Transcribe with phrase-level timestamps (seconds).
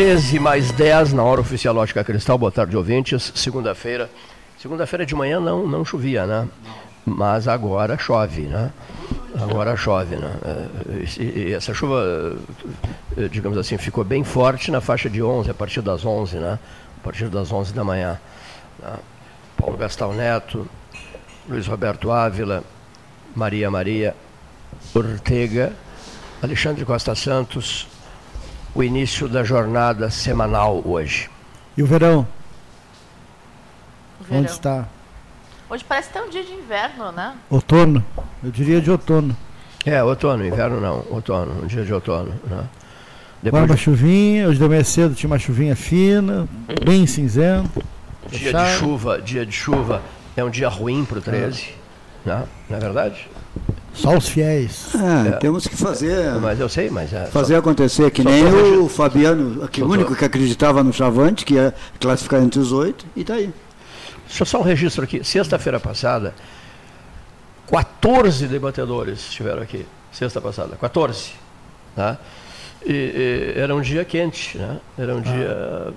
[0.00, 2.38] Treze mais dez na hora oficial Lógica Cristal.
[2.38, 3.32] Boa tarde, ouvintes.
[3.34, 4.10] Segunda-feira.
[4.58, 6.48] Segunda-feira de manhã não, não chovia, né?
[7.04, 8.72] Mas agora chove, né?
[9.38, 10.32] Agora chove, né?
[10.42, 12.34] É, e essa chuva,
[13.14, 16.58] é, digamos assim, ficou bem forte na faixa de 11, a partir das 11, né?
[16.98, 18.18] A partir das 11 da manhã.
[18.78, 18.94] Né?
[19.54, 20.66] Paulo Gastal Neto,
[21.46, 22.64] Luiz Roberto Ávila,
[23.36, 24.16] Maria Maria
[24.94, 25.74] Ortega,
[26.42, 27.86] Alexandre Costa Santos,
[28.74, 31.28] o início da jornada semanal hoje.
[31.76, 32.26] E o verão?
[34.20, 34.40] O verão.
[34.40, 34.86] Onde está?
[35.68, 37.34] Hoje parece que é um dia de inverno, né?
[37.48, 38.04] Outono?
[38.42, 39.36] Eu diria de outono.
[39.84, 42.34] É, outono, inverno não, outono, um dia de outono.
[42.44, 42.64] Né?
[43.46, 46.46] Agora uma chuvinha, hoje de manhã cedo tinha uma chuvinha fina,
[46.84, 47.82] bem cinzento.
[48.30, 50.02] Dia de chuva, dia de chuva
[50.36, 51.68] é um dia ruim para o 13,
[52.24, 52.44] né?
[52.68, 53.28] não é verdade?
[54.00, 54.88] Só os fiéis.
[54.94, 57.26] É, temos que fazer, Mas eu sei, mas é.
[57.26, 58.44] fazer só- acontecer, que nem
[58.78, 63.04] o Fabiano, que o único que acreditava no Chavante, que ia classificar entre os oito,
[63.14, 63.52] e tá aí.
[64.26, 65.22] Deixa eu só um registro aqui.
[65.24, 66.34] Sexta-feira passada,
[67.70, 69.86] 14 debatedores estiveram aqui.
[70.12, 71.32] Sexta passada, 14.
[71.94, 72.18] Tá?
[72.84, 72.92] E,
[73.54, 74.78] e era um dia quente, né?
[74.98, 75.92] Era um dia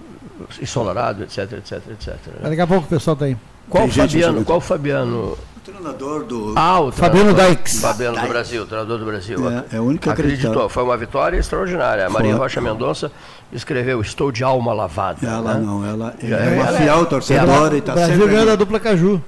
[0.61, 2.07] ensolarado, etc, etc, etc.
[2.41, 2.50] né?
[2.50, 3.38] Daqui a pouco o pessoal tá aí.
[3.69, 4.44] Qual Tem gente Fabiano?
[4.45, 5.38] Qual Fabiano?
[5.66, 6.53] O treinador do.
[6.57, 7.79] Ah, o Fabiano treinador- Dykes.
[7.79, 9.50] Fabiano do Brasil, treinador do Brasil.
[9.50, 10.40] É, é o único que Acreditou.
[10.50, 10.69] acreditava.
[10.69, 12.06] Foi uma vitória extraordinária.
[12.06, 12.35] A Maria.
[12.35, 13.09] Rocha Mendonça
[13.51, 15.25] escreveu: Estou de alma lavada.
[15.25, 15.66] Ela né?
[15.66, 18.29] não, ela é é- uma ela fiel é- torcedora e está Brasil sempre.
[18.31, 19.24] ganhou da dupla Caju.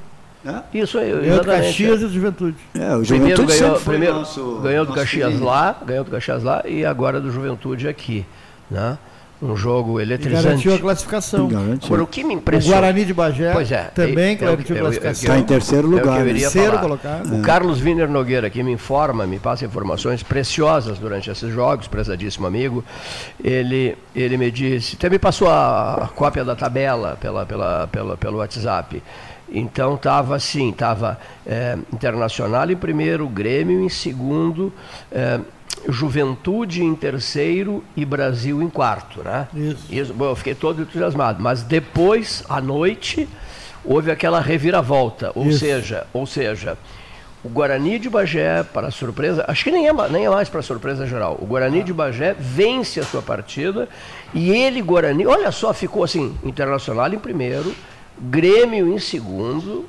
[0.46, 0.78] É?
[0.78, 1.46] Isso aí, Ganhou do.
[1.46, 2.58] Caxias e do Juventude.
[2.76, 5.46] É, o Primeiro Juventude ganhou, sempre foi primeiro nosso, ganhou do nosso Caxias filhinho.
[5.46, 8.26] lá, ganhou do Caxias lá e agora do Juventude aqui,
[8.70, 8.98] né?
[9.42, 10.44] Um jogo E eletrizante.
[10.44, 11.48] garantiu a classificação.
[11.50, 11.86] Garante.
[11.88, 14.38] Agora o que me O impressionou Guarani de Bagé Pois é, também é- é o
[14.40, 15.24] garantiu que- a é o- é o classificação.
[15.24, 16.28] Está em terceiro É o lugar.
[16.28, 17.36] iria Terceiro colocado.
[17.36, 22.48] O Carlos Wiener Nogueira, que me informa, me passa informações preciosas durante esses jogos, prezadíssimo
[22.48, 22.84] amigo,
[23.44, 28.16] ele, ele me disse, até me passou a, a cópia da tabela pela, pela, pela,
[28.18, 29.04] pelo WhatsApp.
[29.48, 31.20] Então estava assim, estava
[31.94, 34.74] Internacional em primeiro, Grêmio em segundo,
[35.12, 35.40] eh,
[35.88, 39.48] Juventude em terceiro e Brasil em quarto, né?
[39.90, 40.14] Isso.
[40.14, 41.42] bom, eu fiquei todo entusiasmado.
[41.42, 43.28] Mas depois, à noite,
[43.84, 45.32] houve aquela reviravolta.
[45.36, 45.60] Ou Isso.
[45.60, 46.78] seja, ou seja,
[47.44, 51.06] o Guarani de Bagé, para surpresa, acho que nem é, nem é mais para surpresa
[51.06, 51.38] geral.
[51.40, 53.88] O Guarani de Bagé vence a sua partida
[54.34, 57.76] e ele, Guarani, olha só, ficou assim, Internacional em primeiro,
[58.18, 59.86] Grêmio em segundo,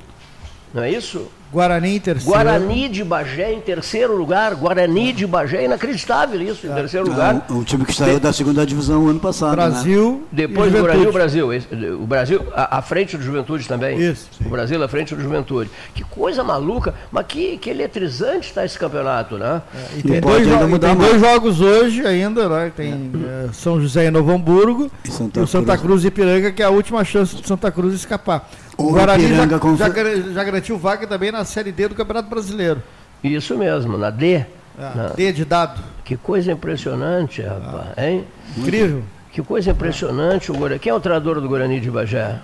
[0.71, 1.31] não é isso?
[1.51, 2.29] Guarani em terceiro.
[2.29, 7.43] Guarani de Bagé em terceiro lugar, Guarani de Bagé, inacreditável isso, em terceiro lugar.
[7.49, 9.51] É, um, um time que saiu da segunda divisão ano passado.
[9.55, 9.55] Né?
[9.69, 10.23] Brasil.
[10.31, 11.11] Depois e do o.
[11.13, 11.53] Brasil.
[11.53, 13.97] Esse- O Brasil, à à frente do Juventude também.
[13.97, 14.27] Isso.
[14.45, 15.69] O Brasil à frente do Juventude.
[15.95, 19.61] Que coisa maluca, mas que, que eletrizante está esse campeonato, né?
[19.95, 22.71] E E tem, pode dois, ainda jo- e mudar tem dois jogos hoje ainda, né?
[22.75, 25.81] Tem eh, São José e Novo Hamburgo E Santa e o Santa Cruz.
[25.81, 28.49] Cruz e Ipiranga, que é a última chance do Santa Cruz escapar.
[28.77, 32.81] O Guarani já, já, já garantiu vaga também na Série D do Campeonato Brasileiro.
[33.23, 34.45] Isso mesmo, na D.
[34.79, 35.81] Ah, Na- D de dado.
[36.05, 38.23] Que coisa impressionante, rapaz, hein?
[38.55, 39.01] Incrível.
[39.31, 40.79] Que coisa impressionante o Guarani.
[40.79, 42.39] Quem é o treinador do Guarani de Bagé?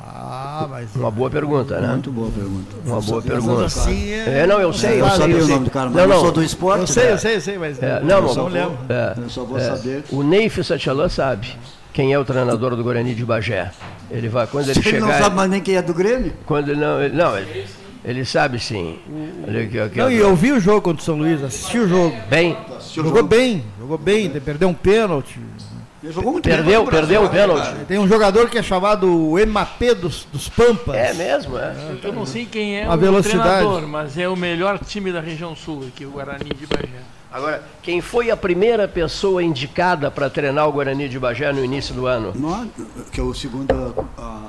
[0.00, 0.94] Ah, mas.
[0.94, 1.88] Uma boa pergunta, né?
[1.88, 2.76] Muito boa pergunta.
[2.84, 3.64] Uma boa pergunta.
[3.64, 5.54] assim É, não, eu sei, eu Eu sei, sabia eu o sei.
[5.54, 6.20] nome do cara, mas Não, eu não.
[6.20, 6.80] sou do esporte.
[6.80, 7.12] Eu sei, né?
[7.12, 7.82] eu sei, eu sei, mas.
[7.82, 8.78] É, eu não, só mas- lembro.
[8.88, 10.04] é, Eu só vou é, saber.
[10.10, 11.56] O Neif Satchalan sabe
[11.98, 13.72] quem é o treinador do Guarani de Bagé.
[14.08, 15.00] Ele vai, quando ele Ele chegar...
[15.00, 16.32] não sabe mais nem quem é do Grêmio?
[16.46, 17.66] Quando ele não, ele, não, ele,
[18.04, 19.00] ele sabe sim.
[19.44, 21.88] Ele, que- que- Não, e eu vi o jogo contra o São Luís, assisti o
[21.88, 22.14] jogo.
[22.30, 22.56] Bem,
[22.94, 23.26] Jogou jogo?
[23.28, 25.40] bem, jogou bem, perdeu um pênalti.
[26.00, 27.84] Ele jogou muito bem Perdeu, o perdeu o Brasil, pênalti.
[27.88, 30.94] Tem um jogador que é chamado o Mbappé dos, dos Pampas.
[30.94, 31.74] É mesmo, é.
[32.04, 33.42] Eu não sei quem é A o velocidade.
[33.42, 37.00] treinador, mas é o melhor time da região sul aqui, o Guarani de Bagé.
[37.30, 41.94] Agora, quem foi a primeira pessoa indicada para treinar o Guarani de Bagé no início
[41.94, 42.32] do ano?
[42.34, 42.66] Não,
[43.12, 43.94] que é o segundo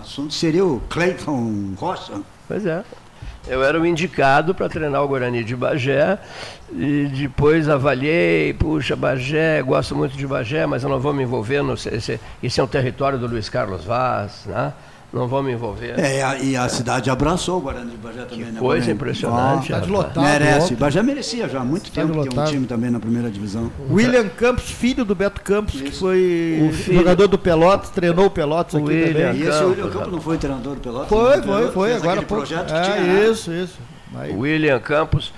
[0.01, 2.21] assunto seria o Cleiton Rocha.
[2.47, 2.83] Pois é.
[3.47, 6.19] Eu era o indicado para treinar o Guarani de Bagé
[6.71, 11.61] e depois avaliei, puxa, Bagé, gosto muito de Bagé, mas eu não vou me envolver,
[11.61, 14.73] no, esse, esse é um território do Luiz Carlos Vaz, né?
[15.11, 15.99] Não vou me envolver.
[15.99, 18.59] É, e a, e a cidade abraçou o Guarani de Bagé também, né?
[18.59, 18.91] Coisa Guarani?
[18.93, 19.73] impressionante.
[19.73, 19.91] Ó, Tá de rapaz.
[19.91, 20.21] lotado.
[20.23, 20.65] merece.
[20.65, 20.75] ontem.
[20.75, 22.51] Bagé merecia já há muito Estádio tempo ter um lotado.
[22.53, 23.71] time também na primeira divisão.
[23.89, 25.99] William Campos, filho do Beto Campos, que Isso.
[26.01, 26.97] foi O filho.
[26.99, 29.29] jogador do Pelotas, treinou o Pelotas aqui William.
[29.29, 29.41] também.
[29.41, 31.09] E esse William Campos não foi treinador do Pelotas?
[31.09, 31.93] Foi, foi, foi.
[31.95, 33.27] Agora projeto que é, tinha, né?
[33.29, 33.79] Isso, isso.
[34.15, 35.31] Aí, William Campos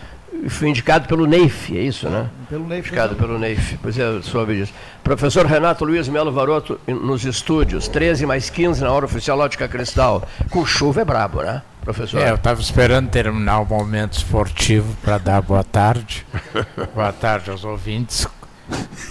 [0.50, 2.30] foi indicado pelo Neif, é isso, né?
[2.52, 4.74] pelo Ney Indicado pelo Neif, pois é, soube disso.
[5.02, 10.28] Professor Renato Luiz Melo Varoto, nos estúdios, 13 mais 15 na hora oficial Ótica Cristal.
[10.50, 12.22] Com chuva é brabo, né, professor?
[12.22, 16.26] É, eu estava esperando terminar o momento esportivo para dar boa tarde.
[16.94, 18.28] boa tarde aos ouvintes.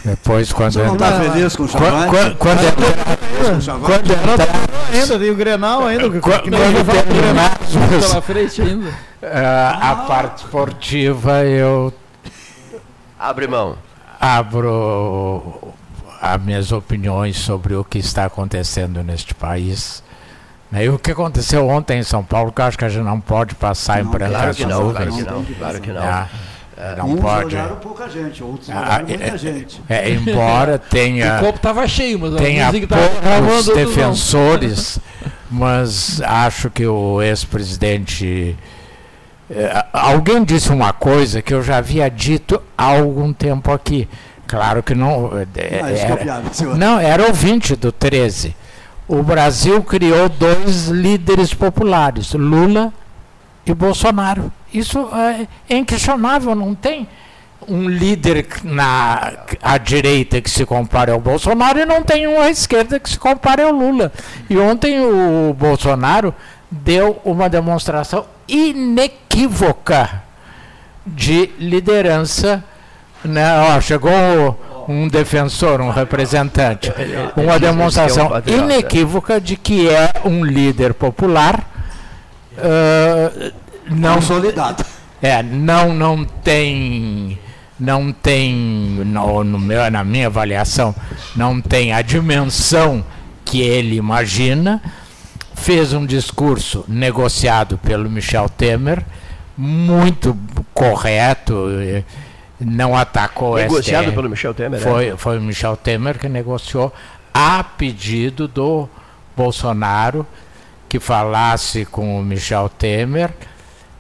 [0.05, 2.09] Depois, quando Você não está entrar- feliz com o Quando, Chavante?
[2.11, 3.17] quando, quando entrar-
[3.51, 3.87] Com o Chavante?
[3.87, 4.49] quando entrar-
[4.93, 6.21] ainda, tem o Grenal ainda.
[6.21, 7.51] quando que nem eu falo do Grenal.
[7.51, 8.91] terminarmos Pela frente ainda.
[9.23, 11.93] ah, a parte esportiva, eu
[13.19, 13.77] Abre mão.
[14.19, 15.73] abro
[16.21, 20.03] as minhas opiniões sobre o que está acontecendo neste país.
[20.71, 23.03] né, E o que aconteceu ontem em São Paulo, que eu acho que a gente
[23.05, 25.15] não pode passar em Não, Claro que não, claro nuvens.
[25.17, 26.03] que não, claro que não.
[26.97, 27.55] Não Uns pode.
[27.57, 29.81] olharam pouca gente, outros Ah, olharam é- muita gente.
[29.89, 33.09] É, embora O tenha, copo tava cheio, mas tenha tava
[33.43, 34.99] poucos defensores,
[35.51, 38.57] mas acho que o ex-presidente.
[39.93, 44.09] Alguém disse uma coisa que eu já havia dito há algum tempo aqui.
[44.47, 45.31] Claro que não.
[45.33, 48.55] Ah, é era- não, era ouvinte do 13.
[49.09, 52.93] O Brasil criou dois líderes populares, Lula
[53.67, 54.53] e Bolsonaro.
[54.73, 57.09] Isso é, é inquestionável, não tem
[57.69, 62.51] um líder na à direita que se compare ao Bolsonaro e não tem um à
[62.51, 64.13] esquerda que se compare ao Lula.
[64.49, 66.35] E ontem o Bolsonaro
[66.71, 70.23] deu uma demonstração inequívoca
[71.07, 72.65] de liderança.
[73.25, 73.45] Né?
[73.77, 74.59] Ó, chegou
[74.89, 76.93] um defensor, um representante,
[77.37, 78.63] uma demonstração é patriota.
[78.63, 81.69] inequívoca de que é um líder popular.
[82.63, 83.53] Ah,
[83.91, 84.85] não Consolidado.
[85.23, 87.39] é, não, não tem,
[87.79, 90.95] não tem, no, no meu, na minha avaliação,
[91.35, 93.05] não tem a dimensão
[93.45, 94.81] que ele imagina.
[95.55, 99.05] Fez um discurso negociado pelo Michel Temer,
[99.59, 100.35] muito
[100.73, 102.03] correto, eh,
[102.59, 104.15] não atacou Negociado STF.
[104.15, 104.81] pelo Michel Temer.
[104.81, 104.87] né?
[104.87, 106.91] Foi, foi o Michel Temer que negociou
[107.35, 108.89] a pedido do
[109.37, 110.27] Bolsonaro
[110.91, 113.31] que falasse com o Michel Temer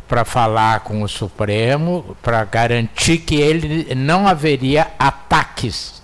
[0.08, 6.02] para falar com o Supremo para garantir que ele não haveria ataques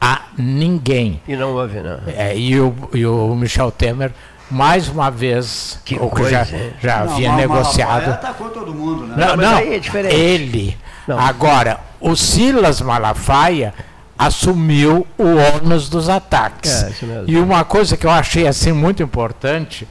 [0.00, 1.20] a ninguém.
[1.28, 1.98] E não houve, né?
[2.16, 4.10] É, e, o, e o Michel Temer,
[4.50, 7.90] mais uma vez, Que o que já, já Não, havia mas negociado.
[7.90, 9.16] Malafaia atacou todo mundo, né?
[9.18, 10.14] Não, Não, mas não, aí é diferente.
[10.14, 10.78] ele.
[11.06, 11.18] Não.
[11.20, 13.74] Agora, o Silas Malafaia
[14.20, 16.82] assumiu o ônus dos ataques.
[16.82, 17.24] É, isso mesmo.
[17.26, 19.88] E uma coisa que eu achei assim muito importante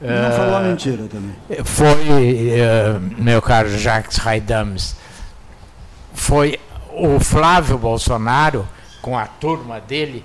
[0.00, 1.34] Não eh, falou a mentira também.
[1.64, 4.94] foi, eh, meu caro Jacques Raidames,
[6.14, 6.60] foi
[6.94, 8.68] o Flávio Bolsonaro,
[9.00, 10.24] com a turma dele,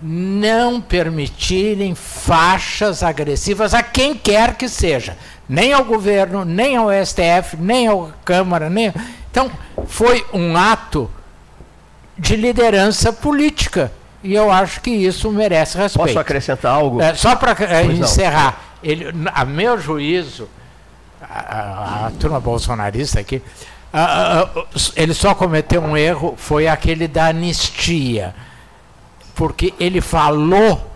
[0.00, 5.16] não permitirem faixas agressivas a quem quer que seja,
[5.48, 7.92] nem ao governo, nem ao STF, nem à
[8.24, 8.94] Câmara, nem.
[9.32, 9.50] Então,
[9.88, 11.10] foi um ato
[12.18, 13.92] de liderança política.
[14.22, 16.06] E eu acho que isso merece respeito.
[16.06, 17.00] Posso acrescentar algo?
[17.00, 17.54] É, só para
[17.84, 17.92] não.
[17.92, 20.48] encerrar, ele, a meu juízo,
[21.20, 21.40] a,
[22.04, 23.42] a- a turma bolsonarista aqui,
[23.92, 24.48] a-
[24.96, 28.34] ele só cometeu um erro, foi aquele da anistia.
[29.34, 30.90] Porque ele falou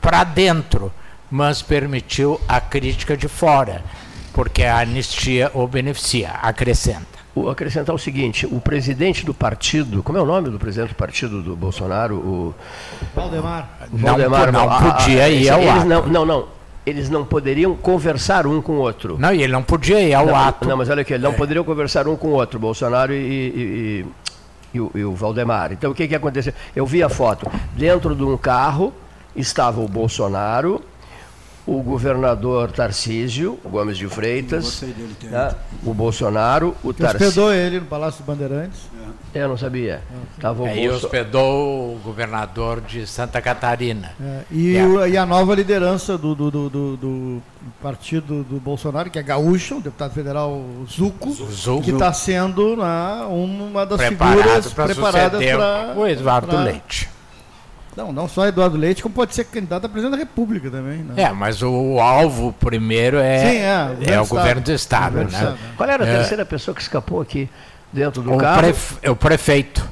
[0.00, 0.92] para dentro,
[1.30, 3.82] mas permitiu a crítica de fora.
[4.32, 7.13] Porque a anistia o beneficia, acrescenta.
[7.34, 10.94] O- acrescentar o seguinte: o presidente do partido, como é o nome do presidente do
[10.94, 12.14] partido do Bolsonaro?
[12.16, 12.54] O
[13.14, 13.68] Valdemar.
[13.92, 15.86] o Não, Valdemar, não a- podia ir esse- ao eles ato.
[15.86, 16.54] não, não, não.
[16.86, 19.16] Eles não poderiam conversar um com o outro.
[19.18, 20.68] Não, e ele não podia ir ao não, ato.
[20.68, 24.04] não, mas olha aqui, eles não poderiam conversar um com o outro, Bolsonaro e, e-
[24.04, 24.06] e-
[24.74, 25.72] e o, e o Valdemar.
[25.72, 26.52] Então o que, que aconteceu?
[26.76, 27.50] Eu vi a foto.
[27.74, 28.92] Dentro de um carro
[29.34, 30.82] estava o Bolsonaro,
[31.66, 35.54] o governador Tarcísio Gomes de Freitas, dele né,
[35.84, 37.28] o Bolsonaro, o Tarcísio.
[37.28, 38.80] hospedou ele no Palácio dos Bandeirantes.
[39.34, 40.00] Eu não sabia.
[40.40, 44.12] Tava o Aí Bolso- hospedou o governador de Santa Catarina.
[44.20, 44.84] É, e, É.
[44.84, 47.42] o- e a nova liderança do, do, do, do- do
[47.82, 51.34] partido do Bolsonaro, que é Gaúcho, o deputado federal Zuco,
[51.82, 55.94] que está sendo né, uma das Preparado figuras para preparadas para.
[55.96, 57.08] o Eduardo Leite.
[57.96, 60.98] Não, não só Eduardo Leite, como pode ser candidato a presidente da República também.
[60.98, 61.14] Né?
[61.22, 63.56] É, mas o, o alvo primeiro é, Sim,
[64.10, 65.04] é, o governo é do o Estado.
[65.12, 65.38] governo do Estado, Governo do né?
[65.38, 65.58] Estado.
[65.76, 66.16] Qual era a É.
[66.16, 67.48] terceira pessoa que escapou aqui
[67.92, 68.58] dentro do O, carro?
[68.58, 69.88] pref- o prefeito.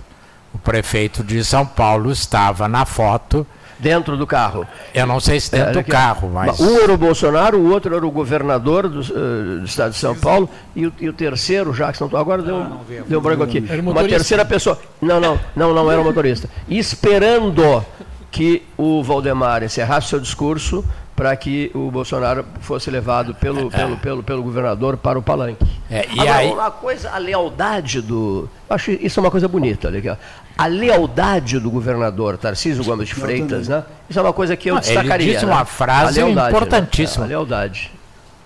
[0.52, 3.46] O prefeito de São Paulo estava na foto.
[3.82, 4.64] Dentro do carro.
[4.94, 6.60] Eu não sei se dentro É, do carro, mas.
[6.60, 10.14] Um era o Bolsonaro, o outro era o governador do, eh, do estado de São
[10.14, 13.42] Paulo e o, e o terceiro, já que não agora deu, um- deu um branco
[13.42, 13.58] aqui.
[13.84, 14.78] Uma terceira pessoa.
[15.00, 16.48] Não, não, não, não era o motorista.
[16.68, 17.84] Esperando
[18.30, 20.84] que o Valdemar encerrasse seu discurso
[21.14, 25.66] para que o Bolsonaro fosse levado pelo, pelo, pelo, pelo governador para o palanque.
[25.90, 28.48] É, e Agora, aí- uma coisa, a lealdade do.
[28.70, 30.16] Acho isso é uma coisa bonita, legal.
[30.56, 33.84] A lealdade do governador Tarcísio Gomes de Freitas, né?
[34.08, 35.32] Isso é uma coisa que eu Não, ele destacaria.
[35.32, 35.52] disse né?
[35.52, 36.58] uma frase A lealdade, né?
[36.58, 37.24] importantíssima.
[37.24, 37.90] A lealdade.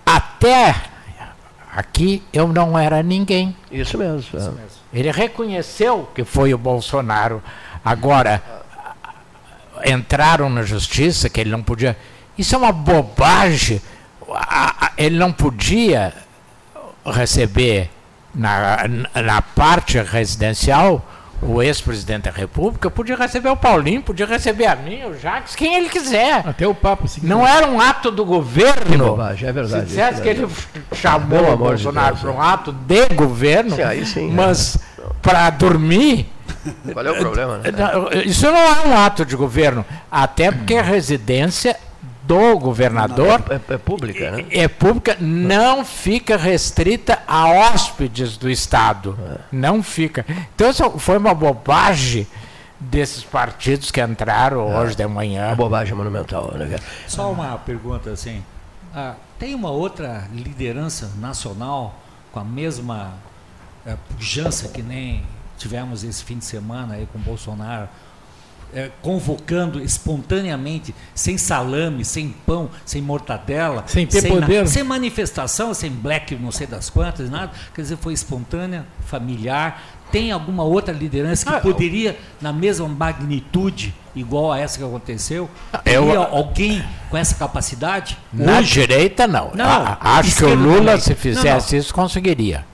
[0.04, 0.74] Até
[1.74, 3.54] aqui eu não era ninguém.
[3.70, 4.22] Isso mesmo.
[4.38, 4.50] é.
[4.98, 7.42] Ele reconheceu que foi o Bolsonaro.
[7.84, 8.42] Agora,
[9.84, 11.96] entraram na justiça que ele não podia.
[12.38, 13.80] Isso é uma bobagem.
[14.96, 16.12] Ele não podia
[17.04, 17.90] receber
[18.34, 18.78] na,
[19.22, 21.04] na parte residencial
[21.42, 25.74] o ex-presidente da República, podia receber o Paulinho, podia receber a mim, o Jacques, quem
[25.74, 26.42] ele quiser.
[26.46, 29.10] Até o Papa, se Não era um ato do governo.
[29.10, 30.48] bobagem, é verdade, Se dissesse isso que é ele
[30.94, 32.46] chamou Pelo o de Bolsonaro Deus, para um é.
[32.46, 34.32] ato de governo, Sim, aí sim, é.
[34.32, 34.78] mas
[35.22, 36.32] para dormir,
[36.92, 37.64] Qual é o problema, né?
[38.24, 39.84] isso não é um ato de governo.
[40.10, 41.76] Até porque a residência
[42.26, 44.46] do governador É, é pública, né?
[44.50, 49.16] é pública, não fica restrita a hóspedes do Estado.
[49.52, 50.26] Não fica.
[50.54, 52.26] Então, isso foi uma bobagem
[52.78, 55.48] desses partidos que entraram hoje de manhã.
[55.48, 56.66] Uma bobagem monumental, né?
[56.66, 56.82] cara?
[57.06, 58.42] Só uma pergunta assim.
[58.94, 61.94] Ah, tem uma outra liderança nacional
[62.32, 63.14] com a mesma
[63.86, 65.22] eh, pujança que nem
[65.58, 67.88] tivemos esse fim de semana aí com o Bolsonaro,
[68.74, 74.66] eh, convocando espontaneamente, sem salame, sem pão, sem mortadela, Sem ter na- poder.
[74.68, 77.52] sem manifestação, sem black não sei das quantas, nada.
[77.74, 79.82] Quer dizer, foi espontânea, familiar.
[80.12, 85.50] Tem alguma outra liderança que Ah, poderia, na mesma magnitude, igual a essa que aconteceu,
[85.84, 88.16] Eu- teria alguém com essa capacidade?
[88.32, 89.50] Na Hoje, direita, não.
[89.52, 91.00] Não, A- acho que o Lula, também.
[91.00, 92.64] se fizesse isso, conseguiria.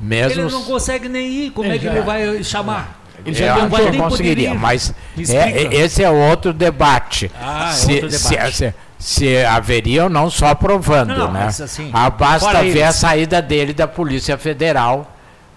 [0.00, 2.95] Mesmo ele não consegue nem ir, como Ele é que já- ele vai chamar?
[3.24, 4.92] Ele Eu já vai eu nem conseguiria, mas
[5.28, 7.30] é- esse é outro debate.
[7.40, 8.56] Ah, é se, outro se- debate.
[8.56, 11.46] se- se haveria ou não só aprovando, Não, não, né?
[11.46, 15.12] assim, ah, basta ver a saída dele da Polícia Federal,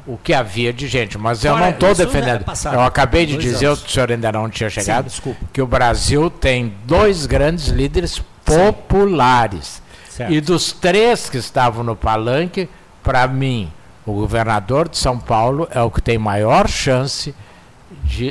[0.05, 1.17] o que havia de gente.
[1.17, 2.41] Mas eu Fora não estou defendendo.
[2.41, 2.73] é passado.
[2.73, 3.83] eu acabei de dizer, anos.
[3.83, 5.39] o senhor ainda não tinha chegado, desculpa.
[5.53, 9.81] que o Brasil tem dois grandes líderes populares.
[10.09, 10.33] Certo.
[10.33, 12.67] E dos três que estavam no palanque,
[13.03, 13.71] para mim,
[14.05, 17.35] o governador de São Paulo é o que tem maior chance de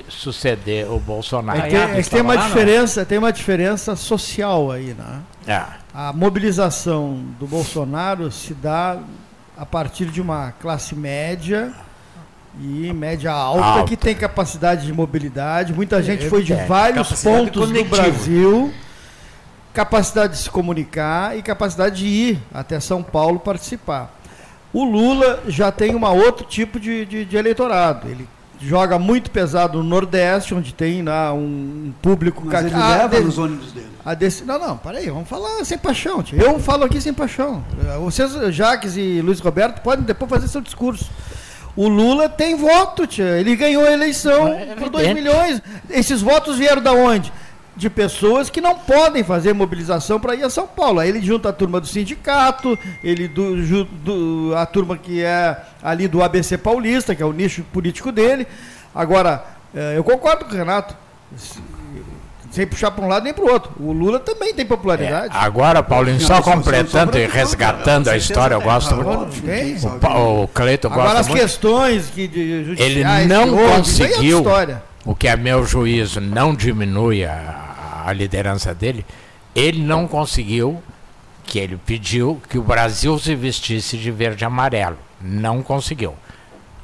[0.09, 1.59] suceder o Bolsonaro.
[1.59, 2.47] É que, tem- é que tem uma lá, não?
[2.49, 5.21] diferença, tem uma diferença social aí, né?
[5.47, 5.63] É.
[5.95, 8.99] A mobilização do Bolsonaro se dá
[9.57, 11.73] a partir de uma classe média
[12.61, 13.85] e média alta, Alta.
[13.89, 15.73] que tem capacidade de mobilidade.
[15.73, 17.85] Muita gente foi de é, vários pontos do.
[17.85, 18.73] Brasil,
[19.73, 24.15] capacidade de se comunicar e capacidade de ir até São Paulo participar.
[24.73, 28.09] O Lula já tem uma outro tipo de, de, de eleitorado.
[28.09, 28.29] Ele
[28.61, 31.39] joga muito pesado no Nordeste, onde tem lá um,
[31.89, 33.87] um público Mas ele Ah, leva de- nos ônibus dele.
[34.05, 34.45] a desse...
[34.45, 36.23] Não, não, peraí, vamos falar sem paixão.
[36.23, 36.41] Tia.
[36.43, 37.63] Eu falo aqui sem paixão.
[37.81, 41.09] Eh, Vocês, Jaques e Luiz Roberto, podem depois fazer seu discurso.
[41.77, 43.39] O Lula tem voto, tia.
[43.39, 45.15] Ele ganhou a eleição É por 2 evidente.
[45.29, 45.63] milhões.
[45.89, 47.33] Esses votos vieram da onde?
[47.79, 50.99] De pessoas que não podem fazer mobilização para ir a São Paulo.
[50.99, 55.57] Aí ele junta a turma do sindicato, ele do, ju- do- a turma que é
[55.81, 58.47] ali do ABC Paulista, que é o nicho político dele.
[58.93, 60.93] Agora, eh, eu concordo com o Renato
[62.51, 63.71] sem puxar para um lado nem para o outro.
[63.79, 65.29] O Lula também tem É, popularidade.
[65.37, 69.29] agora, Paulinho, só completando e resgatando a história, eu gosto muito.
[69.87, 70.19] Agora.
[70.19, 71.41] O, o Cleiton Agora gosta as muito.
[71.43, 74.45] questões que de judiciais Ele não que houve, é conseguiu,
[75.05, 77.68] o que a meu juízo não diminui a,
[78.09, 79.05] a liderança dele,
[79.55, 80.83] ele não conseguiu,
[81.45, 84.99] que ele pediu, que o Brasil se vestisse de verde e amarelo.
[85.21, 86.15] Não conseguiu.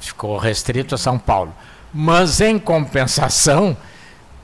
[0.01, 1.55] Ficou restrito a São Paulo.
[1.93, 3.77] Mas, em compensação,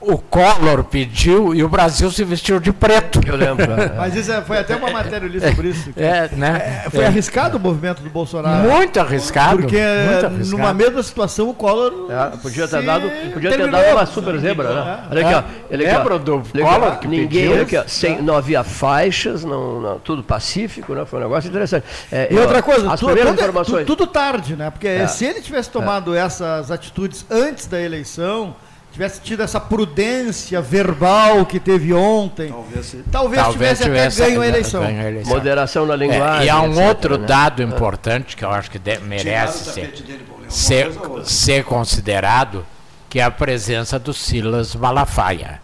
[0.01, 3.21] o Collor pediu e o Brasil se vestiu de preto.
[3.25, 3.71] Eu lembro.
[3.71, 3.93] é.
[3.97, 5.91] Mas isso é- foi até uma matéria ali sobre isso.
[5.95, 6.83] É, né?
[6.85, 7.07] É, foi É.
[7.07, 8.67] arriscado o movimento do Bolsonaro.
[8.69, 9.59] Muito arriscado.
[9.61, 10.57] Porque muito arriscado.
[10.57, 12.07] numa mesma situação o Collor.
[12.11, 14.99] É, podia ter se dado, podia ter dado uma super zebra, né?
[15.11, 15.39] Olha aqui, ó.
[15.73, 15.75] Ó.
[15.77, 16.73] Lembra do Olha aqui, ó.
[16.79, 17.61] Collor que Ninguém, pediu?
[17.63, 21.05] aqui, ó, sem, não havia faixas, não, não- tudo pacífico, né?
[21.05, 21.85] Foi um negócio interessante.
[22.11, 23.85] É, E outra coisa, as tu- primeiras tudo, informações.
[23.85, 24.69] tu- tudo tarde, né?
[24.71, 25.07] Porque É.
[25.07, 28.55] se ele tivesse tomado essas atitudes antes da eleição,
[28.91, 34.41] tivesse tido essa prudência verbal que teve ontem, Talvez talvez, Talvez tivesse, tivesse até ganho
[34.41, 34.81] a eleição.
[34.83, 35.33] ganho a eleição.
[35.33, 36.45] Moderação na É, linguagem.
[36.45, 37.25] e há um etc, outro né?
[37.27, 40.91] dado importante que eu acho que de- merece ser, dele, é ser,
[41.23, 42.65] ser considerado,
[43.09, 45.61] que é a presença do Silas Malafaia,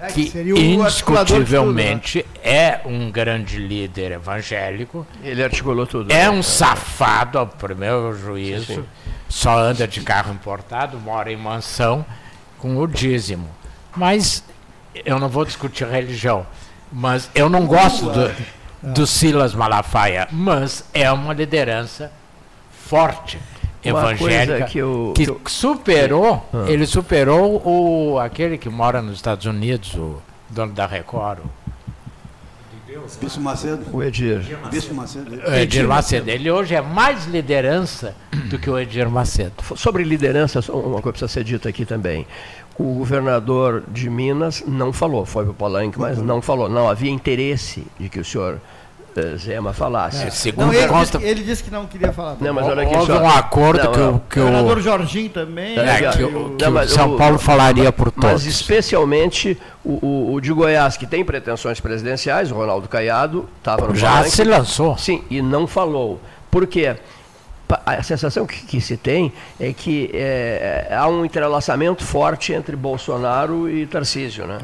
[0.00, 1.92] É, que seria o articulador de tudo, né?
[1.92, 6.12] indiscutivelmente é um grande líder evangélico, Ele articulou tudo.
[6.12, 6.30] é né?
[6.30, 8.84] um safado, ao meu juízo, Sim.
[9.28, 12.04] só anda de carro importado, mora em mansão
[12.58, 13.48] com o dízimo.
[13.96, 14.44] Mas
[15.04, 16.46] eu não vou discutir religião,
[16.92, 18.30] mas eu não gosto do,
[18.82, 22.10] do Silas Malafaia, mas é uma liderança
[22.86, 23.38] forte,
[23.84, 26.64] evangélica, que eu- que que superou, Ah.
[26.68, 31.57] ele superou o, aquele que mora nos Estados Unidos, o dono da Record, o
[33.16, 33.84] Bispo Macedo.
[33.92, 34.42] O Edir.
[34.70, 35.30] Bispo Macedo.
[35.30, 36.30] o Edir Macedo.
[36.30, 38.14] Ele hoje é mais liderança
[38.50, 39.52] do que o Edir Macedo.
[39.76, 42.26] Sobre liderança, uma coisa precisa ser dita aqui também.
[42.78, 46.68] O governador de Minas não falou, foi para o Palanque, mas não falou.
[46.68, 48.60] Não havia interesse de que o senhor
[49.18, 50.30] eh, Zema falasse.
[50.30, 52.36] Segundo Não, ele, consta, disse, ele disse que não queria falar.
[52.40, 53.20] Não, mas olha aqui houve só.
[53.22, 55.78] um acordo Não, que, que o governador Jorginho também.
[55.78, 58.46] É, que o- que Não, o mas São o- Paulo falaria por Mas todos.
[58.46, 63.94] especialmente o, o- o de Goiás, que tem pretensões presidenciais, o Ronaldo Caiado, estava no
[63.94, 64.30] Já Palanque.
[64.30, 64.96] se lançou.
[64.98, 66.20] Sim, e não falou.
[66.50, 66.96] Por quê?
[67.84, 73.68] A sensação que, que se tem é que é, há um entrelaçamento forte entre Bolsonaro
[73.68, 74.58] e Tarcísio, né?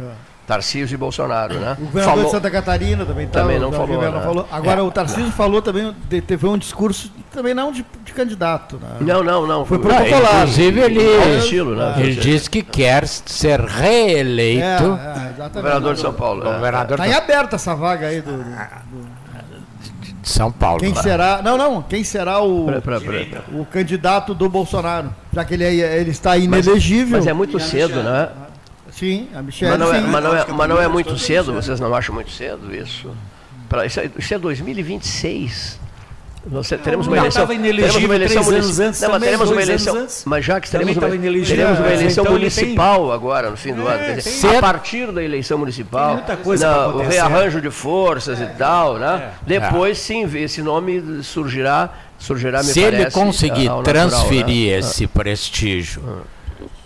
[0.46, 1.76] Tarcísio e Bolsonaro, né?
[1.78, 4.20] O governador Falou- de Santa Catarina também, tá, Também não falou, né?
[4.20, 4.48] falou.
[4.52, 8.76] Agora o Tarcísio falou também, de- teve um discurso também não de, de candidato.
[8.76, 8.88] Né?
[9.00, 9.64] Não, não, não.
[9.64, 10.42] Foi protocolar.
[10.42, 11.94] inclusive ele, Ao estilo, né?
[11.98, 15.52] ele diz que quer ser É, reeleito é, exatamente.
[15.54, 16.46] governador de São Paulo.
[16.46, 16.52] é.
[16.54, 18.44] governador Tá em aberto essa vaga aí do.
[20.22, 20.80] de São Paulo.
[20.80, 21.40] Quem será.
[21.42, 21.83] Não, não.
[21.83, 25.11] Quem será o, Pra- pra- pra- o candidato do Bolsonaro?
[25.33, 27.16] Já que ele, é- ele está inelegível.
[27.18, 28.28] Mas é muito cedo, né?
[28.94, 29.70] Sim, a Michelle.
[29.76, 32.30] Mas não é, mas não é, mas não é muito cedo, vocês não acham muito
[32.30, 33.11] cedo isso?
[33.68, 35.80] Pra, isso, é, isso é 2026.
[36.46, 37.44] Nós teremos uma eleição.
[37.44, 40.07] estava Teremos inelegível uma eleição antes Não, teremos uma eleição.
[40.26, 43.72] Mas já que teremos uma, teremos uma é, eleição então ele municipal agora, no fim
[43.72, 43.98] do ano.
[43.98, 47.61] Quer dizer, Tem- a partir da eleição municipal, Tem muita coisa na- pra o rearranjo
[47.62, 49.30] de forças e tal, né?
[49.33, 49.59] É.
[49.59, 54.78] Depois sim, esse nome surgirá, surgirá me Se ele parece, conseguir ao natural, transferir né?
[54.80, 56.02] esse prestígio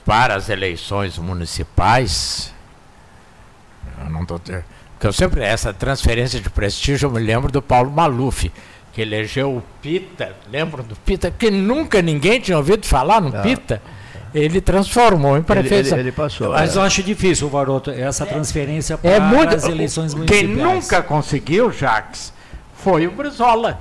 [0.09, 2.51] para as eleições municipais,
[4.03, 7.91] eu não tô, porque eu sempre essa transferência de prestígio eu me lembro do Paulo
[7.91, 8.51] Maluf,
[8.91, 13.83] que elegeu o Pita, lembram do Pita, que nunca ninguém tinha ouvido falar no Pita.
[14.35, 15.89] Ele transformou em Ele, prefeito.
[15.93, 16.53] ele, ele passou.
[16.53, 16.79] Mas é.
[16.79, 19.55] eu acho difícil, Varoto, essa transferência para É muito.
[19.57, 20.59] as eleições Quem municipais.
[20.59, 22.33] nunca conseguiu, Jacques,
[22.77, 23.79] foi o Brizola.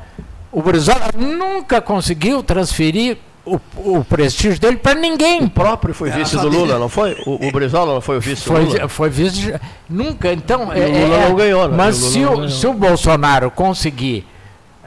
[0.52, 5.46] O Brizola nunca conseguiu transferir o, o prestígio dele para ninguém.
[5.46, 7.14] O próprio foi vice do Lula, não foi?
[7.26, 8.80] O, o Brizola não foi o vice do Lula?
[8.80, 9.54] Foi, foi vice.
[9.90, 10.76] Nunca, então.
[10.76, 11.78] E o Lula não ganhou, né?
[11.78, 12.50] Mas o se não o, ganhou.
[12.50, 14.28] se o Bolsonaro conseguir,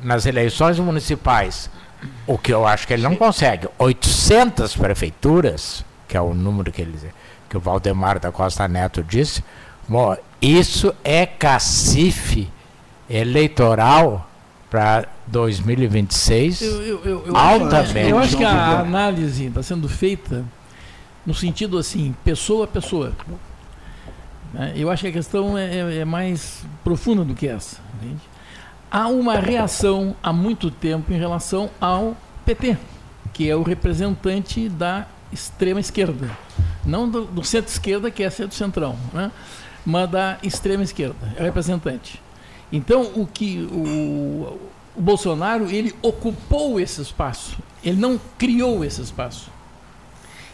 [0.03, 1.71] nas eleições municipais,
[2.27, 6.83] o que eu acho que ele não consegue, 800 prefeituras, que é o número que,
[6.83, 6.97] ele,
[7.49, 9.43] que o Valdemar da Costa Neto disse,
[9.89, 12.51] bom, isso é cacife
[13.09, 14.30] eleitoral
[14.71, 16.63] para 2026.
[16.63, 17.75] Eu, eu, eu, eu Altamente.
[17.77, 20.45] acho, eu acho que a análise está sendo feita
[21.27, 23.13] no sentido assim, pessoa a pessoa.
[24.55, 24.73] né?
[24.77, 27.79] Eu acho que a questão é, é- é mais profunda do que essa.
[28.01, 28.21] entende?
[28.91, 32.77] Há uma reação há muito tempo em relação ao PT,
[33.33, 36.29] que é o representante da extrema esquerda.
[36.85, 39.31] Não do, do centro-esquerda, que é ser do centrão, né?
[39.87, 42.21] mas da extrema esquerda, é o representante.
[42.73, 44.59] Então, o que o,
[44.97, 49.51] o Bolsonaro, ele ocupou esse espaço, ele não criou esse espaço.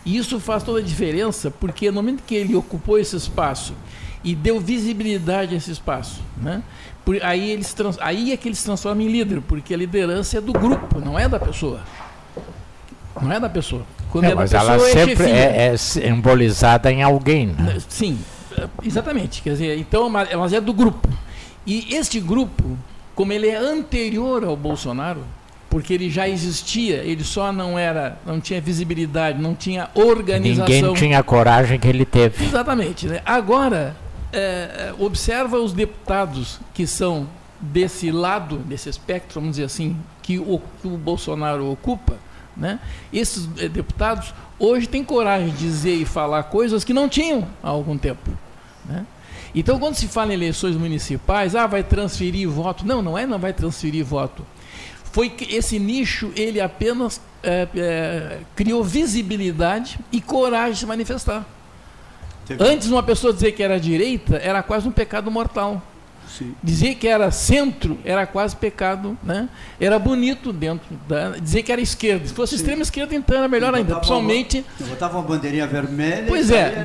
[0.04, 3.74] E isso faz toda a diferença, porque no momento que ele ocupou esse espaço
[4.22, 6.62] e deu visibilidade a esse espaço, né?
[7.04, 9.76] Por, aí, ele se trans, aí é que ele se transforma em líder, porque a
[9.76, 11.80] liderança é do grupo, não é da pessoa.
[13.20, 13.82] Não é da pessoa.
[14.10, 17.46] Quando é, É, da mas pessoa, ela é sempre é, é simbolizada em alguém.
[17.48, 17.78] né?
[17.88, 18.18] Sim,
[18.56, 19.42] é, exatamente.
[19.42, 21.08] Quer dizer, então, mas mas é do grupo.
[21.66, 22.78] E este grupo,
[23.14, 25.24] como ele é anterior ao Bolsonaro,
[25.68, 30.66] porque ele já existia, ele só não era, não tinha visibilidade, não tinha organização.
[30.66, 32.44] Ninguém tinha a coragem que ele teve.
[32.44, 33.06] Exatamente.
[33.08, 33.20] Né?
[33.26, 33.96] Agora,
[34.32, 37.26] é, observa os deputados que são
[37.60, 42.14] desse lado, desse espectro, vamos dizer assim, que o, que o Bolsonaro ocupa,
[42.56, 42.78] né?
[43.12, 47.68] esses eh, deputados hoje têm coragem de dizer e falar coisas que não tinham há
[47.68, 48.30] algum tempo.
[48.84, 49.04] Né?
[49.54, 52.86] Então, quando se fala em eleições municipais, ah, vai transferir voto.
[52.86, 54.44] Não, não é não vai transferir voto.
[55.12, 61.46] Foi que esse nicho, ele apenas é, é, criou visibilidade e coragem de se manifestar.
[62.60, 65.82] Antes, uma pessoa dizer que era direita era quase um pecado mortal.
[66.26, 66.54] Sim.
[66.62, 69.48] Dizer que era centro era quase pecado, né?
[69.80, 71.30] Era bonito dentro da.
[71.38, 72.26] Dizer que era esquerda.
[72.26, 73.96] Se fosse extrema esquerda, então era melhor ainda.
[73.96, 74.64] Principalmente.
[74.80, 76.24] uma- botava uma bandeirinha vermelha.
[76.28, 76.82] Pois é,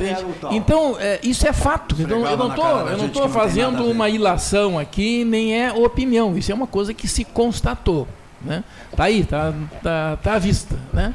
[0.52, 1.96] então é, isso é fato.
[2.00, 6.38] Então, eu não estou fazendo uma ilação aqui, nem é opinião.
[6.38, 8.08] Isso é uma coisa que se constatou.
[8.44, 8.64] Né?
[8.96, 10.76] Tá aí, tá, tá, tá à vista.
[10.92, 11.14] Né?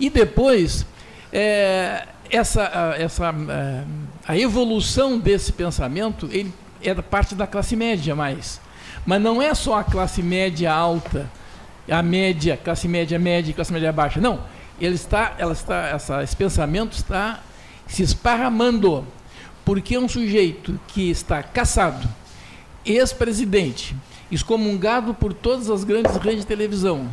[0.00, 0.86] E depois,
[1.32, 3.82] é, essa, a, essa, é,
[4.26, 6.52] a evolução desse pensamento ele
[6.84, 8.60] é da parte da classe média mais.
[9.06, 11.30] Mas não é só a classe média alta,
[11.90, 14.20] a média, classe média média e classe média baixa.
[14.20, 14.40] Não.
[14.80, 17.40] Ele está, ela está, essa, esse pensamento está
[17.86, 19.06] se esparramando.
[19.64, 22.06] Porque é um sujeito que está caçado,
[22.84, 23.96] ex-presidente,
[24.30, 27.08] excomungado por todas as grandes redes de televisão,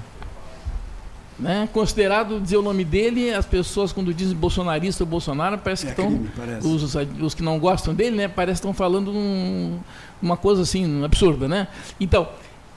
[1.42, 1.68] né?
[1.74, 5.92] considerado dizer o nome dele, as pessoas quando dizem bolsonarista ou Bolsonaro, parece É que
[6.02, 6.08] estão.
[6.12, 6.68] crime, parece.
[6.68, 8.28] Os, os que não gostam dele, né?
[8.28, 9.80] Parece que estão falando um-
[10.22, 11.68] uma coisa assim absurda, né?
[12.00, 12.30] Então,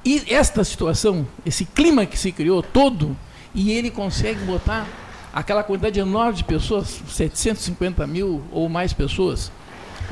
[0.05, 3.17] e esta situação, esse clima que se criou todo,
[3.55, 4.87] e ele consegue botar
[5.33, 9.53] aquela quantidade enorme de pessoas, 750 mil ou mais pessoas.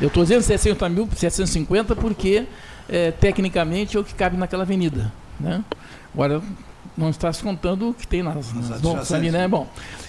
[0.01, 2.45] Eu estou dizendo 750 mil, 750 porque
[2.89, 5.63] eh, tecnicamente é o que cabe naquela avenida, né?
[6.15, 6.43] Agora
[6.97, 9.49] não está se contando o que tem nas, nas voltas ali, né?
[9.49, 9.67] Bom,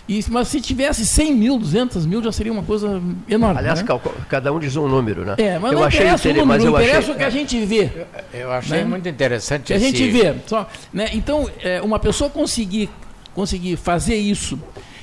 [0.08, 3.58] e, mas se tivesse 100 mil, 200 mil, já seria uma coisa enorme.
[3.60, 3.88] Aliás, né?
[4.28, 5.36] cada um diz um número, né?
[5.38, 7.24] É, mas eu não achei interessa o número, mas eu não interessa achei- o que
[7.24, 7.90] a gente vê.
[8.34, 8.84] Eu achei Né?
[8.84, 10.36] muito interessante Que a gente vê.
[10.46, 11.10] Só, né?
[11.14, 12.90] Então, é, uma pessoa conseguir,
[13.34, 14.60] conseguir fazer isso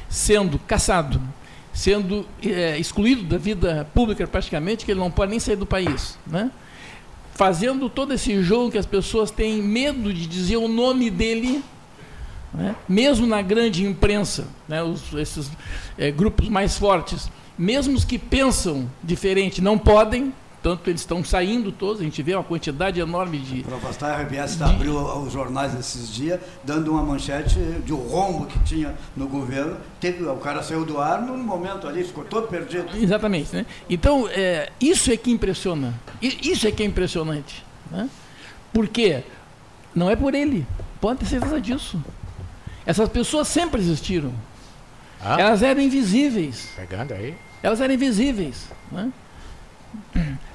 [0.09, 1.21] sendo caçado,
[1.73, 6.19] sendo é, excluído da vida pública praticamente, que ele não pode nem sair do país,
[6.27, 6.51] né?
[7.35, 11.63] Fazendo todo esse jogo que as pessoas têm medo de dizer o nome dele,
[12.53, 12.75] né?
[12.89, 14.83] mesmo na grande imprensa, né?
[14.83, 15.51] Os- esses
[15.97, 21.73] é, grupos mais fortes, mesmo os que pensam diferente não podem, tanto eles estão saindo
[21.73, 26.13] todos, a gente vê uma quantidade enorme de, O Provastar RBS abriu os jornais esses
[26.13, 29.77] dias, dando uma manchete de um rombo que tinha no governo.
[30.01, 32.89] Teve, o cara saiu do ar num momento ali, ficou todo perdido.
[32.97, 33.55] Exatamente.
[33.55, 33.67] Né?
[33.89, 35.95] Então, é, isso é que impressiona.
[36.21, 37.65] Isso é que é impressionante.
[37.91, 38.09] Né?
[38.73, 39.25] Por quê?
[39.95, 40.67] Não é por ele.
[41.01, 42.01] Pode ter certeza disso.
[42.85, 44.33] Essas pessoas sempre existiram.
[45.23, 46.71] Ah, Elas eram invisíveis.
[46.77, 47.37] Pegando aí.
[47.63, 48.69] Elas eram invisíveis.
[48.91, 49.13] Né?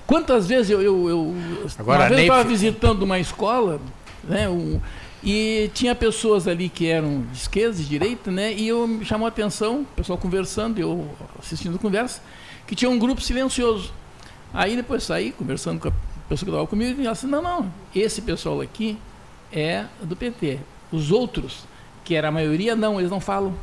[0.08, 1.36] Quantas vezes eu, eu, eu
[1.80, 3.80] Agora, uma vez eu Ney- estava visitando uma escola,
[4.24, 4.80] né, um-
[5.24, 9.26] e tinha pessoas ali que eram de esquerda, de direita, né, e eu me chamou
[9.26, 12.22] a atenção, o pessoal conversando, eu assistindo a conversa,
[12.68, 13.92] que tinha um grupo silencioso.
[14.54, 15.92] Aí depois saí conversando com a
[16.30, 18.98] pessoa que estava comigo e ela disse, não, não, esse pessoal aqui
[19.52, 20.60] é do PT.
[20.92, 21.64] Os outros,
[22.04, 23.54] que era a maioria, não, eles não falam.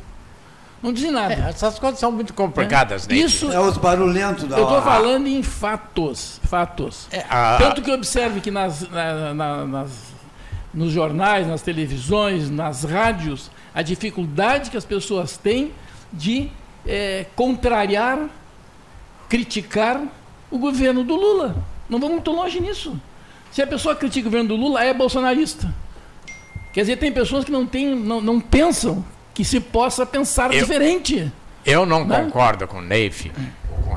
[0.83, 1.33] Não dizem nada.
[1.33, 3.15] É, essas coisas são muito complicadas, né?
[3.15, 6.41] Isso, É os barulhentos da eu estou falando em fatos.
[6.43, 7.07] Fatos.
[7.09, 10.13] É, a- Tanto que observe que nas, na- na- nas-
[10.73, 15.71] nos jornais, nas televisões, nas rádios, a dificuldade que as pessoas têm
[16.11, 16.49] de
[16.85, 18.19] eh, contrariar,
[19.29, 20.01] criticar
[20.51, 21.55] o governo do Lula.
[21.89, 22.99] Não vamos muito longe nisso.
[23.51, 25.73] Se a pessoa critica o governo do Lula, é bolsonarista.
[26.73, 30.59] Quer dizer, tem pessoas que não, têm, não, não pensam que se possa pensar Eu-
[30.61, 31.31] diferente.
[31.65, 32.21] Eu não Né?
[32.23, 33.31] concordo com o Neif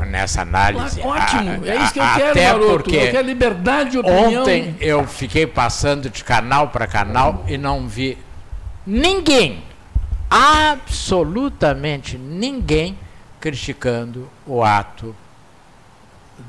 [0.09, 1.01] nessa análise.
[1.01, 2.67] Claro, ótimo, é isso que eu a- quero, Até garoto.
[2.85, 4.43] porque Eu quero liberdade de opinião.
[4.43, 8.17] ontem eu fiquei passando de canal para canal e não vi
[8.87, 9.65] ninguém,
[10.31, 12.97] absolutamente ninguém,
[13.41, 15.15] criticando o ato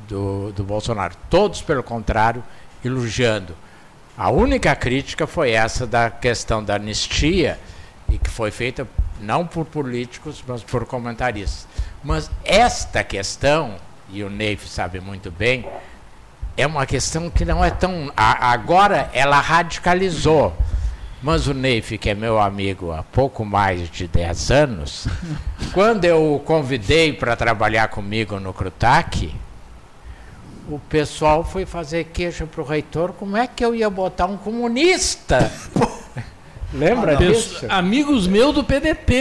[0.07, 1.15] do, do Bolsonaro.
[1.29, 2.43] Todos, pelo contrário,
[2.83, 3.55] elogiando.
[4.17, 7.59] A única crítica foi essa da questão da anistia,
[8.09, 8.87] e que foi feita
[9.21, 11.67] não por políticos, mas por comentaristas.
[12.03, 13.75] Mas esta questão,
[14.09, 15.65] e o Neif sabe muito bem,
[16.55, 18.11] é uma questão que não é tão.
[18.15, 20.55] a- agora ela radicalizou.
[21.21, 25.07] Mas o Neif, que é meu amigo há pouco mais de 10 anos,
[25.73, 29.33] quando eu o convidei para trabalhar comigo no Crutac,
[30.69, 34.37] o pessoal foi fazer queixa para o reitor, como é que eu ia botar um
[34.37, 35.51] comunista
[36.73, 37.65] Lembra Ah, disso?
[37.69, 39.13] Amigos meus do PDT.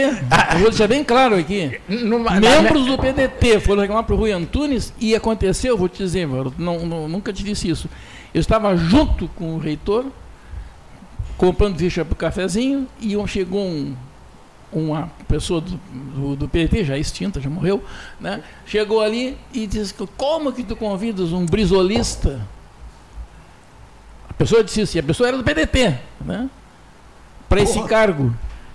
[0.53, 1.79] Eu vou deixar bem claro aqui.
[1.87, 6.27] Numa- Membros do PDT foram reclamar para o Rui Antunes e aconteceu, vou te dizer,
[6.27, 7.89] Mauro, não, não- nunca te disse isso.
[8.33, 10.05] Eu estava junto com o reitor,
[11.37, 13.95] comprando ficha para o cafezinho, e um- chegou um-
[14.73, 15.79] uma pessoa do,
[16.13, 17.81] do, do PDT, já extinta, já morreu,
[18.19, 18.43] né?
[18.65, 22.41] chegou ali e disse: Como que tu convidas um brisolista?
[24.29, 26.49] A pessoa disse isso, e a pessoa era do PDT, né?
[27.49, 28.33] Para esse cargo.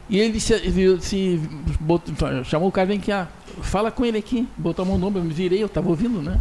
[0.08, 1.40] E ele se, se
[1.80, 3.26] botou- chamou o cara, vem aqui, ah,
[3.62, 6.20] fala com ele aqui, botou a mão no ombro, eu me virei, eu estava ouvindo,
[6.20, 6.38] né?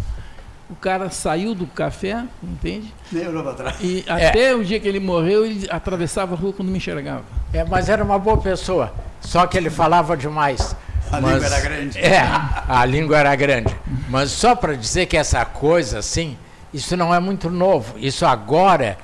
[0.70, 2.94] O cara saiu do café, entende?
[3.12, 3.76] Nem olhou para trás.
[3.82, 7.24] E até o dia que ele morreu, ele atravessava a rua quando me enxergava.
[7.54, 10.76] É, mas era uma boa pessoa, só que ele falava demais.
[11.12, 11.98] A Mas- língua era grande.
[12.00, 12.22] É,
[12.70, 13.76] a língua era grande.
[14.10, 16.38] Mas só para dizer que essa coisa, assim,
[16.74, 18.00] isso não é muito novo.
[18.00, 18.98] Isso agora,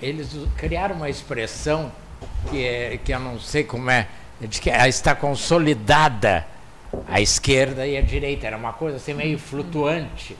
[0.00, 1.90] eles criaram uma expressão
[2.50, 4.06] que, é, que eu não sei como é,
[4.40, 6.46] de que está consolidada
[7.08, 8.46] a esquerda e a direita.
[8.46, 10.36] Era uma coisa assim meio flutuante.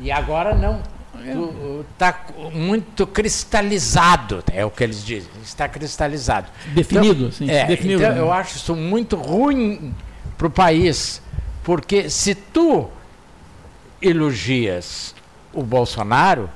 [0.00, 0.80] E agora não.
[1.92, 2.18] Está
[2.54, 5.30] muito cristalizado, é o que eles dizem.
[5.42, 6.48] Está cristalizado.
[6.68, 8.20] Definido, assim, É, definiu, então né?
[8.20, 9.94] eu acho isso muito ruim
[10.38, 11.20] para o país,
[11.62, 12.88] porque se tu
[14.00, 15.14] elogias
[15.52, 16.48] o Bolsonaro,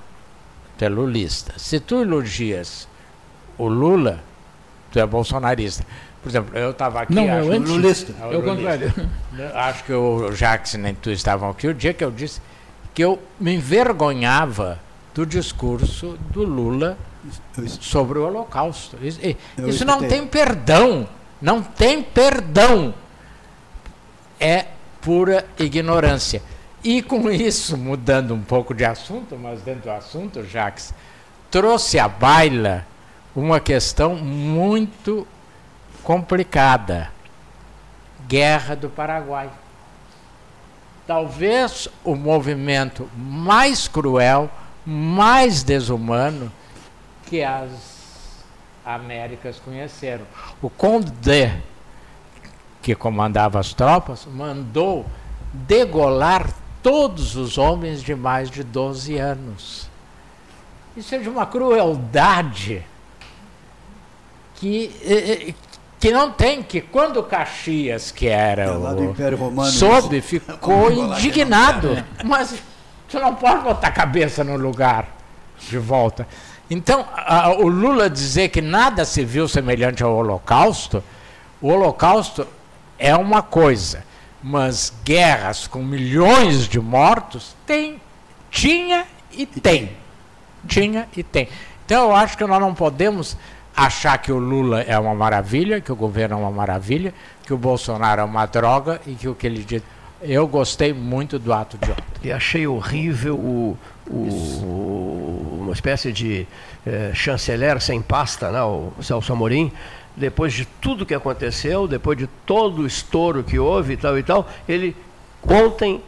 [0.79, 1.53] tu é lulista.
[1.59, 2.89] Se tu elogias
[3.59, 4.23] o Lula,
[4.95, 5.85] tu é bolsonarista.
[6.23, 7.13] Por exemplo, eu estava aqui.
[7.13, 7.69] Não, acho, eu antes.
[7.71, 8.15] Lulista.
[8.21, 8.95] É o É contrário.
[9.55, 12.41] Acho que o Jackson nem tu estavam aqui o dia que eu disse
[12.95, 14.79] que eu me envergonhava
[15.13, 16.97] do discurso do Lula
[17.59, 18.97] Eu sobre o Holocausto.
[19.03, 21.09] Isso, e- Eu isso não tem perdão.
[21.43, 22.95] Não tem perdão.
[24.39, 24.67] É
[25.01, 26.41] pura ignorância.
[26.85, 30.95] E com isso, mudando um pouco de assunto, mas dentro do assunto, Jacques,
[31.51, 32.87] trouxe à baila
[33.35, 35.27] uma questão muito
[36.03, 37.11] complicada.
[38.27, 39.51] Guerra do Paraguai.
[41.07, 44.49] Talvez o movimento mais cruel,
[44.87, 46.51] mais desumano
[47.27, 47.71] que as
[48.85, 50.25] Américas conheceram.
[50.63, 51.53] O Conde,
[52.81, 55.05] que comandava as tropas, mandou
[55.53, 56.49] degolar
[56.83, 59.91] todos os homens de mais de 12 anos.
[60.97, 62.85] Isso é de uma crueldade
[64.65, 65.55] que, eh, eh,
[66.01, 69.71] que não tem, que quando Caxias, que era É lá do o, Império Romano.
[69.71, 71.89] soube, ficou indignado.
[71.89, 72.07] não quero.
[72.29, 72.55] Mas
[73.11, 75.07] tu não pode botar a cabeça no lugar
[75.69, 76.27] de volta.
[76.71, 81.05] Então, a- o Lula dizer que nada se viu semelhante ao Holocausto,
[81.61, 82.47] o Holocausto
[82.99, 84.03] é uma coisa,
[84.43, 88.01] mas guerras com milhões de mortos tem,
[88.51, 89.91] tinha e tem.
[90.67, 91.49] Tinha e tem.
[91.85, 93.37] Então, eu acho que nós não podemos
[93.77, 97.13] achar que o Lula é uma maravilha, que o governo é uma maravilha,
[97.45, 99.83] que o Bolsonaro é uma droga e que o que ele diz.
[100.23, 102.03] Eu gostei muito do ato de ontem.
[102.23, 103.77] E achei horrível o,
[104.09, 106.47] o- uma espécie de
[106.87, 109.73] eh, chanceler sem pasta, né, o Celso Amorim,
[110.17, 114.23] depois de tudo que aconteceu, depois de todo o estouro que houve e tal e
[114.23, 114.95] tal, ele
[115.47, 116.01] ontem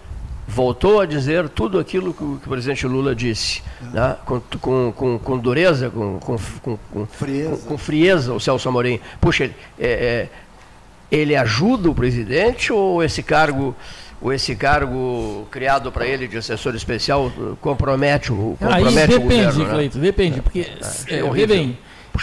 [0.46, 4.92] voltou a dizer tudo aquilo que o, que o presidente Lula disse, né, com, com,
[4.92, 7.50] com, com dureza, com, com, com, com, Frieza.
[7.50, 9.00] com- com frieza, o Celso Amorim.
[9.20, 10.28] Puxa, ele, é, é,
[11.10, 13.74] ele ajuda o presidente ou esse cargo
[14.20, 17.30] ou esse cargo criado para ele de assessor especial
[17.60, 19.70] compromete o Aí compromete o depende, governo, né?
[19.74, 21.78] Cleito, depende, porque é é, vê bem,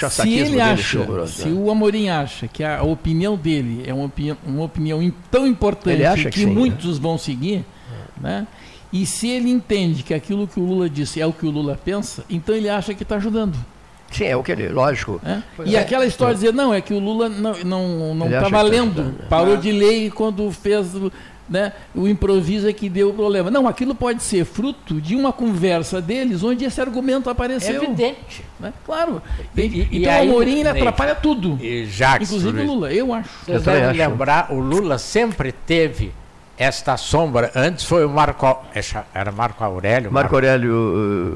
[0.09, 1.53] se ele acha, horroroso, se né?
[1.55, 6.05] o Amorim acha que a opinião dele é uma opinião, uma opinião tão importante Ele
[6.05, 6.51] acha que, que sim, né?
[6.53, 7.63] muitos vão seguir,
[8.19, 8.47] né?
[8.91, 11.79] E se ele entende que aquilo que o Lula disse é o que o Lula
[11.83, 13.55] pensa, então ele acha que está ajudando.
[14.11, 15.19] Sim, é o que ele, lógico.
[15.55, 15.79] Pois E é.
[15.79, 18.51] aquela história de dizer, não, é que o Lula não está não, não tá que
[18.51, 21.11] tá parou de ler quando fez o-
[21.49, 23.49] né, o improviso é que deu o problema.
[23.49, 27.83] Não, aquilo pode ser fruto de uma conversa deles onde esse argumento É apareceu.
[27.83, 28.45] evidente.
[28.59, 28.71] né?
[28.85, 29.19] Claro.
[29.57, 31.57] E- e- e então aí, o Amorim ele atrapalha tudo.
[31.59, 33.29] E Jacques, Inclusive o Lula, eu acho.
[33.47, 34.09] Eu Vocês também devem acho.
[34.11, 36.11] lembrar, o Lula sempre teve
[36.57, 37.51] esta sombra.
[37.55, 38.59] Antes foi o Marco.
[39.13, 40.11] Era Marco Aurélio?
[40.11, 40.73] Marco Aurélio,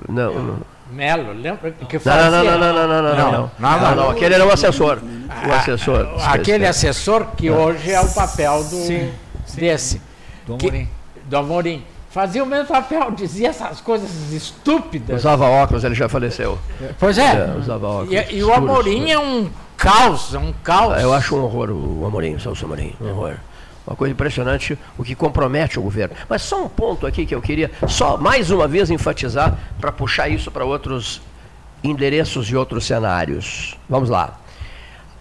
[0.08, 0.58] uh, não, não.
[0.92, 1.72] Melo, lembra?
[1.72, 3.96] Que Não, fazia, não, não, não, não, não, não, não, Não, não, não, não, não.
[4.04, 6.08] não, aquele era o assessor, o Ah, assessor.
[6.26, 9.14] Aquele assessor que hoje é o papel do
[9.56, 10.02] desse.
[10.46, 10.90] Do Que- Amorim.
[11.26, 11.84] do Amorim.
[12.10, 15.20] Fazia o mesmo papel, dizia essas coisas estúpidas.
[15.20, 16.58] Usava óculos, ele já faleceu.
[16.98, 17.32] Pois é.
[17.54, 18.14] É, usava óculos.
[18.14, 18.54] E, e o.
[18.54, 20.94] Amorim é um caos, é um caos.
[20.94, 23.36] Ah, Eu acho um horror o Amorim, o Celso Amorim, um horror.
[23.88, 26.14] Uma coisa impressionante, o que compromete o governo.
[26.28, 30.28] Mas só um ponto aqui que eu queria, só mais uma vez enfatizar, para puxar
[30.28, 31.22] isso para outros
[31.82, 33.78] endereços e outros cenários.
[33.88, 34.38] Vamos lá.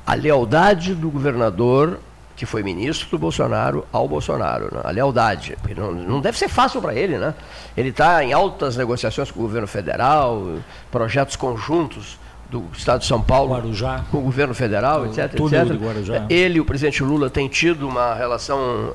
[0.04, 2.00] a lealdade do governador
[2.36, 4.82] que foi ministro do Bolsonaro ao Bolsonaro, né?
[4.84, 5.56] a lealdade.
[5.74, 7.34] Não, não deve ser fácil para ele, né?
[7.74, 10.58] Ele está em altas negociações com o governo federal,
[10.90, 12.18] projetos conjuntos
[12.50, 14.04] do Estado de São Paulo Guarujá.
[14.10, 15.76] com o governo federal, O etc, túnel etc.
[15.76, 16.26] Guarujá.
[16.28, 18.92] Ele e o presidente Lula têm tido uma relação,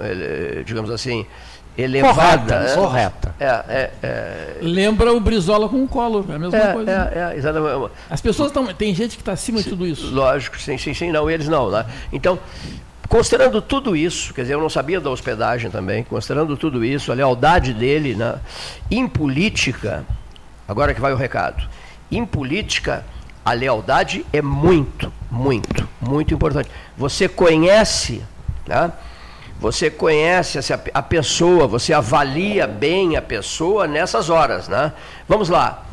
[0.65, 1.25] digamos assim,
[1.77, 2.13] elevada.
[2.13, 2.75] Correta, né?
[2.75, 3.35] correta.
[3.39, 6.91] É, é, é, Lembra o Brizola com o Collor, é a mesma é, coisa.
[6.91, 7.91] é, é, exatamente.
[8.09, 8.65] As pessoas estão.
[8.73, 10.13] Tem gente que está acima de tudo isso.
[10.13, 11.85] Lógico, sim, sim, sim, não, eles não, né?
[12.11, 12.37] Então,
[13.07, 17.15] considerando tudo isso, quer dizer, eu não sabia da hospedagem também, considerando tudo isso, a
[17.15, 18.35] lealdade dele, né?
[18.89, 20.05] Em política,
[20.67, 21.67] agora que vai o recado,
[22.11, 23.05] em política,
[23.43, 26.69] a lealdade é muito, muito, muito importante.
[26.97, 28.23] Você conhece,
[28.67, 28.91] né?
[29.59, 30.59] Você conhece
[30.93, 34.91] a pessoa, você avalia bem a pessoa nessas horas, né?
[35.27, 35.85] Vamos lá.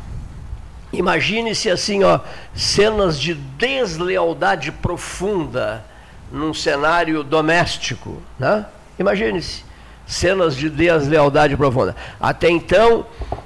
[0.91, 2.19] Imagine-se assim, ó,
[2.55, 5.85] cenas de deslealdade profunda
[6.31, 8.65] num cenário doméstico, né?
[8.97, 9.68] Imagine-se
[10.09, 11.95] cenas de deslealdade profunda.
[12.19, 13.05] Até então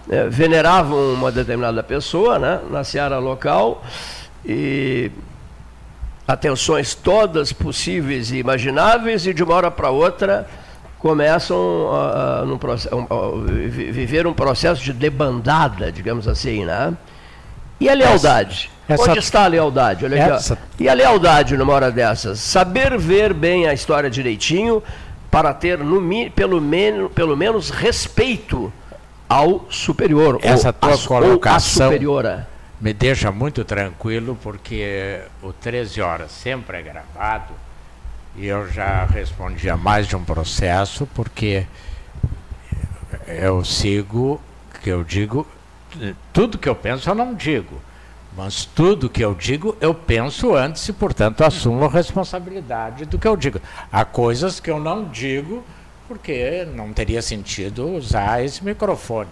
[0.10, 3.84] eh, veneravam uma determinada pessoa, né, na seara local
[4.46, 5.12] e
[6.28, 10.48] atenções todas possíveis e imagináveis e de uma hora para outra
[11.00, 16.94] começam a, a, a- a vi- viver um processo de debandada, digamos assim, né?
[17.78, 18.72] E a lealdade?
[18.88, 20.06] essa- Onde está a lealdade?
[20.06, 20.32] Olha aqui,
[20.80, 22.40] E a lealdade numa hora dessas?
[22.40, 24.82] Saber ver bem a história direitinho
[25.34, 28.72] para ter no, pelo, menos, pelo menos respeito
[29.28, 30.40] ao superior.
[30.44, 32.48] Essa ou tua a colocação- superiora.
[32.80, 37.52] Me deixa muito tranquilo porque o 13 horas sempre é gravado
[38.36, 41.66] e eu já respondi a mais de um processo porque
[43.28, 44.40] eu sigo
[44.84, 45.48] que eu digo
[46.34, 47.80] tudo que eu penso eu não digo
[48.36, 53.28] mas tudo que eu digo eu penso antes e portanto assumo a responsabilidade do que
[53.28, 53.60] eu digo
[53.92, 55.64] há coisas que eu não digo
[56.08, 59.30] porque não teria sentido usar esse microfone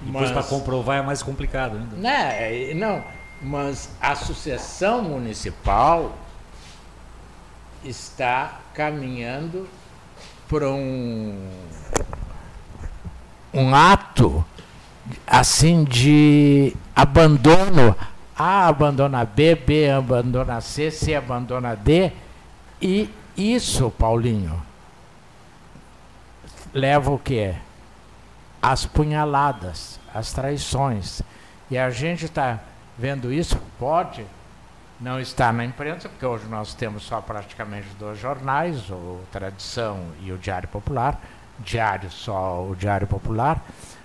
[0.00, 1.96] Depois para comprovar é mais complicado ainda.
[1.96, 2.72] né?
[2.74, 3.02] Não,
[3.42, 6.16] mas a sucessão municipal
[7.84, 9.68] está caminhando
[10.48, 11.48] para um,
[13.52, 14.44] um ato
[15.26, 17.96] assim de abandono.
[18.40, 22.10] A abandona B, B abandona C, C abandona D.
[22.80, 24.62] E isso, Paulinho,
[26.72, 27.54] leva o quê?
[28.60, 31.22] as punhaladas, as traições.
[31.70, 32.58] E a gente está
[32.98, 34.24] vendo isso, pode
[35.00, 40.30] não estar na imprensa, porque hoje nós temos só praticamente dois jornais, o Tradição e
[40.30, 41.18] o Diário Popular,
[41.58, 43.64] diário só o Diário Popular,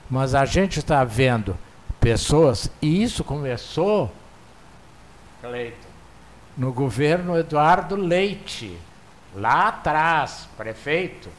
[0.10, 1.58] mas a gente está vendo
[2.00, 4.14] pessoas, e isso começou,
[5.48, 5.88] Cleiton,
[6.58, 8.78] no governo Eduardo Leite,
[9.36, 11.30] lá atrás, prefeito,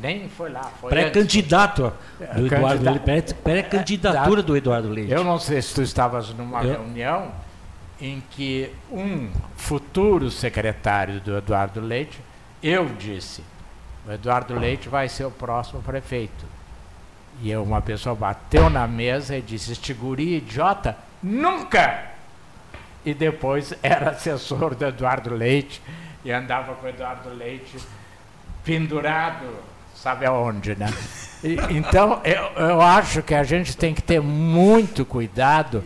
[0.00, 0.90] nem foi lá, foi.
[0.90, 1.92] Pré-candidato
[2.36, 3.00] do Eduardo Leite.
[3.00, 5.10] pré- Pré-candidatura do Eduardo Leite.
[5.12, 7.32] Eu não sei se tu estavas numa Eu- reunião
[8.00, 12.20] em que um futuro secretário do Eduardo Leite,
[12.62, 13.42] eu disse,
[14.06, 16.44] o Eduardo Leite vai ser o próximo prefeito.
[17.42, 22.15] E eu, uma pessoa bateu na mesa e disse, este guri idiota, nunca!
[23.06, 25.80] E depois era assessor do Eduardo Leite
[26.24, 27.78] e andava com o Eduardo Leite
[28.64, 29.46] pendurado,
[29.94, 30.92] sabe aonde, né?
[31.44, 35.84] E- então, eu, eu acho que a gente tem que ter muito cuidado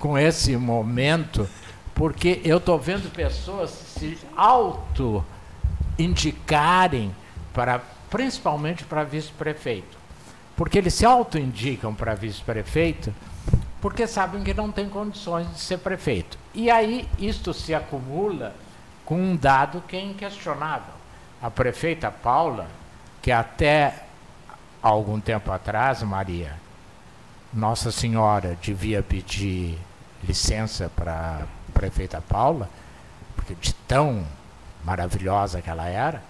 [0.00, 1.48] com esse momento,
[1.94, 7.14] porque eu estou vendo pessoas se auto-indicarem,
[7.54, 9.96] para, principalmente para vice-prefeito.
[10.56, 13.14] Porque eles se auto-indicam para vice-prefeito
[13.80, 16.38] porque sabem que não tem condições de ser prefeito.
[16.58, 18.52] E aí isto se acumula
[19.04, 20.92] com um dado que é inquestionável.
[21.40, 22.66] A prefeita Paula,
[23.22, 24.06] que até
[24.82, 26.56] algum tempo atrás, Maria,
[27.54, 29.78] Nossa Senhora devia pedir
[30.24, 32.68] licença para a prefeita Paula,
[33.36, 34.26] porque de tão
[34.84, 36.20] maravilhosa que ela era.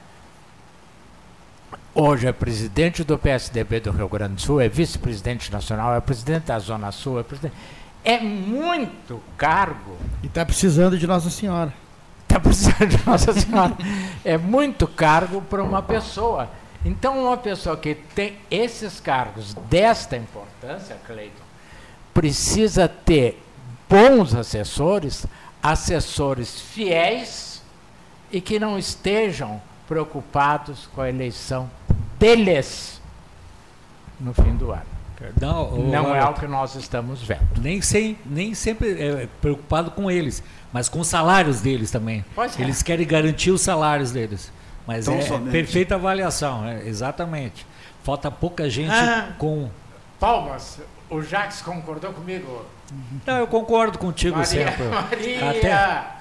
[1.94, 6.44] Hoje é presidente do PSDB do Rio Grande do Sul, é vice-presidente nacional, é presidente
[6.44, 7.56] da Zona Sul, é presidente.
[8.08, 11.74] É muito cargo E está precisando de Nossa Senhora.
[12.22, 13.76] Está precisando de Nossa Senhora.
[14.24, 16.48] É muito cargo para uma pessoa.
[16.86, 21.44] Então, uma pessoa que tem esses cargos desta importância, Cleiton,
[22.14, 23.42] precisa ter
[23.86, 25.26] bons assessores,
[25.62, 27.62] assessores fiéis
[28.32, 31.70] e que não estejam preocupados com a eleição
[32.18, 33.02] deles
[34.18, 34.97] no fim do ano.
[35.40, 37.40] Não, o- Não é o- o que nós estamos vendo.
[37.60, 40.42] nem, sem, nem sempre é preocupado com eles,
[40.72, 42.24] mas com os salários deles também.
[42.34, 42.62] Pois é.
[42.62, 44.52] Eles querem garantir os salários deles.
[44.86, 45.50] Mas Tão é somente.
[45.52, 47.66] perfeita avaliação, é, exatamente.
[48.02, 49.34] Falta pouca gente Ah.
[49.38, 49.68] com.
[50.18, 52.64] Palmas, o Jax concordou comigo.
[53.26, 54.84] Não, eu concordo contigo Maria, sempre.
[54.88, 55.50] Maria.
[55.50, 55.72] Até-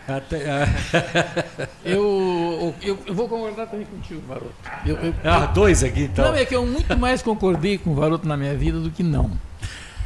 [0.08, 4.54] Até, ah, Eu, eu, eu vou concordar também contigo, Varoto.
[4.86, 6.26] Eu, eu- ah, dois aqui então.
[6.32, 9.04] Não, é que eu muito mais concordei com o Varoto na minha vida do que
[9.04, 9.32] não.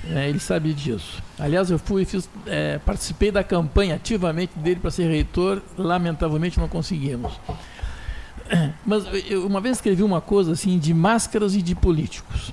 [0.09, 1.22] É, ele sabe disso.
[1.38, 5.62] Aliás, eu fui, fiz, é, participei da campanha ativamente dele para ser reitor.
[5.78, 7.32] Lamentavelmente não conseguimos.
[8.86, 12.51] Mas eu uma vez escrevi uma coisa assim de máscaras e de políticos.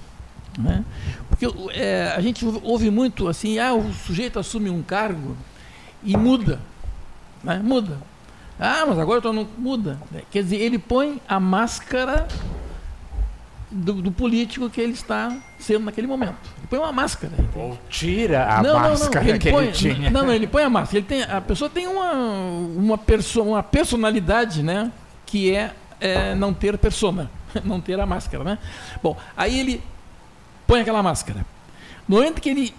[0.59, 0.85] Né?
[1.29, 5.37] Porque é, a gente ouve muito assim, ah, o sujeito assume um cargo
[6.03, 6.61] e muda.
[7.45, 7.61] Né?
[7.63, 7.99] Muda.
[8.59, 9.49] Ah, mas agora eu tô no...
[9.57, 9.99] muda.
[10.33, 12.27] Quer dizer, ele põe a máscara
[13.71, 16.37] do, do político que ele está sendo naquele momento.
[16.59, 17.33] Ele põe uma máscara.
[17.55, 19.29] Ou tira a não, máscara não, não.
[19.29, 20.11] Ele que põe, ele tinha.
[20.11, 20.99] Não, não, ele põe a máscara.
[20.99, 24.91] Ele tem, a pessoa tem uma, uma, perso, uma personalidade, né?
[25.25, 27.31] Que é, é não ter persona,
[27.65, 28.59] não ter a máscara, né?
[29.01, 29.83] Bom, aí ele
[30.69, 31.45] põe aquela máscara.
[32.07, 32.75] No momento que ele,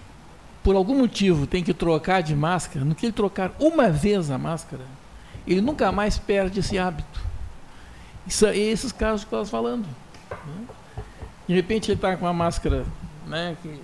[0.62, 4.38] por algum motivo, tem que trocar de máscara, no que ele trocar uma vez a
[4.38, 4.82] máscara,
[5.46, 7.20] ele nunca mais perde esse hábito.
[8.26, 9.84] Isso, é esses casos que nós falando.
[10.30, 10.64] né?
[11.48, 12.84] De repente ele está com uma máscara
[13.26, 13.80] né, que-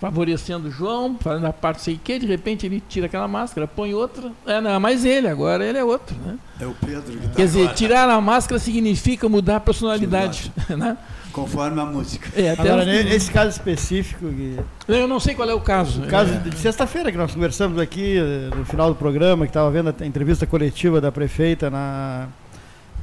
[0.00, 3.92] favorecendo o João, fazendo a parte sei que, de repente ele tira aquela máscara, põe
[3.94, 4.30] outra.
[4.46, 6.14] É, não é mais ele, agora ele é outro.
[6.18, 6.38] Né?
[6.60, 10.52] É o Pedro que está Quer dizer, tirar a máscara significa mudar a personalidade.
[10.70, 10.96] Né?
[11.32, 12.28] Conforme a música.
[12.40, 14.58] É, Agora, os- nesse caso específico, que-
[14.88, 16.02] Eu não sei qual é o caso.
[16.02, 16.36] o caso É.
[16.48, 20.06] de sexta-feira que nós conversamos aqui, eh, no final do programa, que estava vendo a
[20.06, 22.28] entrevista coletiva da prefeita na,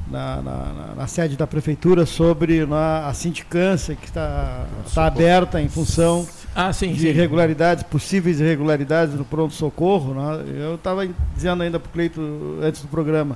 [0.10, 0.42] na, na-
[0.74, 6.28] na- na sede da prefeitura sobre na- a sindicância que está, está aberta em função
[6.54, 7.08] Ah, sim, de sim.
[7.08, 10.14] irregularidades, possíveis irregularidades no pronto-socorro.
[10.14, 10.44] Né?
[10.64, 12.22] Eu estava dizendo ainda para o Cleito
[12.62, 13.36] antes do programa.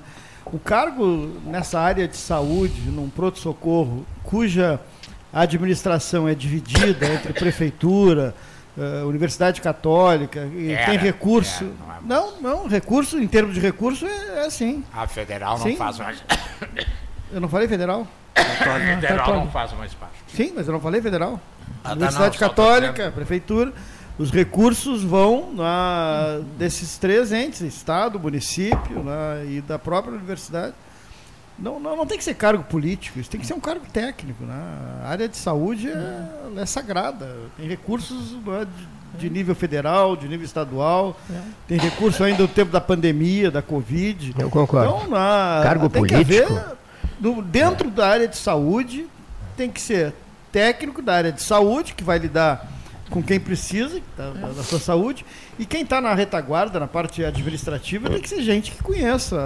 [0.51, 1.05] O cargo
[1.45, 4.79] nessa área de saúde, num pronto-socorro, cuja
[5.31, 8.33] administração é dividida entre prefeitura,
[8.77, 11.65] eh, Universidade Católica, e Era, tem recurso.
[11.65, 14.83] era, não é não, não, recurso, em termos de recurso, é, é assim.
[14.93, 15.75] A federal não Sim.
[15.75, 16.23] faz mais.
[17.31, 18.07] Eu não falei federal?
[18.35, 19.45] A federal Católica.
[19.45, 20.15] não faz mais parte.
[20.33, 21.39] Sim, mas eu não falei federal.
[21.83, 23.73] Ah, tá, Universidade não, Católica, Prefeitura,
[24.19, 30.73] os recursos vão na, desses três entes, Estado, município né, e da própria universidade.
[31.57, 34.43] Não, não, não tem que ser cargo político, isso tem que ser um cargo técnico.
[34.43, 34.53] Né?
[35.03, 37.33] A área de saúde é, é sagrada.
[37.57, 38.67] Tem recursos né,
[39.15, 41.17] de, de nível federal, de nível estadual,
[41.67, 44.35] tem recurso ainda do tempo da pandemia, da Covid.
[44.37, 44.95] Eu concordo.
[44.97, 46.25] Então, na, Cargo tem político?
[46.25, 46.77] Que haver,
[47.21, 49.07] no- dentro da área de saúde,
[49.55, 50.13] tem que ser
[50.51, 52.78] técnico da área de saúde, que vai lidar
[53.09, 55.25] com quem precisa da, da- sua saúde,
[55.57, 59.37] e quem está na retaguarda, na parte administrativa, tem que ser gente que conheça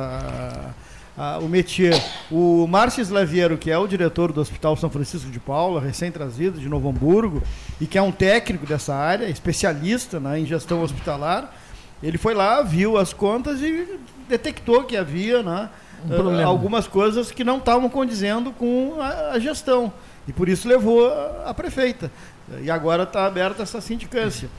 [1.18, 1.93] a- a- o métier.
[2.32, 6.68] O Márcio Slaviero, que é o diretor do Hospital São Francisco de Paula, recém-trazido de
[6.68, 7.41] Novo Hamburgo,
[7.80, 11.53] e que é um técnico dessa área, especialista né, em gestão hospitalar,
[12.01, 13.88] ele foi lá, viu as contas e
[14.28, 15.70] detectou que havia né,
[16.09, 19.93] Um eh, algumas coisas que não estavam condizendo com a, a gestão.
[20.28, 22.11] E por isso levou a, a prefeita.
[22.62, 24.49] E agora está aberta essa sindicância.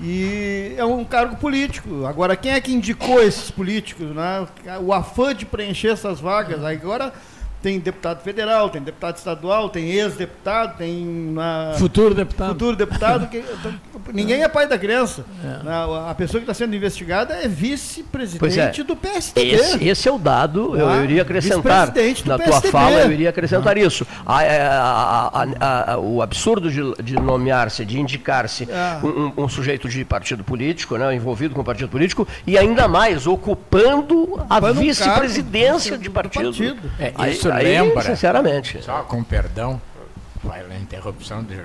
[0.00, 2.06] E é um cargo político.
[2.06, 4.14] Agora, quem é que indicou esses políticos?
[4.14, 4.46] Né?
[4.80, 6.64] O afã de preencher essas vagas.
[6.64, 7.12] Agora
[7.62, 12.48] tem deputado federal, tem deputado estadual, tem ex-deputado, tem na Futuro deputado.
[12.50, 13.26] futuro deputado.
[13.28, 13.74] Que, então,
[14.14, 15.24] ninguém é pai da criança.
[15.44, 16.10] É.
[16.10, 18.84] A pessoa que está sendo investigada é Pois vice-presidente é.
[18.84, 19.50] do PSDB.
[19.52, 21.82] Esse, esse é o dado, eu, Ah, eu iria acrescentar.
[21.86, 22.72] vice-presidente do Na tua PSDB.
[22.72, 24.06] fala, eu iria acrescentar isso.
[24.24, 29.00] A- é, a- a- a- a- o absurdo de, de nomear-se, de indicar-se Ah.
[29.02, 33.26] um, um- um sujeito de partido político, né, envolvido com partido político, e ainda mais
[33.26, 36.44] ocupando a Ocupando um vice-presidência cargo de do partido.
[36.44, 36.90] partido.
[36.98, 38.82] É, isso aí, lembra, sinceramente.
[38.82, 39.80] só com perdão,
[40.42, 41.60] vai a interrupção de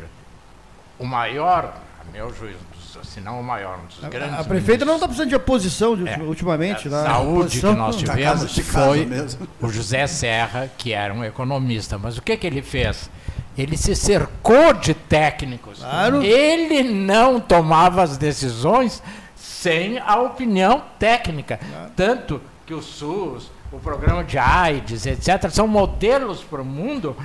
[0.99, 4.43] o maior, a meu juízo, dos, se não o maior, um dos grandes A, a
[4.43, 6.17] prefeita não está ministros precisando de oposição de- É.
[6.19, 6.88] ultimamente.
[6.88, 6.97] né?
[6.97, 9.47] da saúde Oposição- que nós casa tivemos foi mesmo.
[9.61, 11.97] o José Serra, que era um economista.
[11.97, 13.09] Mas o que, que ele fez?
[13.57, 15.79] Ele se cercou de técnicos.
[15.79, 16.21] Claro.
[16.21, 19.01] Ele não tomava as decisões
[19.36, 21.59] sem a opinião técnica.
[21.95, 27.15] Tanto que o SUS, o programa de AIDS, etc., são modelos para o mundo.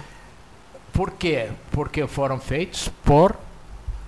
[0.92, 1.48] Por quê?
[1.70, 3.36] Porque foram feitos por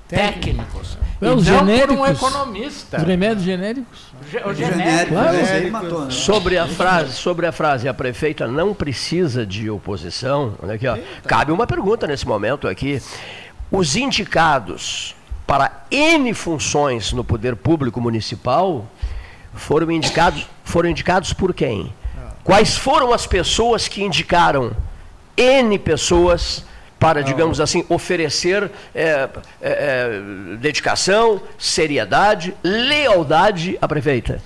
[0.08, 0.98] técnicos.
[1.20, 2.10] É, e não por um genéricos.
[2.10, 2.96] economista.
[2.98, 4.00] Os remédios genéricos.
[4.28, 5.12] Ge- o genérico.
[5.14, 5.36] claro.
[5.38, 6.10] esse aí matou, né?
[6.10, 10.54] Sobre a frase, sobre a frase, a prefeita não precisa de oposição.
[10.60, 10.98] Olha aqui, ó.
[11.26, 13.00] Cabe uma pergunta nesse momento aqui.
[13.70, 15.14] Os indicados
[15.46, 18.84] para N funções no poder público municipal
[19.54, 21.92] foram indicados, foram indicados por quem?
[22.44, 24.72] Quais foram as pessoas que indicaram
[25.36, 26.64] N pessoas
[26.98, 29.28] para, digamos assim, oferecer é, é,
[29.60, 30.20] é,
[30.58, 34.40] dedicação, seriedade, lealdade à prefeita?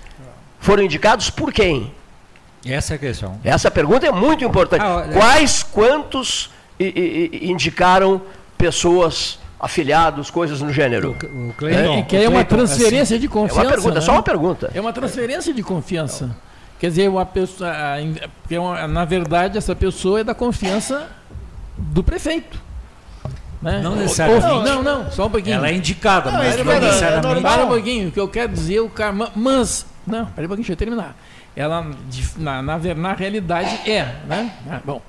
[0.58, 1.92] Foram indicados por quem?
[2.64, 3.38] Essa é a questão.
[3.44, 4.82] Essa pergunta é muito importante.
[4.82, 8.20] Ah, olha- Quais, quantos i- i- i- indicaram
[8.58, 11.10] pessoas, afiliados, coisas no gênero?
[11.12, 13.62] O É, Cleiton, que é uma transferência de É confiança.
[13.62, 14.16] uma pergunta, é só né?
[14.18, 14.70] uma pergunta.
[14.74, 16.34] É uma transferência de confiança.
[16.78, 17.72] Quer dizer, uma pessoa,
[18.42, 18.56] porque
[18.88, 21.08] na verdade essa pessoa é da confiança
[21.76, 22.60] do prefeito.
[23.62, 23.80] Né?
[23.82, 24.46] Não necessariamente.
[24.46, 25.56] ou- Não, não, só um pouquinho.
[25.56, 27.42] Ela é indicada, Não, mas não é necessariamente.
[27.42, 29.12] Para um pouquinho, o que eu quero dizer, o cara.
[29.12, 29.86] ma- Mas.
[30.06, 31.16] Não, peraí um pouquinho, deixa eu terminar.
[31.56, 31.86] Ela,
[32.36, 34.52] na, na, na realidade, é, né?
[34.70, 35.00] Ah, Bom.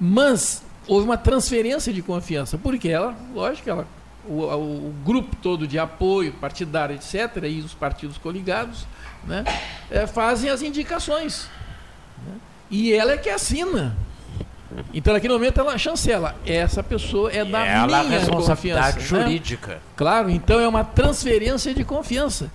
[0.00, 3.86] Mas houve uma transferência de confiança, porque ela, lógico, ela,
[4.24, 8.86] o, o grupo todo de apoio partidário, etc., e os partidos coligados,
[9.26, 9.44] né,
[9.90, 11.48] eh, fazem as indicações.
[12.26, 12.34] né?
[12.70, 13.96] E ela é que assina.
[14.92, 16.34] Então, naquele momento, ela chancela.
[16.44, 19.16] Essa pessoa é da ela a minha responsabilidade confiança.
[19.16, 19.22] né?
[19.24, 19.80] jurídica.
[19.94, 22.50] Claro, então é uma transferência de confiança.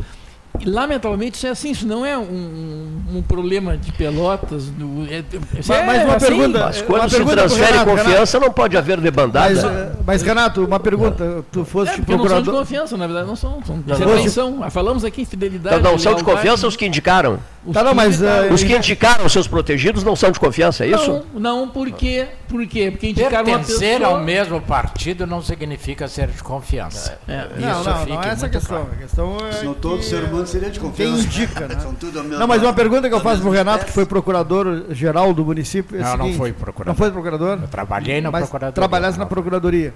[0.60, 4.66] E, lamentavelmente, isso é assim, isso não é um, um- um problema de pelotas.
[4.66, 5.20] Do, é,
[5.58, 7.90] isso Mas- é mas uma assim, pergunta- Mas É, quando uma se pergunta transfere Renato,
[7.90, 9.54] confiança, não pode haver debandada.
[9.54, 11.44] Mas, mas, Renato, uma pergunta.
[11.52, 12.54] Tu É, foste porque não são de procurador.
[12.62, 13.60] confiança, na verdade, não são.
[13.66, 14.70] são Não, não.
[14.70, 15.78] Falamos aqui em fidelidade.
[15.80, 17.40] Então, não são de confiança os que indicaram.
[17.66, 18.46] Os Tá, não, que mas, indicaram.
[18.46, 21.24] eh, Os que indicaram seus protegidos não são de confiança, é isso?
[21.34, 22.28] Não, não, por quê?
[22.48, 22.90] Por quê?
[22.92, 24.18] Porque indicaram uma Pertencer pessoa...
[24.18, 27.18] ao mesmo partido não significa ser de confiança.
[27.28, 27.48] É.
[27.58, 28.78] Não, Isso não, fique não é essa a questão.
[28.78, 28.92] claro.
[28.94, 29.52] A questão é.
[29.54, 31.24] Senão todo que- ser humano seria de Quem confiança.
[31.24, 31.80] indica, né?
[31.80, 35.34] São tudo Não, mas uma pergunta que eu faço pro mesma Renato, que foi procurador-geral
[35.34, 35.98] do município.
[35.98, 36.88] É o Não, não seguinte, foi procurador.
[36.94, 37.60] Não foi procurador?
[37.62, 38.74] Eu trabalhei na mas procuradoria.
[38.74, 39.94] trabalhasse na procuradoria.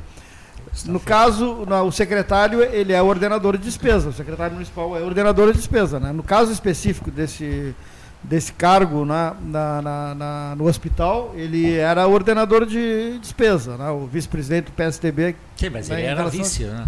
[0.85, 4.09] No caso, na- o secretário, ele é ordenador de despesa.
[4.09, 5.99] O secretário municipal é ordenador de despesa.
[5.99, 6.11] Né?
[6.11, 7.73] No caso específico desse,
[8.21, 13.77] desse cargo na, na- na- na- no hospital, ele era ordenador de despesa.
[13.77, 13.89] Né?
[13.89, 15.35] O vice-presidente do PSTB.
[15.55, 16.85] Sim, mas né, ele era vice, né?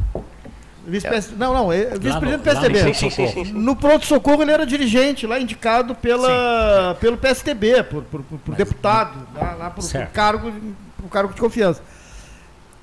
[0.86, 1.08] vice
[1.38, 2.94] Não, não, vice-presidente do PSTB.
[2.94, 3.52] Sim, sim, sim.
[3.54, 9.20] No pronto-socorro ele era dirigente, lá indicado pela, pelo PSTB, por, por, por- por deputado,
[9.36, 10.52] lá, lá por, por cargo,
[10.98, 11.82] por cargo de confiança.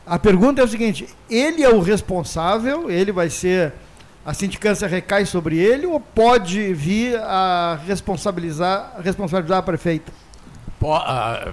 [0.06, 3.72] A pergunta é o seguinte: ele é o responsável, ele vai ser.
[4.26, 10.10] A sindicância recai sobre ele ou pode vir a responsabilizar, responsabilizar a prefeita?
[10.82, 11.48] Ah,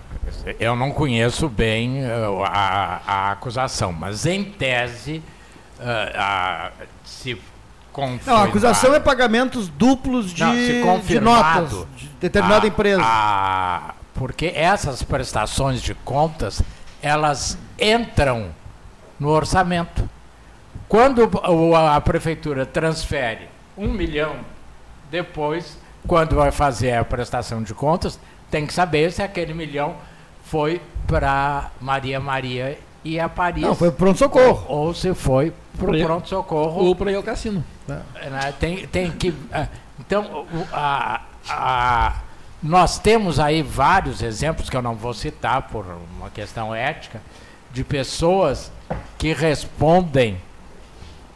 [0.60, 5.22] eu não conheço bem ah, a, a acusação, mas em tese,
[5.82, 7.38] ah, ah, se
[7.91, 8.36] confirmar...
[8.38, 13.02] Não, a acusação é pagamentos duplos de, Não, de notas de determinada a- empresa.
[13.04, 16.62] a- porque essas prestações de contas,
[17.02, 18.49] elas entram
[19.20, 20.08] no orçamento.
[20.88, 23.47] Quando o- a prefeitura transfere
[23.78, 24.36] um milhão,
[25.10, 25.78] depois,
[26.08, 29.95] quando vai fazer a prestação de contas, tem que saber se aquele milhão
[30.43, 33.64] foi para Maria Maria e a Paris.
[33.64, 34.66] Não, foi pro pronto-socorro.
[34.68, 37.64] Ou, ou se foi para o Pro- pronto-socorro Ou para ao cassino.
[37.88, 39.34] né, tem, tem que.
[39.52, 39.68] ah,
[39.99, 42.16] Então, o- a- a-
[42.62, 45.86] nós temos aí vários exemplos que eu não vou citar por
[46.18, 47.22] uma questão ética,
[47.72, 48.72] de pessoas
[49.18, 50.39] que respondem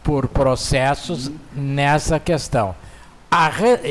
[0.03, 2.75] por processos nessa questão.
[3.31, 3.49] A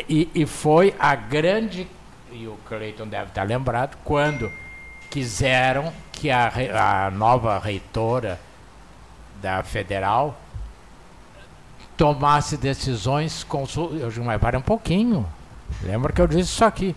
[0.09, 1.89] e, e foi a grande,
[2.31, 4.51] e o Cleiton deve estar lembrado, quando
[5.11, 8.41] quiseram que a, a nova reitora
[9.43, 10.39] da federal
[11.97, 13.97] tomasse decisões consul...
[13.97, 15.27] Eu digo, mas para um pouquinho.
[15.83, 16.95] Lembra que eu disse isso aqui.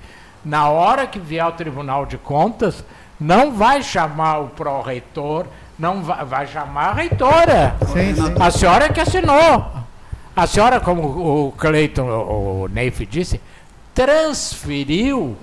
[0.48, 2.84] Na hora que vier ao Tribunal de Contas,
[3.20, 5.46] não vai chamar o pró-reitor,
[5.78, 7.76] não vai, vai chamar a reitora.
[7.88, 8.36] Sim, sim.
[8.40, 9.66] A senhora que assinou.
[10.36, 11.02] A senhora, como
[11.48, 13.42] o Cleiton, o, Neif disse,
[13.94, 15.36] transferiu,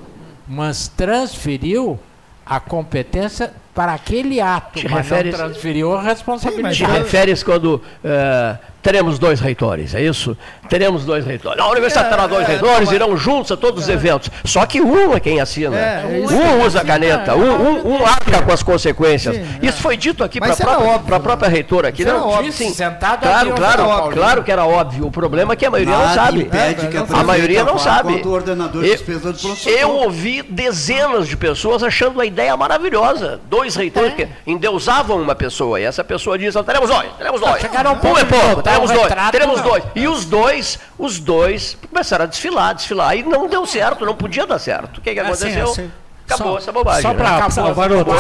[0.49, 1.99] mas transferiu
[2.47, 6.77] a competência para aquele ato, Te mas refere- não transferiu a Sim, responsabilidade.
[6.77, 10.37] Te referes quando eh, teremos dois reitores, é isso?
[10.69, 11.59] Teremos dois reitores.
[11.59, 14.31] A universidade É, terá dois é, reitores, não, irão juntos a todos os eventos.
[14.45, 15.77] Só que um é quem assina.
[15.77, 19.35] É, é um usa a caneta, um, um, um arca com as consequências.
[19.35, 22.05] Sim, isso foi dito aqui para a própria, própria reitora aqui.
[22.05, 22.53] Não, óbvio.
[22.53, 22.73] sim.
[22.75, 24.13] Sentado Claro, ali, claro, Paulinho.
[24.21, 25.07] claro que era óbvio.
[25.07, 26.43] O problema é que a maioria não Nada sabe.
[26.43, 28.23] impede que a A maioria não sabe.
[28.23, 33.41] Eu- Eu ouvi dezenas de pessoas achando a ideia maravilhosa.
[33.49, 35.81] Dois reitores que endeusavam uma pessoa.
[35.81, 37.61] E essa pessoa diz, teremos dois, teremos dois.
[37.61, 39.69] chegaram um é pouco, botar teremos dois, retrato, teremos não.
[39.69, 39.85] dois.
[39.95, 43.17] E os dois, os dois começaram a desfilar, desfilar.
[43.17, 44.99] E não deu certo, não podia dar certo.
[44.99, 45.71] O que, que Assim, aconteceu?
[45.71, 45.91] assim.
[46.27, 47.03] Acabou Só- essa bobagem.
[47.03, 47.15] Só né?
[47.17, 47.51] para Acabou.
[47.51, 48.11] Só, Varoto,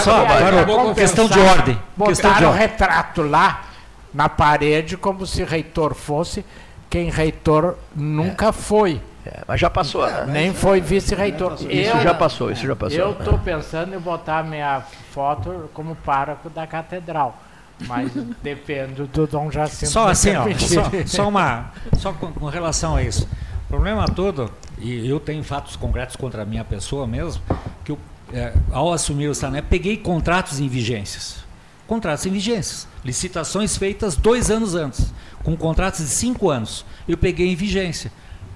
[0.56, 1.78] acabou questão de ordem.
[2.06, 2.68] Questão de Botaram o ordem.
[2.68, 3.62] retrato lá
[4.12, 6.44] na parede como se reitor fosse
[6.90, 9.00] quem reitor nunca foi.
[9.26, 10.26] É, mas já passou, né?
[10.28, 11.54] Nem foi vice-reitor.
[11.68, 12.98] Isso já passou, isso já passou.
[12.98, 14.82] Eu estou pensando em botar minha
[15.12, 17.34] foto como pároco da catedral.
[17.86, 18.12] Mas
[18.42, 19.90] depende do Dom Jacinto.
[19.90, 23.28] Só assim, ó, só, só uma, só com, com relação a isso.
[23.64, 27.42] O problema todo, e eu tenho fatos concretos contra a minha pessoa mesmo,
[27.84, 27.98] que eu,
[28.32, 31.44] é, ao assumir o Sané, peguei contratos em vigências.
[31.86, 32.86] Contratos em vigências.
[33.04, 35.12] Licitações feitas dois anos antes,
[35.42, 36.84] com contratos de cinco anos.
[37.06, 38.10] Eu peguei em vigência.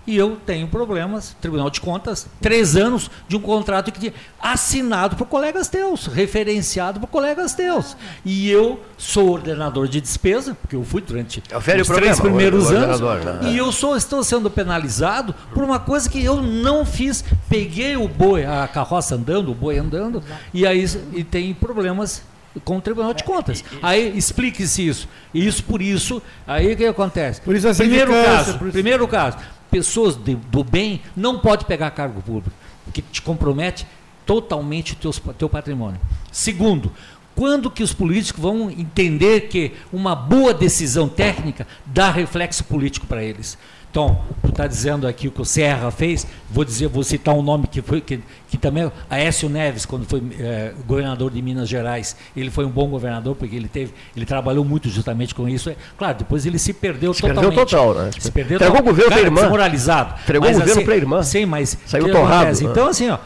[0.09, 5.17] E eu tenho problemas, Tribunal de Contas, três anos de um contrato que tinha assinado
[5.17, 7.95] por colegas teus, referenciado por colegas teus.
[8.25, 12.15] E eu sou ordenador de despesa, porque eu fui durante É o velho os problema,
[12.17, 13.01] três primeiros o anos.
[13.43, 13.51] né?
[13.53, 17.23] E eu sou, estou sendo penalizado por uma coisa que eu não fiz.
[17.51, 20.23] Peguei o boi, a carroça andando, o boi andando,
[20.55, 22.23] e aí e tem problemas
[22.65, 23.63] com o Tribunal de Contas.
[23.83, 25.07] Aí explique-se isso.
[25.35, 27.41] E isso por isso, aí o que acontece?
[27.43, 29.37] Por isso a primeiro caso, por isso- primeiro caso,
[29.71, 33.87] pessoas de- do bem não pode pegar cargo público, porque te compromete
[34.27, 36.01] totalmente o teus, teu patrimônio.
[36.31, 36.93] Segundo,
[37.35, 43.23] quando que os políticos vão entender que uma boa decisão técnica dá reflexo político para
[43.23, 43.57] eles?
[43.91, 47.43] Então, tu está dizendo aqui o que o Serra fez, vou dizer, vou citar um
[47.43, 52.14] nome que foi que, que também Aécio Neves, quando foi eh, governador de Minas Gerais,
[52.36, 55.70] ele foi um bom governador porque ele teve, ele trabalhou muito justamente com isso.
[55.70, 57.70] É, Claro, depois ele se perdeu Se perdeu totalmente.
[57.70, 58.11] total, né?
[58.18, 58.86] Se perdeu Entregou total.
[58.86, 59.41] o governo pra Cara, irmã.
[59.41, 60.14] Desmoralizado.
[60.22, 61.22] Entregou o Mas, governo assim, pra irmã.
[61.22, 62.70] Sim, mas Saiu o torrado, né?
[62.70, 63.18] Então, assim, ó,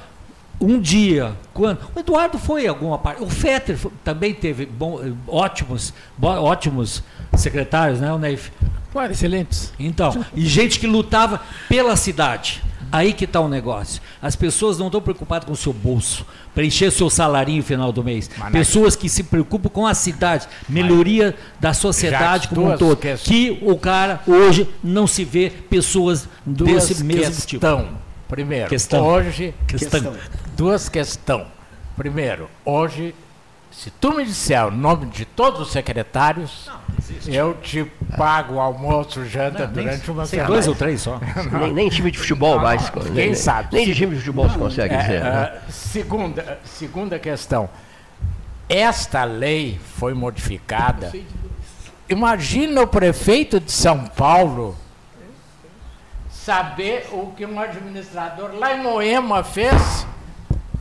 [0.63, 5.01] um dia, quando o Eduardo foi em alguma parte, o Fetter foi- também teve bom,
[5.27, 7.03] ótimos, bo- ótimos
[7.37, 8.51] secretários, né, o Neif?
[8.93, 9.73] Claro, excelentes.
[9.79, 12.63] Então, e gente que lutava pela cidade.
[12.91, 14.03] Aí que está o negócio.
[14.21, 17.65] As pessoas não estão preocupadas com o seu bolso, para encher o seu salarinho no
[17.65, 18.29] final do mês.
[18.53, 22.97] Pessoas que se preocupam com a cidade, melhoria da sociedade como um todo.
[22.99, 23.27] questões.
[23.27, 27.61] Que o cara hoje não se vê pessoas duas desse mesmo tipo.
[27.65, 27.89] questão.
[28.29, 29.05] Primeiro, Questão.
[29.07, 30.15] hoje Questão.
[30.63, 31.49] Duas questões.
[31.97, 33.13] Primeiro, hoje,
[33.73, 36.71] se tu me disser o nome de todos os secretários,
[37.27, 37.85] eu te
[38.17, 40.49] pago almoço, janta durante uma Tem semana.
[40.49, 41.19] dois ou três só.
[41.59, 42.89] Nem, nem time de futebol mais.
[42.91, 43.75] Quem nem, sabe?
[43.75, 45.21] Nem de time de futebol se consegue É, dizer.
[45.25, 45.31] né?
[45.31, 47.69] ah, segunda, segunda questão.
[48.69, 51.13] Esta lei foi modificada.
[52.09, 54.77] Imagina o prefeito de São Paulo
[56.31, 60.07] saber o que um administrador lá em Moema fez.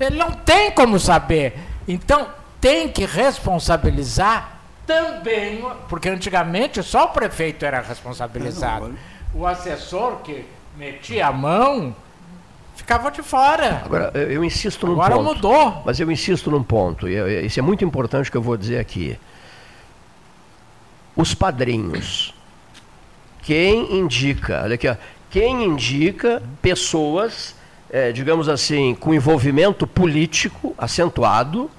[0.04, 1.58] Ele não tem como saber.
[1.88, 2.28] Então
[2.60, 8.94] tem que responsabilizar também, porque antigamente só o prefeito era responsabilizado.
[9.34, 10.46] O assessor que
[10.78, 11.96] metia a mão
[12.76, 13.82] ficava de fora.
[13.86, 15.36] Agora, eu, insisto num Agora ponto.
[15.36, 15.84] mudou.
[15.86, 19.18] Mas eu insisto num ponto, e isso é muito importante que eu vou dizer aqui.
[21.16, 22.34] Os padrinhos.
[23.44, 24.96] Quem indica, olha aqui, ó,
[25.30, 27.56] quem indica pessoas,
[27.92, 31.70] eh, digamos assim, com envolvimento político acentuado,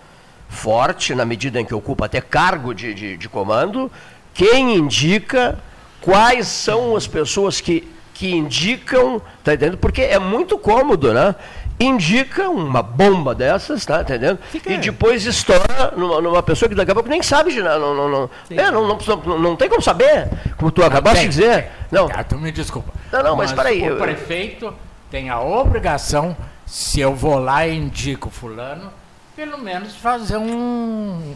[0.48, 3.90] forte, na medida em que ocupa até cargo de, de, de comando,
[4.34, 5.58] quem indica
[6.00, 9.78] quais são as pessoas que, que indicam, tá entendendo?
[9.78, 11.34] Porque é muito cômodo, né?
[11.80, 14.38] Indica uma bomba dessas, tá entendendo?
[14.66, 17.78] E depois estoura numa, numa pessoa que daqui a pouco nem sabe de nada.
[17.78, 21.28] Não, não, não, é, não, não, não, não tem como saber, como tu acabaste de
[21.28, 21.68] dizer.
[21.90, 22.92] Não, Ah, tu me desculpa.
[23.10, 24.72] Não, não, mas peraí, O eu- prefeito
[25.12, 26.34] tem a obrigação,
[26.66, 28.90] se eu vou lá e indico fulano,
[29.36, 31.34] pelo menos fazer um.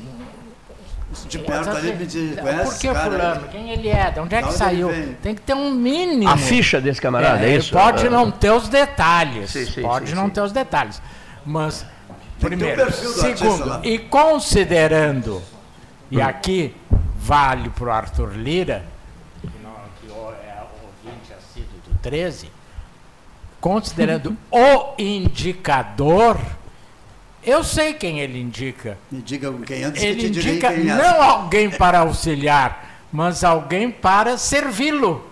[1.28, 2.94] De perto ali conhece Por que aí?
[2.96, 3.48] fulano?
[3.48, 4.10] Quem ele é?
[4.10, 4.90] De onde é que onde saiu?
[5.22, 6.28] Tem que ter um mínimo.
[6.28, 7.70] a ficha desse camarada, é, ele isso?
[7.72, 9.50] pode Ah, não ter os detalhes.
[9.50, 10.30] Sim, sim, pode sim, não sim.
[10.30, 11.00] ter os detalhes.
[11.44, 11.86] Mas,
[12.40, 12.92] Tem primeiro.
[12.92, 15.40] Segundo, e considerando,
[16.10, 16.74] e aqui
[17.18, 18.84] vale para o Arthur Lira,
[19.40, 19.70] que, não,
[20.00, 22.50] que o- é ouvinte assíduo do 13,
[23.66, 26.38] considerando o indicador,
[27.42, 28.96] eu sei quem ele indica.
[29.10, 30.94] Me diga quem antes que Ele te direi indica quem é.
[30.94, 35.28] não alguém para auxiliar, mas alguém para servi-lo.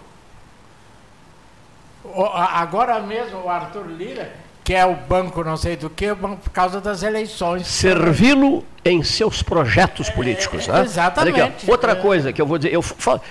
[2.53, 4.32] Agora mesmo o Arthur Lira,
[4.64, 7.68] que é o banco não sei do que, por causa das eleições.
[7.68, 10.66] servi-lo em seus projetos políticos.
[10.66, 10.82] né?
[10.82, 11.41] exatamente.
[11.41, 11.95] Aqui, outra É.
[11.97, 12.74] coisa que eu vou dizer,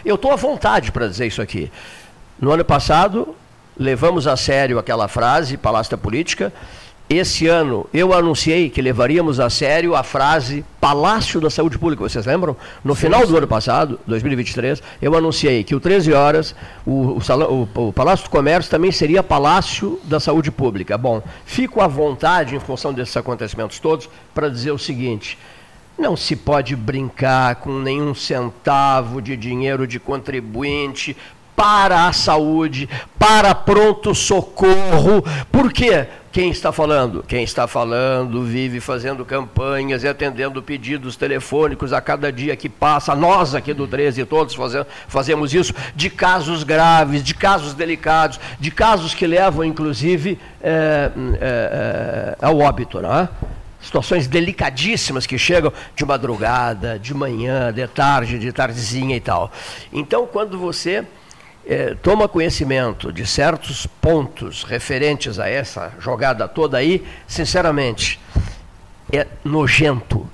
[0.06, 1.70] eu estou à vontade para dizer isso aqui.
[2.40, 3.36] No ano passado,
[3.78, 6.52] levamos a sério aquela frase, Palácio da Política.
[7.10, 12.02] Esse ano, eu anunciei que levaríamos a sério a frase Palácio da Saúde Pública.
[12.02, 12.56] Vocês lembram?
[12.84, 16.56] No final do ano passado, 2023, eu anunciei que o 13 horas,
[16.86, 20.98] o, o salão- o- o Palácio do Comércio também seria Palácio da Saúde Pública.
[20.98, 25.38] Bom, fico à vontade, em função desses acontecimentos todos, para dizer o seguinte:
[26.00, 31.16] Não se pode brincar com nenhum centavo de dinheiro de contribuinte
[31.56, 35.24] para a saúde, para pronto-socorro.
[35.52, 36.08] Por quê?
[36.34, 37.24] Quem está falando?
[37.28, 43.16] Quem está falando vive fazendo campanhas e atendendo pedidos telefônicos a cada dia que passa.
[43.16, 44.58] Nós aqui do 13 todos
[45.08, 52.36] fazemos isso, de casos graves, de casos delicados, de casos que levam, inclusive, é, é,
[52.42, 53.00] é, ao óbito.
[53.00, 53.30] Não é?
[53.80, 59.52] situações delicadíssimas que chegam de madrugada, de manhã, de tarde, de tardezinha e tal.
[59.92, 61.06] Então, quando você
[61.66, 68.20] é, toma conhecimento de certos pontos referentes a essa jogada toda aí, sinceramente,
[69.12, 70.28] é nojento,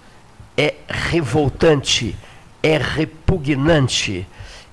[0.57, 2.15] é revoltante,
[2.63, 4.27] é repugnante,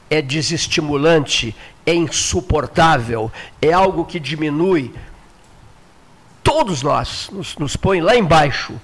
[0.09, 1.54] é desestimulante,
[1.84, 3.30] é insuportável,
[3.61, 4.92] é algo que diminui
[6.42, 8.74] todos nós, nos, nos põe lá embaixo.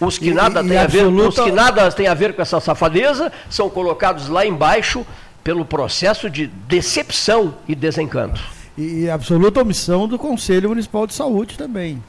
[0.00, 2.42] Os que, e, nada e, tem a ver, os que nada tem a ver com
[2.42, 5.06] essa safadeza são colocados lá embaixo
[5.44, 8.40] pelo processo de decepção e desencanto.
[8.76, 12.02] E, absoluta omissão do Conselho Municipal de Saúde também.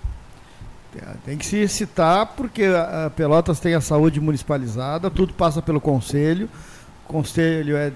[1.25, 6.49] Tem que se citar porque a Pelotas tem a saúde municipalizada, tudo passa pelo Conselho.
[7.03, 7.91] O Conselho é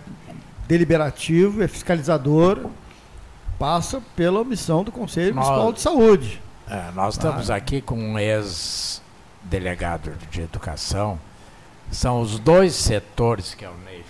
[0.67, 2.65] deliberativo, é fiscalizador,
[3.57, 6.41] passa pela omissão do Conselho nós, Municipal de Saúde.
[6.69, 7.55] É, nós estamos ah.
[7.55, 11.17] aqui com um ex-delegado de educação.
[11.89, 14.03] São os dois setores que é o Ney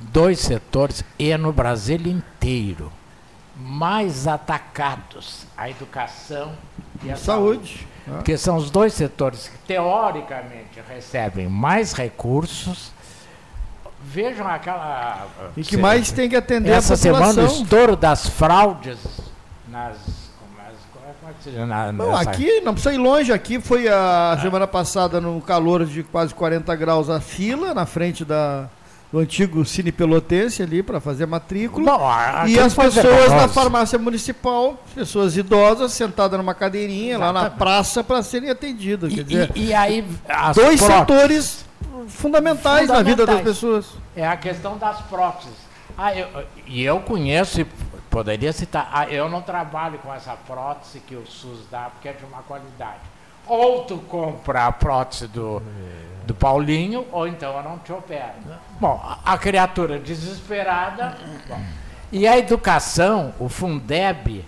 [0.00, 2.92] dois setores e no Brasil inteiro
[3.56, 6.52] mais atacados a educação
[7.02, 7.68] e a saúde.
[7.68, 7.88] saúde.
[8.06, 12.92] Porque são os dois setores que teoricamente recebem mais recursos.
[14.04, 15.26] Vejam aquela.
[15.56, 17.32] E que mais tem que atender essa a população.
[17.32, 18.98] semana o estouro das fraudes
[19.68, 19.96] nas
[21.44, 24.38] é na, não, aqui não precisa ir longe, aqui foi a ah.
[24.40, 28.68] semana passada no calor de quase 40 graus a fila na frente da,
[29.12, 31.86] do antigo Cine Pelotense ali para fazer matrícula.
[31.86, 37.34] Não, e as pessoas na farmácia municipal, pessoas idosas, sentadas numa cadeirinha Exatamente.
[37.34, 39.12] lá na praça para serem atendidas.
[39.12, 40.02] E, dizer, e, e aí
[40.54, 40.80] dois próteses.
[40.80, 41.66] setores
[42.08, 43.86] fundamentais, fundamentais, na vida das pessoas.
[44.16, 45.54] É a questão das próteses.
[45.96, 46.28] Ah, eu,
[46.66, 47.64] e eu conheço,
[48.10, 52.12] poderia citar, ah, eu não trabalho com essa prótese que o SUS dá porque é
[52.12, 53.00] de uma qualidade.
[53.46, 55.62] Ou tu compra a prótese do
[56.26, 58.34] do Paulinho, ou então eu não te opero.
[58.80, 61.16] Bom, a criatura desesperada.
[61.48, 61.60] Bom,
[62.10, 64.44] e a educação, o Fundeb.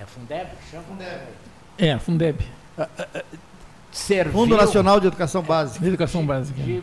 [0.00, 0.48] É Fundeb?
[0.70, 0.84] Chama?
[0.84, 1.22] Fundeb.
[1.78, 2.44] É, Fundeb.
[2.78, 3.22] Ah, ah, ah,
[3.92, 5.80] serviu Fundo Nacional de Educação Básica.
[5.80, 6.62] De Educação Básica.
[6.62, 6.82] De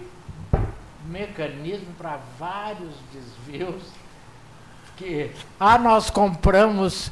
[1.08, 3.84] mecanismo para vários desvios
[4.98, 7.12] que ah nós compramos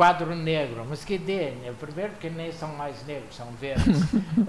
[0.00, 1.74] quadro negro, mas que dê, né?
[1.78, 4.02] primeiro porque nem são mais negros, são verdes.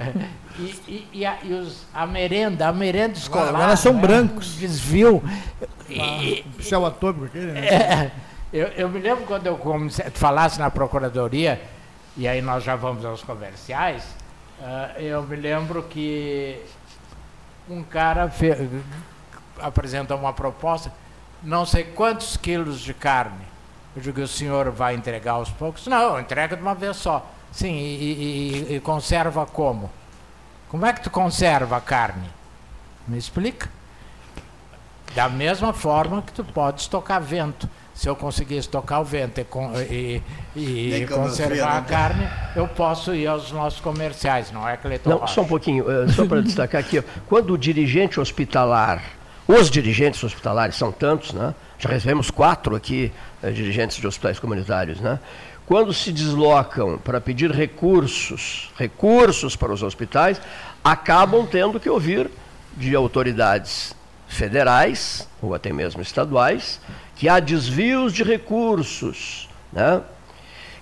[0.57, 3.49] e, e, e, a, e os, a merenda, a merenda escolar.
[3.49, 3.99] Agora são né?
[3.99, 4.55] brancos.
[4.55, 5.21] Desvio.
[5.89, 7.67] E, céu atômico aquele, né?
[7.67, 8.11] É,
[8.53, 11.61] eu, eu me lembro quando eu comecei, falasse na Procuradoria,
[12.15, 14.05] e aí nós já vamos aos comerciais,
[14.61, 16.61] uh, eu me lembro que
[17.69, 18.57] um cara fez,
[19.59, 20.93] apresentou uma proposta,
[21.43, 23.50] não sei quantos quilos de carne
[23.95, 25.87] eu digo, o senhor vai entregar aos poucos?
[25.87, 27.29] Não, entrega de uma vez só.
[27.51, 29.89] Sim, e, e, e conserva como?
[30.69, 32.29] Como é que tu conserva a carne?
[33.07, 33.69] Me explica.
[35.13, 37.69] Da mesma forma que tu pode estocar vento.
[37.93, 39.41] Se eu conseguir estocar o vento
[39.89, 40.23] e,
[40.55, 45.27] e, e conservar a carne, eu posso ir aos nossos comerciais, não é, Cleiton Não,
[45.27, 47.03] só um pouquinho, uh, só para destacar aqui.
[47.27, 49.03] Quando o dirigente hospitalar,
[49.45, 51.53] os dirigentes hospitalares são tantos, né?
[51.81, 53.11] Já recebemos quatro aqui
[53.41, 55.19] eh, dirigentes de hospitais comunitários, né?
[55.65, 60.39] quando se deslocam para pedir recursos, recursos para os hospitais,
[60.83, 62.29] acabam tendo que ouvir
[62.75, 63.95] de autoridades
[64.27, 66.79] federais ou até mesmo estaduais
[67.15, 70.01] que há desvios de recursos, né?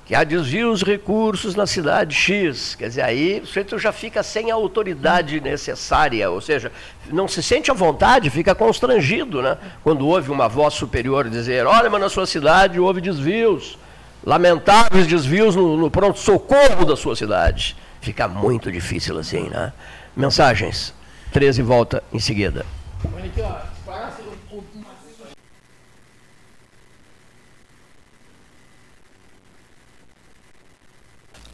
[0.09, 2.73] Que há desvios de recursos na cidade X.
[2.73, 6.71] Quer dizer, aí o sujeito já fica sem a autoridade necessária, ou seja,
[7.11, 9.55] não se sente à vontade, fica constrangido, né?
[9.83, 13.77] Quando ouve uma voz superior dizer, olha, mas na sua cidade houve desvios,
[14.25, 17.77] lamentáveis desvios no, no pronto-socorro da sua cidade.
[18.01, 19.71] Fica muito difícil assim, né?
[20.17, 20.91] Mensagens.
[21.31, 22.65] 13 volta em seguida.
[23.13, 23.69] Olha aqui, ó.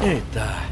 [0.00, 0.62] Eita,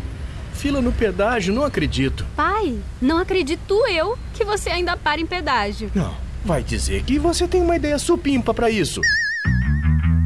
[0.52, 2.24] fila no pedágio, não acredito.
[2.36, 5.90] Pai, não acredito eu que você ainda para em pedágio.
[5.94, 6.14] Não,
[6.44, 9.00] vai dizer que você tem uma ideia supimpa para isso.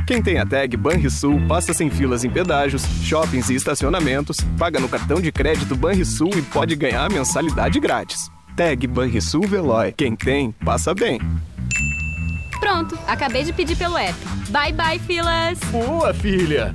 [0.06, 4.88] Quem tem a tag Banrisul passa sem filas em pedágios, shoppings e estacionamentos, paga no
[4.88, 8.30] cartão de crédito Banrisul e pode ganhar a mensalidade grátis.
[8.54, 9.92] Tag Banrisul Veloy.
[9.92, 11.20] Quem tem, passa bem.
[12.58, 14.18] Pronto, acabei de pedir pelo app.
[14.50, 15.58] Bye bye, filas!
[15.70, 16.74] Boa, filha!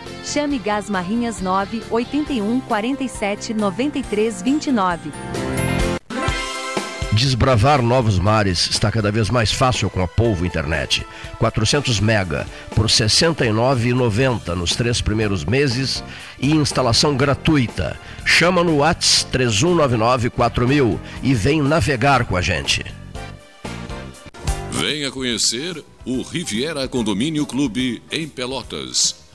[0.23, 5.11] Chame Gás Marrinhas 9 81 47 93 29.
[7.13, 11.05] Desbravar novos mares está cada vez mais fácil com a Polvo Internet.
[11.37, 16.03] 400 mega por R$ 69,90 nos três primeiros meses
[16.39, 17.99] e instalação gratuita.
[18.25, 22.85] Chama no Whats 31994000 e vem navegar com a gente.
[24.71, 29.20] Venha conhecer o Riviera Condomínio Clube em Pelotas.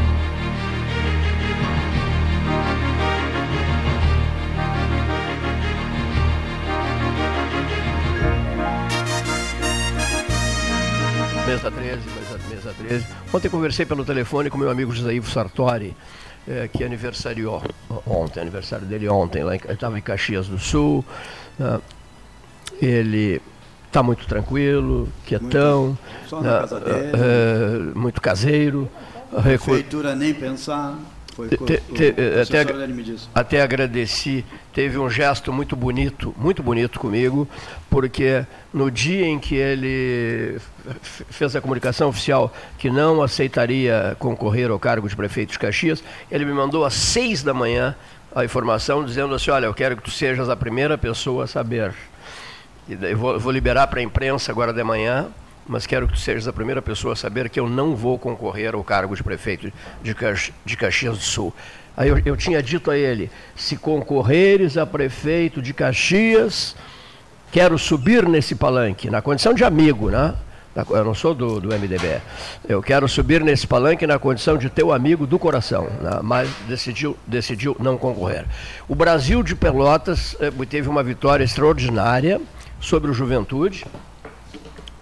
[11.51, 13.05] Mesa 13, mesa, mesa 13.
[13.33, 15.93] Ontem conversei pelo telefone com meu amigo José Ivo Sartori,
[16.47, 17.61] eh, que aniversariou
[18.07, 21.03] ontem, aniversário dele ontem, lá estava em Caxias do Sul.
[21.59, 21.81] né?
[22.81, 23.41] ele
[23.85, 26.59] está muito tranquilo, quietão, Só na né?
[26.61, 27.11] casa dele.
[27.13, 28.89] Eh, muito caseiro.
[29.43, 30.97] recu- Prefeitura nem pensar.
[31.49, 32.61] Foi te- te- o- o até,
[33.33, 37.47] até agradeci, teve um gesto muito bonito, muito bonito comigo,
[37.89, 40.59] porque no dia em que ele
[41.03, 46.45] fez a comunicação oficial que não aceitaria concorrer ao cargo de prefeito de Caxias, ele
[46.45, 47.95] me mandou às seis da manhã
[48.33, 51.93] a informação dizendo assim, olha, eu quero que tu sejas a primeira pessoa a saber.
[52.89, 55.27] Eu vou, vou liberar para a imprensa agora de manhã,
[55.67, 58.73] mas quero que tu sejas a primeira pessoa a saber que eu não vou concorrer
[58.75, 61.53] ao cargo de prefeito de, Cax- de Caxias do Sul.
[61.95, 66.75] Aí eu, eu tinha dito a ele: se concorreres a prefeito de Caxias,
[67.51, 70.33] quero subir nesse palanque, na condição de amigo, né?
[70.89, 72.21] Eu não sou do, do MDB.
[72.67, 76.21] Eu quero subir nesse palanque na condição de teu amigo do coração, né?
[76.23, 78.45] mas decidiu, decidiu não concorrer.
[78.87, 82.39] O Brasil de Pelotas eh, teve uma vitória extraordinária
[82.79, 83.85] sobre o Juventude,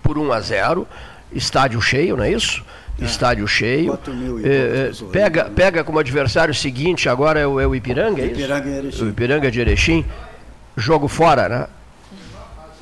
[0.10, 0.88] por 1 a 0,
[1.32, 2.64] estádio cheio, não é isso?
[2.97, 3.89] Estádio cheio.
[3.89, 5.12] 4 mil e poucos pessoas.
[5.12, 8.34] pega, pega como adversário seguinte, agora é o, é o Ipiranga, é isso?
[8.39, 9.03] Ipiranga e Erechim.
[9.05, 10.05] O Ipiranga de Erechim.
[10.76, 11.68] Jogo fora, né?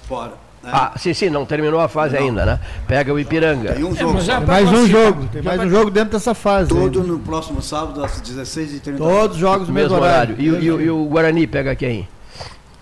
[0.07, 0.31] Fora.
[0.63, 0.69] né?
[0.71, 2.59] Ah, sim, sim, não terminou a fase ainda, né?
[2.87, 3.73] Pega o Ipiranga.
[3.73, 4.21] Tem um É, jogo.
[4.21, 4.37] só.
[4.37, 6.69] Tem mais um jogo, tem mais um jogo dentro dessa fase.
[6.69, 7.07] Todo aí.
[7.07, 8.97] no próximo sábado, às 16h30.
[8.97, 10.35] Todos os jogos no mesmo horário.
[10.39, 12.07] E, o- e o- e o Guarani pega quem?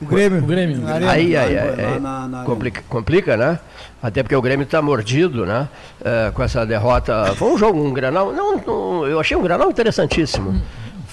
[0.06, 0.39] O Grêmio.
[0.39, 0.78] O Grêmio.
[0.82, 1.12] Na arena.
[1.12, 1.99] Aí, aí, aí, aí.
[1.99, 3.60] na- na complica, complica, né?
[4.01, 5.68] Até porque o Grêmio está mordido, né?
[6.03, 7.34] É, com essa derrota.
[7.36, 8.32] Foi um jogo, um granal.
[8.32, 10.62] Não, não, eu achei um granal interessantíssimo.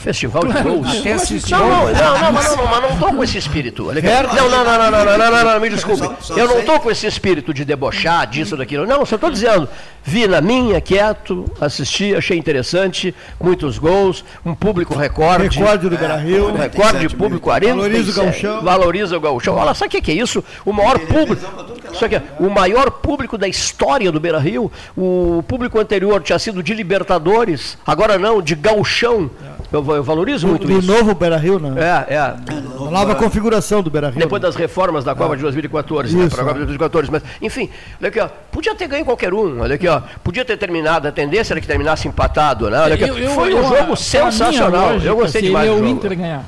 [0.03, 0.99] Festival de shows.
[0.99, 1.59] Até assistiu.
[1.59, 3.85] Não, não, mas não, estou com esse espírito.
[3.85, 6.03] Não, não, não, não, não, não, me desculpe.
[6.31, 8.85] Eu não estou com esse espírito de debochar disso, daquilo.
[8.85, 9.69] Não, só estou dizendo,
[10.03, 15.59] vi na minha, quieto, assisti, achei interessante, muitos gols, um público recorde.
[15.59, 16.49] Recorde do Beira-Rio.
[16.57, 17.75] É, recorde de público, 40.
[17.77, 18.63] Valoriza o gauchão.
[18.63, 19.55] Valoriza o gauchão.
[19.55, 20.43] Olha, sabe o que é isso?
[20.65, 21.47] O maior público,
[21.93, 22.25] isso aqui, é né?
[22.41, 28.19] o maior público da história do Beira-Rio, o público anterior tinha sido de Libertadores, agora
[28.19, 29.31] não, de gauchão.
[29.45, 29.52] É.
[29.71, 30.87] Eu, eu valorizo muito do isso.
[30.91, 31.75] novo Beira-Rio, né?
[32.09, 32.19] É, é.
[32.19, 34.19] A nova configuração do Beira-Rio.
[34.19, 37.11] Depois das reformas da Copa de 2014, né, Isso, para a Copa de 2014.
[37.11, 37.69] Mas, enfim,
[38.01, 41.13] olha aqui, ó, podia ter ganho qualquer um, olha aqui, ó, podia ter terminado, a
[41.13, 42.81] tendência era que terminasse empatado, né?
[42.81, 44.95] Olha aqui, Eu- eu- foi um jogo sensacional.
[44.95, 45.87] Eu gostei seria demais do o.
[45.89, 46.45] Inter ganhar.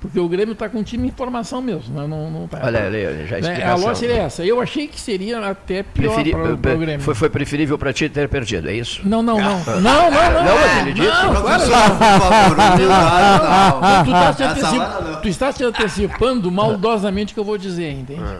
[0.00, 1.92] Porque o Grêmio está com um time em formação mesmo.
[1.92, 2.60] Não, não, não tá.
[2.62, 4.20] Olha, olha, já a Né, A lógica seria né?
[4.26, 4.44] essa.
[4.44, 7.00] Eu achei que seria até pior Preferi- para o Grêmio.
[7.00, 9.00] foi, foi preferível para ti ter perdido, é isso?
[9.04, 9.60] Não, não, não.
[9.66, 9.70] Ah.
[9.80, 10.44] Não, não, não.
[10.44, 11.08] Não, mas ele disse.
[11.08, 11.88] Não, claro Professor, não.
[11.98, 14.04] por favor, humildade, não.
[14.04, 15.20] Tu hora não.
[15.22, 18.22] tu estás te antecipando maldosamente o que eu vou dizer, entende?
[18.22, 18.38] Ah.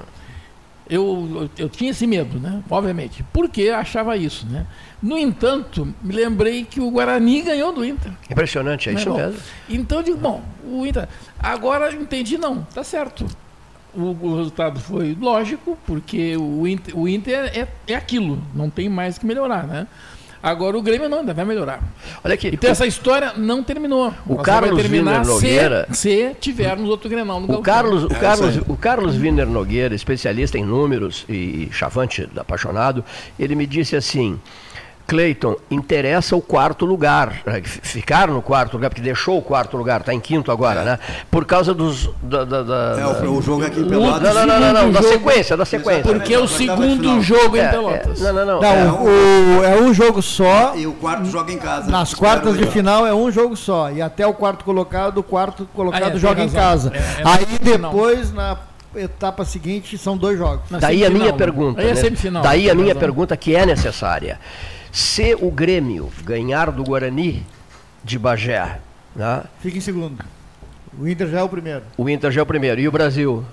[0.91, 2.62] Eu, eu, tinha esse medo, né?
[2.70, 3.22] Obviamente.
[3.32, 4.66] Porque achava isso, né?
[5.03, 8.11] No entanto, me lembrei que o Guarani ganhou do Inter.
[8.30, 9.16] Impressionante, é Né, isso bom?
[9.16, 9.41] mesmo.
[9.68, 11.07] Então eu digo, bom, o Inter.
[11.39, 13.26] Agora entendi, não, tá certo.
[13.95, 18.89] O, o resultado foi lógico, porque o Inter, o Inter é, é aquilo, não tem
[18.89, 19.86] mais que melhorar, né?
[20.43, 21.80] Agora o Grêmio não, ainda vai melhorar.
[22.22, 22.49] Olha aqui.
[22.53, 24.12] Então essa história não terminou.
[24.26, 27.62] O Carlos vai terminar Wiener Nogueira- se, se tivermos outro Grenal no O.
[27.62, 28.62] Carlos, o, É, Carlos, aí.
[28.68, 33.05] o Carlos Wiener Nogueira, especialista em números e chavante apaixonado,
[33.39, 34.39] ele me disse assim:
[35.09, 40.01] Cleiton, interessa o quarto lugar, né, ficar no quarto lugar, porque deixou o quarto lugar,
[40.01, 40.99] está em quinto agora, né?
[41.31, 42.11] Por causa dos.
[42.23, 44.35] Da, da, da- É, o- da- o jogo aqui em Não, Pelotas.
[44.35, 46.03] não, não, não, não, da Segundo sequência, da sequência.
[46.03, 48.21] Porque é o segundo jogo em Pelotas.
[48.21, 48.61] não, não, não.
[48.61, 50.77] Não, é, o, é um jogo só.
[50.77, 51.91] E o quarto joga em casa.
[51.91, 53.91] Nas quartas de final é um jogo só.
[53.91, 56.93] E até o quarto colocado, o quarto colocado Ah, é, joga em casa.
[56.95, 57.91] É, é Aí na final.
[57.93, 58.59] depois, na
[58.95, 60.61] etapa seguinte, são dois jogos.
[60.71, 61.81] Daí a minha pergunta.
[61.81, 61.97] Aí é né?
[62.01, 62.43] semifinal.
[62.43, 63.01] Daí a minha razão.
[63.01, 64.39] pergunta que é necessária.
[64.99, 67.46] Se o Grêmio ganhar do Guarani
[68.03, 68.80] de Bagé,
[69.14, 69.44] né?
[69.61, 70.24] Fica em segundo.
[70.99, 71.82] O Inter já é o primeiro.
[71.96, 72.80] o Inter já é o primeiro.
[72.80, 73.44] E o Brasil?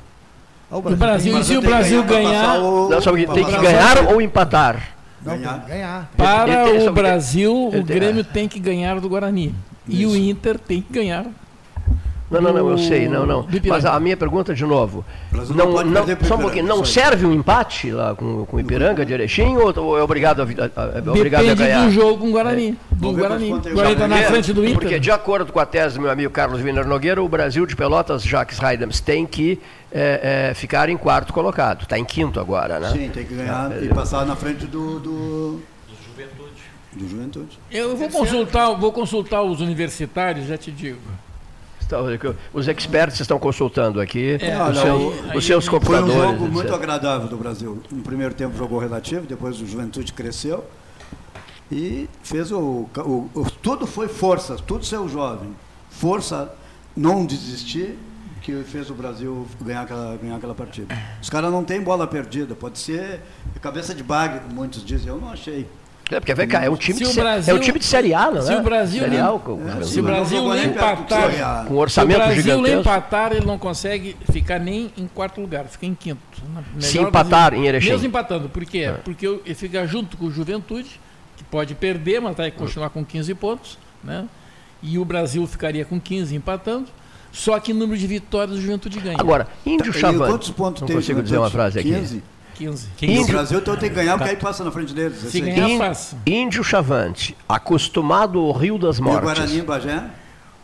[0.71, 3.51] Ah, o O Brasil, tem- e se o Brasil ganhar, Não, só que tem que
[3.51, 4.95] Brasil- ganhar ou empatar?
[5.23, 6.11] Não, tem que ganhar.
[6.17, 9.53] para Ele o Brasil, o Grêmio tem que ganhar do Guarani.
[9.87, 11.27] E o Inter tem que ganhar.
[12.29, 13.43] Não, não, não, eu do- sei, não, não.
[13.43, 13.61] do.
[13.67, 15.05] Mas a minha pergunta de novo.
[15.31, 19.05] Brasil não Não, só um pouquinho, não serve um empate lá com, com o Ipiranga
[19.05, 21.85] de Erechim ou, ou é obrigado a, a- a- é obrigado a Depende ganhar?
[21.85, 22.71] do jogo com o Guarani.
[22.71, 23.51] Do Vamos ver Guarani.
[23.51, 24.73] O o Guarani está na Porque- frente do Inter.
[24.79, 27.75] Porque, de acordo com a tese do meu amigo Carlos Wiener Nogueira, o Brasil de
[27.75, 29.59] Pelotas, Jacques Heidems, tem que
[29.91, 31.83] é, é, ficar em quarto colocado.
[31.83, 32.89] Está em quinto agora, né?
[32.91, 34.99] Sim, tem que ganhar É, e passar na frente do.
[34.99, 35.61] do...
[36.93, 37.59] Do Juventude.
[37.69, 40.97] Eu vou consultar, vou consultar os universitários, já te digo.
[41.85, 42.01] Está-
[42.53, 46.13] Os experts estão consultando aqui É, os, seus, o- os aí seus Foi um computadores.
[46.15, 46.73] jogo muito etc.
[46.73, 47.81] agradável do Brasil.
[47.91, 50.65] No primeiro tempo jogou relativo, depois o Juventude cresceu
[51.71, 52.59] e fez o,
[52.97, 55.49] o- o- Tudo foi força, tudo seu jovem.
[55.91, 56.51] Força,
[56.97, 57.97] não desistir,
[58.41, 60.95] que fez o Brasil ganhar aquela, ganhar aquela partida.
[61.21, 63.21] Os caras não têm bola perdida, pode ser
[63.61, 65.07] cabeça de bagre, como muitos dizem.
[65.09, 65.67] Eu não achei.
[66.11, 67.79] É, porque vem cá, é um time, Se de, o sé- Brasil- é um time
[67.79, 68.57] de Série A, não se é?
[68.57, 71.65] o Brasil Série não- A, com, É, Se o Não Brasil nem do empatar, A.
[71.65, 72.79] com um orçamento se o Brasil gigantesco.
[72.81, 76.21] empatar, ele não consegue ficar nem em quarto lugar, fica em quinto.
[76.79, 77.89] Se empatar das- em Erechim.
[77.89, 78.79] Mesmo empatando, por quê?
[78.79, 78.91] É.
[78.91, 80.99] Porque o- ele fica junto com o Juventude,
[81.37, 84.25] que pode perder, mas vai continuar com 15 pontos, né?
[84.83, 86.85] E o Brasil ficaria com 15 empatando.
[87.31, 89.17] Só que número de vitórias o Juventude ganha.
[89.19, 90.31] Agora, Índio Tá, Chavante.
[90.31, 92.21] quantos pontos não tem o consigo dizer uma frase aqui.
[92.55, 92.87] 15?
[92.97, 93.13] 15.
[93.13, 95.17] E o Brasil então tem que ganhar, porque aí passa na frente deles.
[95.17, 96.17] Se ganhar, passa.
[96.25, 99.23] Índio Chavante, acostumado ao Rio das E o Mortes.
[99.23, 100.03] Guarani em Bagé?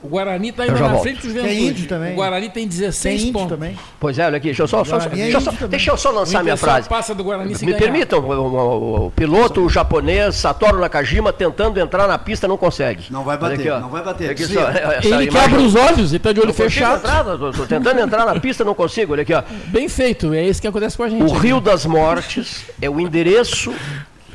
[0.04, 1.04] O Guarani está Eu ainda já na volto.
[1.04, 1.64] frente do Tem Juventude.
[1.70, 2.14] índio também.
[2.14, 3.49] O Guarani tem Tem 16 índio pontos.
[3.49, 3.78] também.
[3.99, 5.70] Pois é, olha aqui, deixa eu só, só, Guarani é deixa eu só, índio também.
[5.70, 6.89] deixa eu só lançar O minha só frase.
[6.89, 7.84] passa do Guarani se Me ganhar.
[7.84, 13.06] permitam, o, o- o piloto japonês Satoru Nakajima tentando entrar na pista não consegue.
[13.12, 13.80] Não vai bater, Olha aqui, ó.
[13.80, 14.62] não vai bater, aqui desvia.
[14.62, 15.30] só, essa Ele imagem.
[15.30, 16.97] quebra os olhos, ele está de olho Não consigo fechado.
[16.97, 19.13] entrar, tô, tô tentando entrar na pista, não consigo.
[19.13, 19.43] Olha aqui, ó.
[19.67, 21.24] Bem feito, é isso que acontece com a gente.
[21.24, 23.71] O Rio das Mortes é o endereço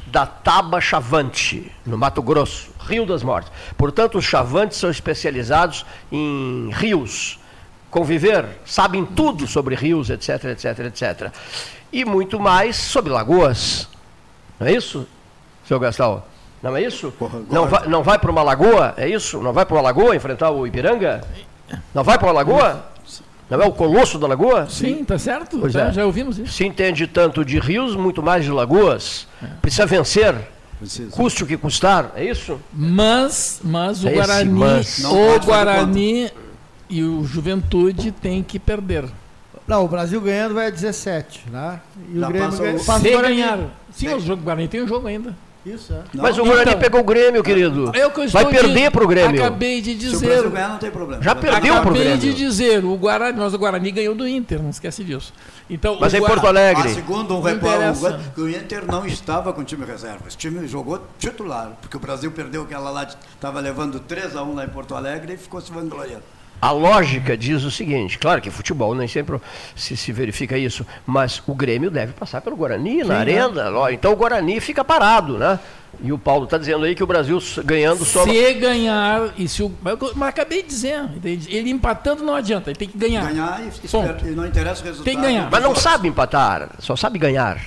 [0.07, 2.69] da Taba Chavante, no Mato Grosso.
[2.87, 3.51] Rio das Mortes.
[3.77, 7.39] Portanto, os chavantes são especializados em rios.
[7.91, 11.33] Conviver, sabem tudo sobre rios, etc, etc, etc.
[11.93, 13.89] E muito mais sobre lagoas.
[14.59, 15.07] Não é isso,
[15.67, 16.23] senhor Gastão?
[16.63, 17.13] Não é isso?
[17.51, 18.95] Não vai, não vai para uma lagoa?
[18.97, 19.41] É isso?
[19.41, 21.23] Não vai para uma lagoa enfrentar o Ipiranga?
[21.95, 22.87] Não vai para uma lagoa?
[23.49, 24.69] Não é o colosso da lagoa?
[24.69, 25.59] Sim, tá certo.
[25.59, 25.93] Pois tá, é.
[25.93, 26.53] Já ouvimos isso.
[26.53, 29.29] Se entende tanto de rios, muito mais de lagoas.
[29.63, 30.35] Precisa vencer.
[30.78, 31.11] Precisa.
[31.11, 32.61] Custe o que custar, é isso?
[32.73, 35.05] Mas, mas o Esse Guarani, mas.
[35.05, 36.31] O Guarani
[36.89, 39.05] e o Juventude tem que perder.
[39.66, 41.81] Não, o Brasil ganhando vai a 17, né?
[42.15, 43.35] E Já o Grêmio passa ganha- o- passa o Guarani.
[43.36, 43.59] ganhar.
[43.90, 45.35] Sim, o jogo Guarani tem um jogo ainda.
[45.66, 46.02] Isso, é.
[46.14, 47.90] Mas o Então, Guarani pegou o Grêmio, querido.
[47.93, 48.90] É o que eu Vai perder dizendo.
[48.93, 49.40] pro Grêmio.
[49.43, 50.26] Acabei de Se o dizer.
[50.28, 51.22] Brasil ganhar, não tem problema.
[51.22, 52.18] Já perdeu pro Acabei Grêmio.
[52.18, 55.34] de dizer, o Guarani, mas o Guarani ganhou do Inter, não esquece disso.
[55.68, 56.84] Então, Mas o em Porto Alegre.
[56.86, 60.20] Ah, segundo um Não repórter, o Inter não estava com o time reserva.
[60.28, 64.55] Esse time jogou titular, porque o Brasil perdeu aquela lá, estava levando 3 a 1
[64.55, 66.22] lá em Porto Alegre e ficou se vangloriando.
[66.61, 69.39] A lógica diz o seguinte, claro que futebol nem sempre
[69.74, 73.91] se, se verifica isso, mas o Grêmio deve passar pelo Guarani na Sim, arena, ló-
[73.91, 75.59] então o Guarani fica parado, né?
[76.03, 78.24] E o Paulo está dizendo aí que o Brasil ganhando só...
[78.24, 79.73] Se ganhar, e se o,
[80.15, 83.27] mas acabei de dizer, ele empatando não adianta, ele tem que ganhar.
[83.31, 85.05] Ganhar e, e não interessa o resultado.
[85.05, 85.51] Tem que ganhar.
[85.51, 87.61] Mas não sabe empatar, só sabe ganhar.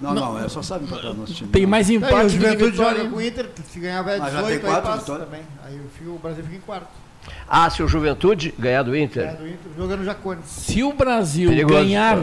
[0.00, 1.50] Não, não, é só sabe empatar o nosso time.
[1.50, 4.16] Tem mais Aí o empate do que Juventude joga com o Inter, se ganhar vai
[4.16, 5.40] a Mas já 18, tem aí quatro passa também.
[5.64, 7.03] Aí o o Brasil fica em quarto.
[7.48, 9.24] Ah, se o Juventude ganhar do Inter.
[9.24, 10.40] Ganha do Inter, jogando Jacone.
[10.46, 11.74] Se o Brasil Perigoso.
[11.74, 12.18] ganhar,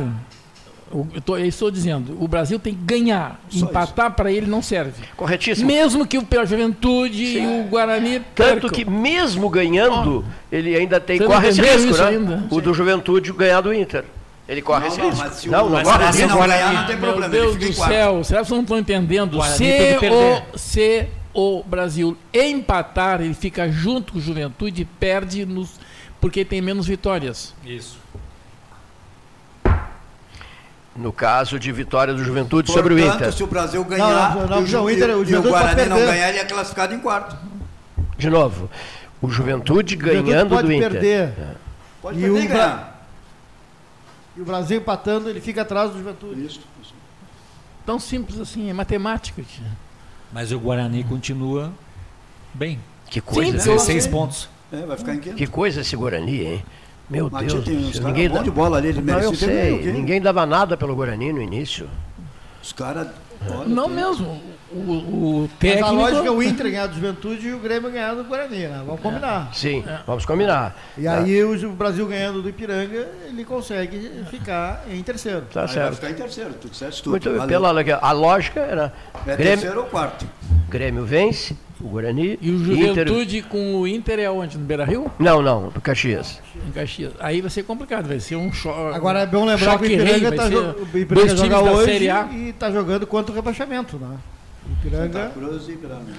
[0.91, 3.39] o- eu, tô- eu estou dizendo, o Brasil tem que ganhar.
[3.49, 5.03] Só Empatar para ele não serve.
[5.15, 5.67] Corretíssimo.
[5.67, 8.69] Mesmo que o Pela Juventude e o Guarani Tanto percam.
[8.69, 12.09] que mesmo ganhando, ele ainda tem, Você não corre esse risco, isso né?
[12.09, 12.43] ainda?
[12.49, 14.03] O do Juventude ganhar do Inter.
[14.49, 15.23] Ele corre Não, esse não, risco.
[15.23, 15.87] mas se o- não, não mas
[16.19, 17.91] não ganhar, não tem Meu problema, ele Deus fica em do quarto.
[17.93, 19.37] céu, será que vocês não estão entendendo?
[19.37, 20.43] Guarani Se tem que perder.
[20.53, 25.79] o, se o Brasil empatar, ele fica junto com o Juventude e perde nos,
[26.19, 27.53] porque tem menos vitórias.
[27.65, 27.97] Isso.
[30.95, 33.33] No caso de vitória do Juventude sobre o Portanto, Inter.
[33.33, 35.49] se o Brasil ganhar Não, não, não, e o, o Inter- e o o Juventude
[35.49, 37.37] Guarani pode não ganhar, ele é classificado em quarto.
[38.17, 38.69] De novo,
[39.21, 40.91] o Juventude Juventude ganhando pode do Inter.
[40.91, 41.33] perder.
[42.01, 43.07] Pode E perder o e Bra- ganhar.
[44.37, 46.45] E o Brasil empatando, ele fica atrás do Juventude.
[46.45, 46.93] Isso, isso.
[47.85, 49.41] Tão simples assim, é matemática.
[49.43, 49.65] tia.
[50.31, 51.71] Mas o Guarani continua
[52.53, 52.79] bem.
[53.09, 53.63] Que coisa, Sim, né?
[53.75, 54.49] 16 pontos.
[54.71, 55.35] É, vai ficar em quinto.
[55.35, 56.65] que coisa esse Guarani, hein?
[57.09, 57.67] Meu Mas Deus.
[57.67, 59.91] uns caras ninguém dá- de bola ali, ele Não, eu sei.
[59.91, 61.89] Ninguém dava nada pelo Guarani no início.
[62.63, 63.07] Os caras.
[63.67, 64.41] Não tem- mesmo.
[64.73, 65.87] O, o Mas técnico.
[65.87, 68.81] a lógica é o Inter ganhar do Juventude e o Grêmio ganhar do Guarani, né?
[68.85, 69.49] Vamos combinar.
[69.53, 70.75] Sim, vamos combinar.
[70.97, 75.41] E aí o Ju- Brasil ganhando do Ipiranga, ele consegue ficar em terceiro.
[75.53, 75.95] Tá Aí vai certo.
[75.95, 77.11] ficar em terceiro, tudo certo, tudo.
[77.11, 77.47] Muito Valeu.
[77.47, 78.93] pela a lógica era
[79.27, 80.25] É Grêmio, terceiro ou quarto?
[80.69, 84.57] Grêmio vence, o Guarani E o Inter- Juventude com o Inter é onde?
[84.57, 85.11] No Beira Rio?
[85.19, 86.39] Não, não, do Caxias.
[86.65, 87.11] Em Caxias.
[87.19, 88.95] Aí vai ser complicado, vai ser um choque.
[88.95, 92.09] Agora é bom lembrar que o Ipiranga, tá jo- o Ipiranga joga da hoje Série
[92.09, 92.29] A.
[92.31, 94.15] e está jogando contra o rebaixamento, né?
[94.81, 95.29] Santa Ipiranga.
[95.33, 96.13] Cruz e Ipiranga.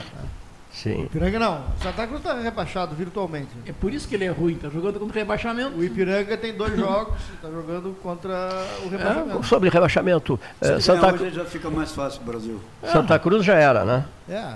[0.72, 1.02] Sim.
[1.04, 1.64] Ipiranga não.
[1.82, 3.50] Santa Cruz está rebaixado virtualmente.
[3.66, 5.76] É por isso que ele é ruim, tá jogando contra o rebaixamento.
[5.76, 8.48] O Ipiranga tem dois jogos, está jogando contra
[8.84, 9.42] o rebaixamento.
[9.46, 12.60] Sobre rebaixamento, Se ele Santa, hoje já fica mais fácil pro Brasil.
[12.90, 14.04] Santa Cruz já era, né?
[14.28, 14.54] É,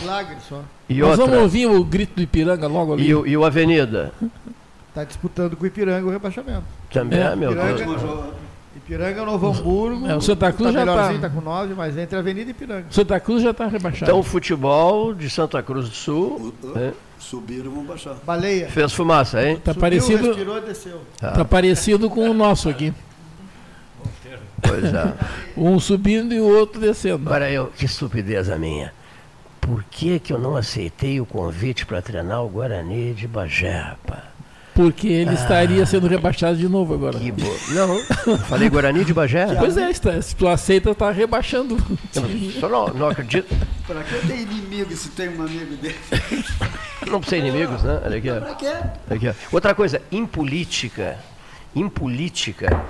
[0.00, 0.62] milagre só.
[0.88, 3.08] E Nós outra, vamos ouvir o grito do Ipiranga logo ali.
[3.08, 4.12] e, o- e o Avenida
[4.88, 6.64] Está disputando com o Ipiranga o rebaixamento.
[6.92, 8.34] também, É, meu Ipiranga- Deus.
[8.94, 10.06] Ipiranga, Novo Hamburgo.
[10.08, 12.86] É, o Santa Cruz já tá- melhorzinho, está com nove, mas entre Avenida e Ipiranga.
[12.90, 14.04] Santa Cruz já está rebaixado.
[14.10, 18.14] Então o futebol de Santa Cruz do Sul o- né, Subiram, vão baixar.
[18.26, 18.68] Baleia.
[18.68, 19.56] fez fumaça, hein?
[19.62, 21.00] tá Subiu, parecido, respirou e desceu.
[21.20, 22.92] tá parecido com o nosso aqui.
[24.62, 25.14] Pois é.
[25.56, 27.28] Um subindo e o outro descendo.
[27.28, 28.92] Agora eu, que estupidez a minha.
[29.60, 34.22] Por que, que eu não aceitei o convite para treinar o Guarani de Bagé, rapaz?
[34.74, 37.18] Porque ele estaria sendo rebaixado de novo agora.
[37.18, 37.44] Que bo...
[37.70, 39.46] Não, falei Guarani de Bagé?
[39.58, 41.76] Pois é, está- se tu aceita, tá rebaixando.
[42.14, 43.54] Eu Só não, não acredito.
[43.86, 45.96] Pra que ter inimigo se tem um amigo dele?
[47.10, 48.00] Não precisa inimigos, né?
[48.04, 48.30] Olha aqui.
[48.30, 48.40] ó.
[48.40, 48.72] Pra quê?
[49.10, 49.34] Aqui, ó.
[49.50, 51.18] Outra coisa, em política,
[51.74, 52.84] em política,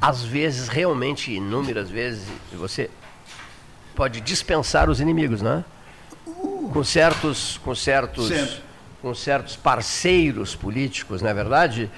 [0.00, 2.88] às vezes, realmente, inúmeras vezes, você
[3.96, 5.64] pode dispensar os inimigos, né?
[6.72, 8.65] Com certos, com certos, Sempre.
[9.02, 11.90] Com certos parceiros políticos, não é verdade?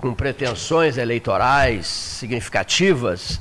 [0.00, 3.40] Com pretensões eleitorais significativas,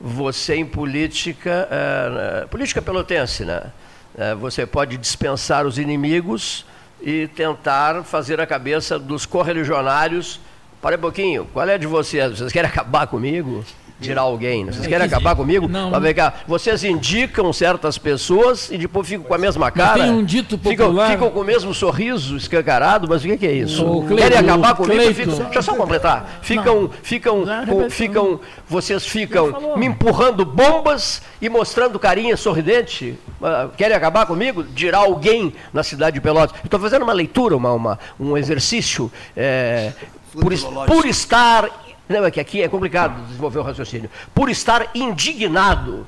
[0.00, 3.72] você em política, eh, política pelotense, né?
[4.16, 6.64] Eh, você pode dispensar os inimigos
[7.00, 10.40] e tentar fazer a cabeça dos correligionários.
[10.80, 12.38] Para um pouquinho, qual é de vocês?
[12.38, 13.64] Vocês querem acabar comigo?
[14.00, 14.64] Tirar alguém?
[14.64, 14.72] né?
[14.72, 15.68] Vocês É querem que- acabar comigo?
[15.68, 15.90] não.
[15.90, 20.02] Mas vem cá, vocês indicam certas pessoas e depois ficam com a mesma Mas cara.
[20.02, 23.46] tem um dito ficam, popular- ficam com o mesmo sorriso escancarado, mas o que, que
[23.46, 23.86] é isso?
[23.86, 25.14] Ô, Cleito, Querem acabar comigo?
[25.14, 26.38] Ficam- deixa eu só completar.
[26.42, 27.90] Ficam, ficam, repetiu.
[27.90, 33.16] ficam, vocês ficam me empurrando bombas e mostrando carinha sorridente.
[33.42, 34.64] Ah, Querem acabar comigo?
[34.64, 36.54] Dirá alguém na cidade de Pelotas.
[36.64, 39.92] Estou fazendo uma leitura, uma, uma- um exercício é,
[40.32, 40.52] por,
[40.86, 41.83] por estar.
[42.08, 44.10] Não, é que aqui é complicado desenvolver o raciocínio.
[44.34, 46.06] Por estar indignado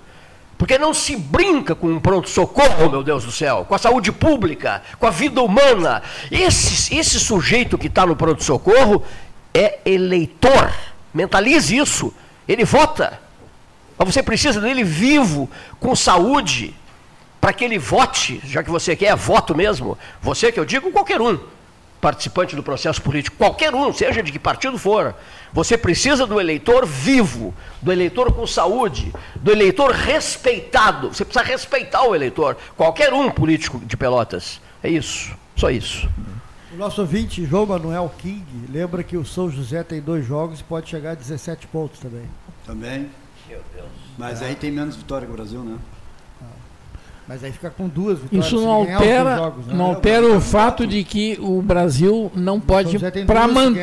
[0.59, 4.83] Porque não se brinca com um pronto-socorro, meu Deus do céu, com a saúde pública,
[4.99, 6.03] com a vida humana.
[6.31, 9.03] Esse, esse sujeito que está no pronto-socorro
[9.53, 10.73] é eleitor.
[11.13, 12.13] Mentalize isso.
[12.49, 13.21] Ele vota.
[13.99, 15.49] Mas você precisa dele vivo,
[15.79, 16.75] com saúde,
[17.41, 19.99] para que ele vote, já que você quer voto mesmo.
[20.23, 21.39] Você que eu digo, qualquer um
[22.01, 25.15] participante do processo político, qualquer um, seja de que partido for,
[25.57, 31.09] você precisa do eleitor vivo, do eleitor com saúde, do eleitor respeitado.
[31.09, 34.61] Você precisa respeitar o eleitor, qualquer um político de Pelotas.
[34.83, 36.07] É isso, só isso.
[36.75, 40.63] O nosso ouvinte, João Manuel King, lembra que o São José tem dois jogos e
[40.63, 42.29] pode chegar a 17 pontos também.
[42.67, 43.09] Também.
[43.49, 43.89] Meu Deus.
[44.19, 45.79] Mas aí tem menos vitória que o Brasil, né?
[47.27, 48.47] Mas aí fica com duas vitórias.
[48.47, 49.75] Isso não altera, jogos, né?
[49.75, 53.75] não altera o fato de que o Brasil não pode para também.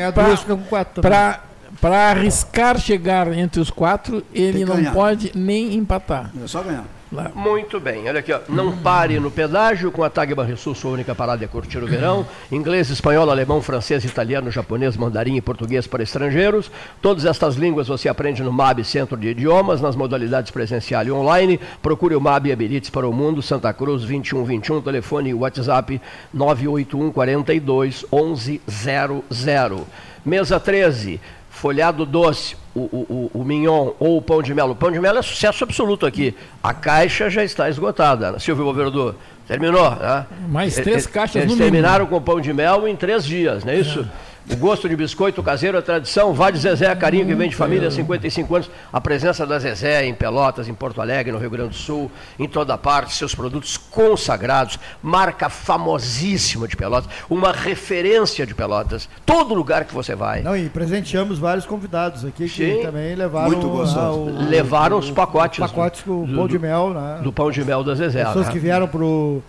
[1.02, 1.42] para
[1.84, 6.30] para arriscar chegar entre os quatro, ele não pode nem empatar.
[6.42, 6.86] É só ganhar.
[7.34, 8.40] Muito bem, olha aqui, ó.
[8.48, 12.26] não pare no pedágio com a Tag Banrisul, sua única parada é curtir o verão.
[12.50, 16.70] Inglês, espanhol, alemão, francês, italiano, japonês, mandarim e português para estrangeiros.
[17.02, 21.60] Todas estas línguas você aprende no MAB Centro de Idiomas, nas modalidades presencial e online.
[21.82, 26.00] Procure o MAB e habilites para o mundo, Santa Cruz 2121, telefone e WhatsApp
[26.32, 29.84] 981 42 1100.
[30.24, 31.20] Mesa 13,
[31.64, 34.68] folhado doce, o, o, o, o mignon ou o pão de mel.
[34.68, 36.34] O pão de mel é sucesso absoluto aqui.
[36.62, 38.38] A caixa já está esgotada.
[38.38, 39.14] Silvio Governador,
[39.48, 40.26] terminou, né?
[40.46, 41.72] Mais três caixas Eles no mínimo.
[41.72, 44.06] terminaram com o pão de mel em três dias, não é isso?
[44.50, 46.34] O gosto de biscoito caseiro é tradição.
[46.34, 48.70] Vá de Zezé, carinho que vem de família há 55 anos.
[48.92, 52.46] A presença da Zezé em Pelotas, em Porto Alegre, no Rio Grande do Sul, em
[52.46, 59.08] toda parte, seus produtos consagrados, marca famosíssima de Pelotas, uma referência de Pelotas.
[59.24, 60.42] Todo lugar que você vai.
[60.42, 62.82] Não, e presenteamos vários convidados aqui que Sim.
[62.82, 63.48] também levaram.
[63.50, 63.98] Muito gostoso.
[63.98, 67.20] ah, o- Levaram os pacotes, Os pacotes com o do- pão de do- mel, né?
[67.22, 68.22] do pão de mel da Zezé.
[68.26, 68.52] Pessoas né?
[68.52, 69.42] que vieram pro.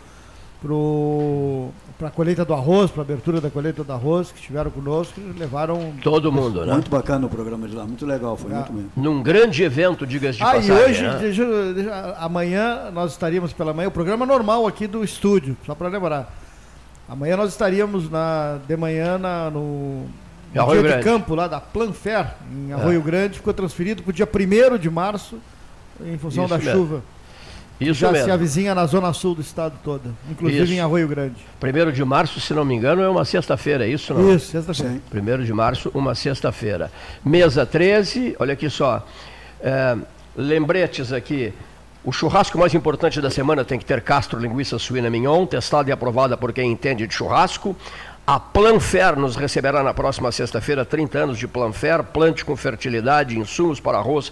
[0.62, 1.68] pro
[1.98, 5.20] para a colheita do arroz, para a abertura da colheita do arroz, que estiveram conosco,
[5.38, 5.94] levaram.
[6.04, 6.74] Todo mundo, né?
[6.74, 8.92] Muito bacana o programa de lá, muito legal, foi muito mesmo.
[8.98, 10.76] Num grande evento, diga-se de ah, passagem.
[10.76, 11.18] e hoje, né?
[11.22, 15.88] deixa deixa- amanhã nós estaríamos pela manhã, o programa normal aqui do estúdio, só para
[15.88, 16.34] lembrar.
[17.08, 20.06] Amanhã nós estaríamos na, de manhã na, no,
[20.52, 21.04] Em no Arroio dia de Grande.
[21.20, 22.74] campo lá da Planfer, em É.
[22.74, 25.38] Arroio Grande, ficou transferido para o dia 1 de março,
[26.04, 26.74] em função Isso da mesmo.
[26.74, 27.04] chuva.
[27.80, 28.34] Isso já se mesmo.
[28.34, 30.73] avizinha na zona sul do estado todo, inclusive Isso.
[30.73, 31.35] em Arroio Grande.
[31.60, 34.34] Primeiro de março, se não me engano, é uma sexta-feira, é isso não?
[34.34, 35.02] Isso, sexta-feira.
[35.10, 36.89] Primeiro de março, uma sexta-feira.
[37.23, 39.06] Mesa 13, olha aqui só.
[39.61, 39.97] é,
[40.35, 41.53] lembretes aqui.
[42.03, 45.91] O churrasco mais importante da semana tem que ter Castro Linguiça Suína Mignon, testada e
[45.91, 47.76] aprovada por quem entende de churrasco.
[48.27, 53.80] A Planfer nos receberá na próxima sexta-feira 30 anos de Planfer, plante com fertilidade, insumos
[53.80, 54.31] para arroz,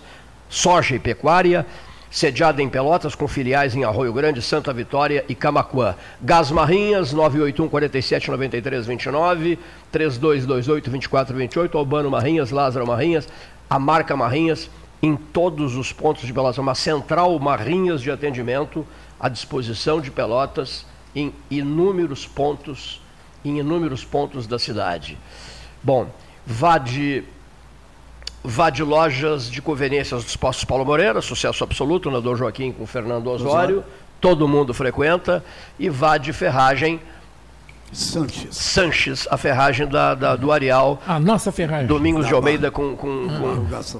[0.50, 1.66] soja e pecuária.
[2.14, 5.96] Sediada em Pelotas, com filiais em Arroio Grande, Santa Vitória e Camacuã.
[6.22, 9.58] Gás Marrinhas, 981 47 93 29,
[9.92, 13.28] 3228 24 28, Albano Marrinhas, Lázaro Marrinhas,
[13.68, 14.70] a marca Marrinhas,
[15.02, 16.60] em todos os pontos de Pelotas.
[16.60, 18.86] Uma central Marrinhas de atendimento
[19.20, 20.86] à disposição de Pelotas
[21.16, 23.02] em inúmeros pontos,
[23.44, 25.18] em inúmeros pontos da cidade.
[25.82, 26.08] Bom,
[26.46, 27.24] vá de
[28.44, 32.86] Vá de lojas de conveniências dos postos Paulo Moreira, sucesso absoluto na Dom Joaquim com
[32.86, 33.84] Fernando Osório, Osório.
[34.20, 35.44] todo mundo frequenta,
[35.80, 37.00] e vá de ferragem
[37.92, 38.56] Sanches.
[38.58, 41.00] Sanches, a ferragem da, da- do Areal.
[41.08, 41.86] A nossa ferragem.
[41.86, 43.82] Domingos Da de Almeida com, com, Ah.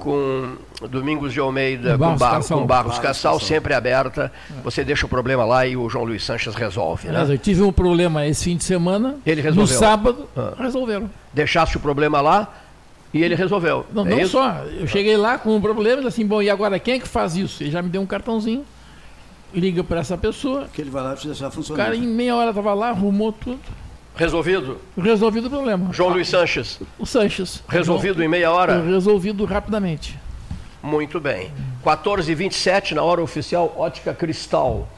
[0.80, 2.58] com Domingos de Almeida Com com, Barros Bar- Cassal.
[2.58, 3.46] com Barros Barros Cassal, Cassal.
[3.48, 4.32] sempre aberta.
[4.64, 7.06] Você deixa o problema lá e o João Luiz Sanches resolve.
[7.08, 7.24] Né?
[7.28, 9.14] eu tive um problema esse fim de semana.
[9.24, 9.78] Ele No resolveu.
[9.78, 10.54] sábado, Ah.
[10.58, 11.08] resolveram.
[11.32, 12.52] Deixaste o problema lá
[13.14, 13.86] e ele resolveu.
[13.92, 14.64] Não, É não só.
[14.78, 17.08] Eu cheguei lá com um problema e disse assim, bom, e agora quem é que
[17.08, 17.62] faz isso?
[17.62, 18.64] Ele já me deu um cartãozinho,
[19.54, 20.68] liga para essa pessoa.
[20.72, 21.84] Que ele vai lá te deixar O funcionar.
[21.84, 23.60] cara em meia hora estava lá, arrumou tudo.
[24.16, 24.78] Resolvido?
[24.96, 25.92] Resolvido o problema.
[25.92, 26.80] João Luiz Sanches.
[26.98, 27.62] O Sanches.
[27.68, 28.80] Resolvido em meia hora?
[28.80, 30.18] Resolvido rapidamente.
[30.82, 31.50] Muito bem.
[31.84, 34.88] 14h27, na hora oficial, Ótica Cristal.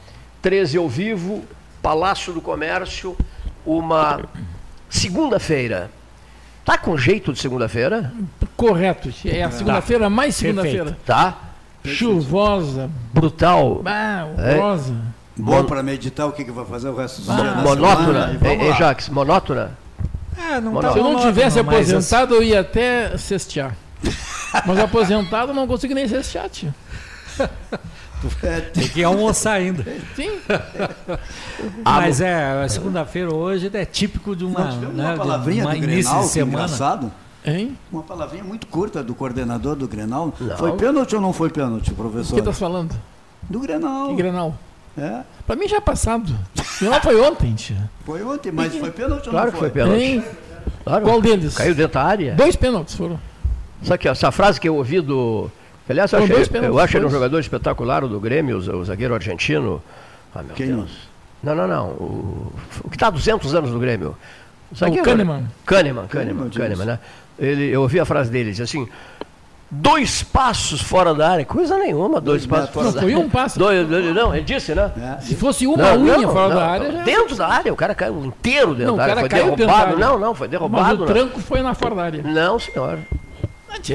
[0.41, 1.43] 13 ao vivo,
[1.81, 3.15] Palácio do Comércio,
[3.65, 4.21] uma
[4.89, 5.89] segunda-feira.
[6.67, 8.11] Tá com jeito de segunda-feira?
[8.57, 9.09] Correto.
[9.23, 9.55] É a Tá.
[9.55, 10.97] segunda-feira mais segunda-feira.
[11.05, 11.37] Tá?
[11.85, 12.89] Chuvosa.
[13.13, 13.81] Brutal.
[13.85, 14.57] Ah, É.
[14.57, 14.93] rosa.
[15.37, 18.31] Bom para meditar o que, que vai fazer o resto do dia da monótona.
[18.33, 18.75] e vamos Ei, lá.
[18.75, 19.71] Jax, monótona?
[20.37, 20.91] É, não Monótona.
[20.93, 23.73] Se eu não tivesse mas aposentado, eu ia até cestear.
[24.65, 26.73] Mas aposentado, eu não consigo nem cestear, tio.
[28.73, 29.83] Tem que almoçar ainda.
[30.15, 30.31] Sim.
[31.83, 35.63] Mas é, a segunda-feira hoje é típico de uma, Nós tivemos né, uma de palavrinha
[35.65, 36.63] uma do Grenal, de que semana.
[36.65, 37.11] engraçado.
[37.45, 37.77] Hein?
[37.91, 40.33] Uma palavrinha muito curta do coordenador do Grenal.
[40.39, 40.57] Não.
[40.57, 42.35] Foi pênalti ou não foi pênalti, O professor?
[42.35, 42.93] que tá falando?
[43.49, 44.09] Do Grenal.
[44.09, 44.55] Que Grenal?
[44.97, 45.21] É.
[45.45, 46.35] Pra mim já é passado.
[46.79, 47.89] Grenal foi ontem, tia.
[48.05, 50.23] Foi ontem, mas foi pênalti ou Claro não que foi pênalti.
[50.83, 51.05] Claro.
[51.05, 51.55] Qual deles?
[51.55, 52.35] Caiu dentro da área.
[52.35, 53.19] Dois pênaltis foram.
[53.83, 55.49] Só que essa frase que eu ouvi do.
[55.89, 57.13] Aliás, eu, achei, dois eu acho ele um dois.
[57.13, 59.81] jogador espetacular, o do Grêmio, o, o zagueiro argentino.
[60.35, 60.67] Ah, meu Quem?
[60.67, 60.91] Deus.
[61.41, 61.85] Não, não, não.
[61.89, 62.53] O,
[62.83, 64.15] o que está há 200 anos no Grêmio.
[64.71, 65.45] O Kahneman.
[65.65, 66.99] Kahneman, Kahneman, Kahneman, né?
[67.39, 68.87] Ele, eu ouvi a frase dele, diz assim.
[69.69, 73.25] Dois passos fora da área, coisa nenhuma, dois, passos fora Não, da foi área.
[73.25, 73.59] um passo.
[73.59, 74.91] Dois, dois- não, ele disse, né?
[75.21, 78.69] Se fosse uma unha fora da área, já- Dentro da área, o cara caiu inteiro
[78.73, 79.15] dentro Não, o da área.
[79.15, 79.95] cara Foi caiu dentro da derrubado.
[79.95, 80.05] área.
[80.07, 80.83] Não, não, foi derrubado.
[80.83, 81.05] Mas o não.
[81.05, 82.23] tranco foi na fora da área.
[82.23, 82.99] Não, senhor.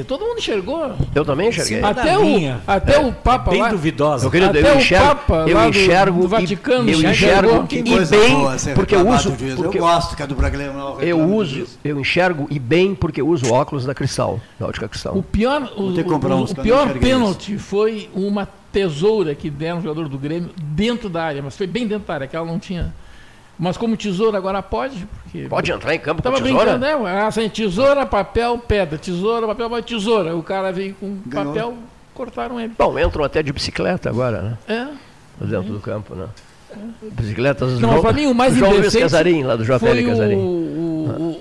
[0.06, 0.92] Todo mundo enxergou.
[1.14, 1.82] Eu também enxerguei.
[1.82, 2.22] Até o,
[2.66, 3.68] até o Papa bem lá.
[3.70, 4.22] duvidosa.
[4.24, 7.66] Meu querido, até eu o enxergo, Papa eu do- enxergo, do e- Vaticano eu enxergo
[7.66, 10.26] Que e bem, boa ser porque eu reclamado uso, do porque Eu gosto que é
[10.26, 13.94] do Brasileiro não eu do uso, eu enxergo e bem porque eu uso óculos da
[13.94, 15.16] Cristal, da ótica Cristal.
[15.16, 20.08] O pior, o, o- o eu pior pênalti foi uma tesoura que deram no jogador
[20.08, 22.94] do Grêmio dentro da área, mas foi bem dentro da área, que ela não tinha.
[23.58, 25.46] Mas como tesoura agora pode, porque.
[25.48, 26.78] Pode entrar em campo com Tava tesoura?
[26.78, 27.22] brincando, né?
[27.22, 28.98] Assim, tesoura, papel, pedra.
[28.98, 30.34] Tesoura, papel, mas tesoura.
[30.36, 31.52] O cara veio com Ganhou.
[31.52, 31.74] papel,
[32.14, 32.72] cortaram ele.
[32.78, 34.58] Bom, entram até de bicicleta agora, né?
[35.40, 35.44] É.
[35.44, 36.26] Dentro do campo, né?
[37.12, 40.06] Bicicletas Não, João, pra mim o mais João Luiz Casarim, lá do JL foi o,
[40.06, 40.36] Casarim.
[40.36, 40.40] o,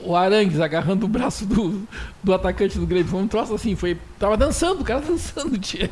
[0.06, 1.88] o, o Arangues agarrando o braço do,
[2.22, 3.08] do atacante do Grêmio.
[3.08, 5.90] Foi um troço assim, foi, tava dançando, o cara dançando, tia.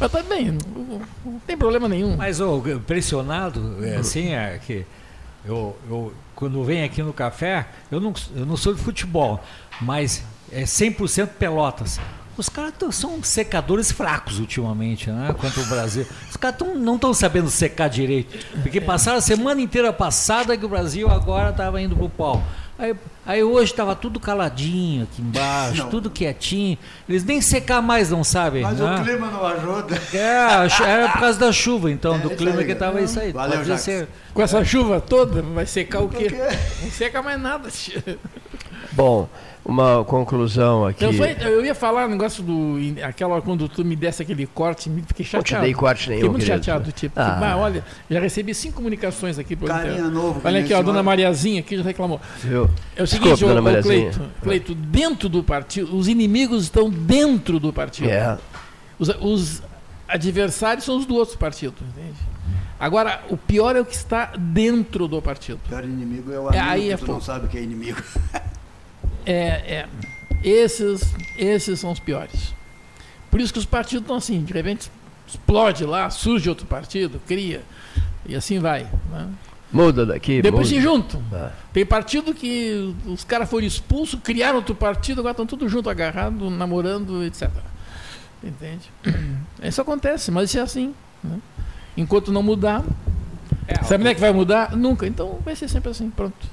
[0.00, 2.16] Mas tá bem, não, tem problema nenhum.
[2.16, 4.84] Mas ô, impressionado, é, assim, é que
[5.44, 9.42] eu, eu quando venho aqui no café, eu não, eu não sou de futebol,
[9.80, 10.22] mas
[10.52, 12.00] é 100% pelotas.
[12.36, 15.34] Os caras são secadores fracos ultimamente, né?
[15.36, 16.06] Contra o Brasil.
[16.30, 18.38] Os caras tão- não estão sabendo secar direito.
[18.62, 22.40] Porque passaram a semana inteira passada que o Brasil agora estava indo pro pau.
[22.78, 22.94] Aí,
[23.26, 25.90] aí hoje estava tudo caladinho aqui embaixo, Não.
[25.90, 26.78] tudo quietinho.
[27.08, 28.62] Eles nem secar mais não sabem.
[28.62, 28.94] Mas né?
[28.94, 30.00] o clima não ajuda.
[30.14, 33.04] É, era por causa da chuva, então, do isso clima aí, que tava né?
[33.04, 33.32] isso aí.
[33.32, 34.08] Valeu, Pode ser.
[34.32, 36.30] Com essa chuva toda, vai secar o quê?
[36.82, 38.02] Não seca mais nada, tia.
[38.92, 39.28] Bom,
[39.68, 41.04] uma conclusão aqui.
[41.04, 42.76] Eu, foi- eu ia falar o negócio do.
[43.04, 45.64] Aquela hora quando tu me desse aquele corte, me fiquei Não te chateado.
[45.64, 46.64] dei corte nenhum, Fiquei muito querido.
[46.64, 47.20] chateado, tipo.
[47.20, 47.52] Ah.
[47.52, 47.56] Ah.
[47.58, 49.54] olha, já recebi cinco comunicações aqui.
[49.54, 51.02] por Carinha novo, que Olha aqui, ó, a dona.
[51.02, 52.18] Mariazinha aqui já reclamou.
[52.42, 52.68] Viu?
[52.96, 54.10] É o seguinte, Desculpe, ô, dona Mariazinha.
[54.10, 58.08] Cleito, Cleito, dentro do partido, os inimigos estão dentro do partido.
[58.10, 58.38] É.
[58.98, 59.62] Os, os
[60.08, 62.16] adversários são os do outro partido, entende?
[62.80, 65.56] Agora, o pior é o que está dentro do partido.
[65.64, 67.12] O pior inimigo é o É, amigo aí que é tu fogo.
[67.14, 68.00] não sabe que é inimigo.
[69.26, 69.88] É, é.
[70.42, 72.54] Esses, esses são os piores.
[73.30, 74.90] Por isso que os partidos estão assim, de repente
[75.26, 77.62] explode lá, surge outro partido, cria,
[78.26, 78.86] e assim vai.
[79.10, 79.28] né?
[79.70, 80.40] Muda daqui.
[80.40, 80.80] Depois muda.
[80.80, 81.22] se juntam.
[81.30, 81.50] Ah.
[81.74, 86.48] Tem partido que os caras foram expulsos, criaram outro partido, agora estão tudo junto, agarrado,
[86.48, 87.50] namorando, etc.
[88.42, 88.90] Entende?
[89.62, 90.94] Isso acontece, mas isso é assim.
[91.22, 91.38] né?
[91.96, 92.82] Enquanto não mudar.
[93.82, 94.74] sabe onde é que vai mudar?
[94.76, 95.06] Nunca.
[95.06, 96.46] Então vai ser sempre assim, pronto.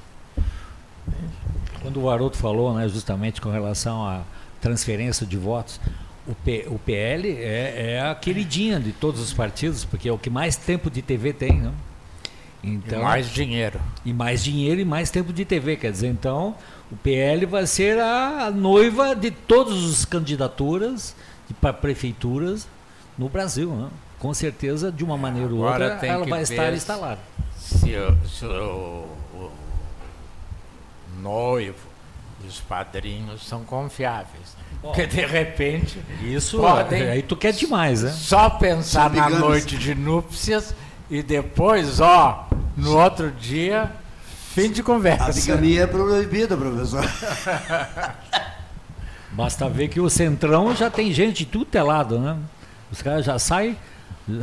[1.86, 4.22] Quando o Haroldo falou, né, justamente com relação à
[4.60, 5.80] transferência de votos,
[6.26, 10.18] o, P- o PL é, é a queridinha de todos os partidos, porque é o
[10.18, 11.70] que mais tempo de TV tem, né?
[12.64, 13.80] Então, E mais dinheiro.
[14.04, 15.76] E mais dinheiro e mais tempo de TV.
[15.76, 16.56] Quer dizer, então,
[16.90, 21.14] o PL vai ser a noiva de todas as candidaturas
[21.60, 22.66] para prefeituras
[23.16, 23.70] no Brasil.
[23.70, 23.88] Né?
[24.18, 27.20] Com certeza, de uma maneira ou outra, ela vai estar instalada.
[27.56, 28.44] Se, o- se
[31.20, 31.78] noivo
[32.44, 34.56] e os padrinhos são confiáveis.
[34.56, 34.64] né?
[34.82, 38.10] Porque de repente Isso, podem aí tu quer demais, né?
[38.10, 40.74] só pensar na noite de núpcias
[41.10, 43.90] e depois, ó, no outro dia,
[44.54, 45.30] fim de conversa.
[45.30, 47.04] A bigamia é proibida, professor.
[49.32, 52.36] Basta ver que o Centrão já tem gente de tudo é lado, né?
[52.90, 53.76] Os caras já saem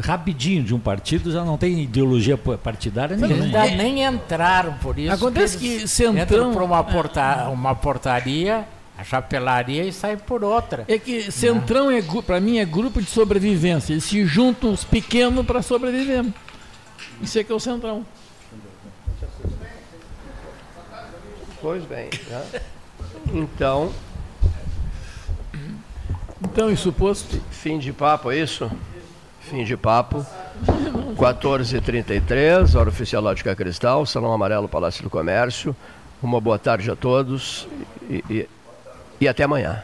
[0.01, 3.43] rapidinho de um partido, já não tem ideologia partidária nenhuma.
[3.43, 5.11] Ainda nem entraram por isso.
[5.11, 8.65] Acontece eles que Centrão- entram por uma, porta, uma portaria,
[8.97, 10.85] a chapelaria e saem por outra.
[10.87, 13.93] É que Centrão, é, para mim, é grupo de sobrevivência.
[13.93, 16.25] Eles se juntam os pequenos para sobreviver.
[17.21, 18.05] Isso é que é o Centrão.
[21.61, 22.09] Pois bem.
[22.29, 22.61] né?
[23.33, 23.91] Então.
[26.41, 27.41] Então, isso posto.
[27.51, 28.69] Fim de papo, é isso?
[29.49, 30.25] Fim de papo.
[31.15, 35.75] 14h33, hora oficial Ótica Cristal, Salão Amarelo, Palácio do Comércio.
[36.21, 37.67] Uma boa tarde a todos
[38.09, 38.49] e, e,
[39.21, 39.83] e até amanhã.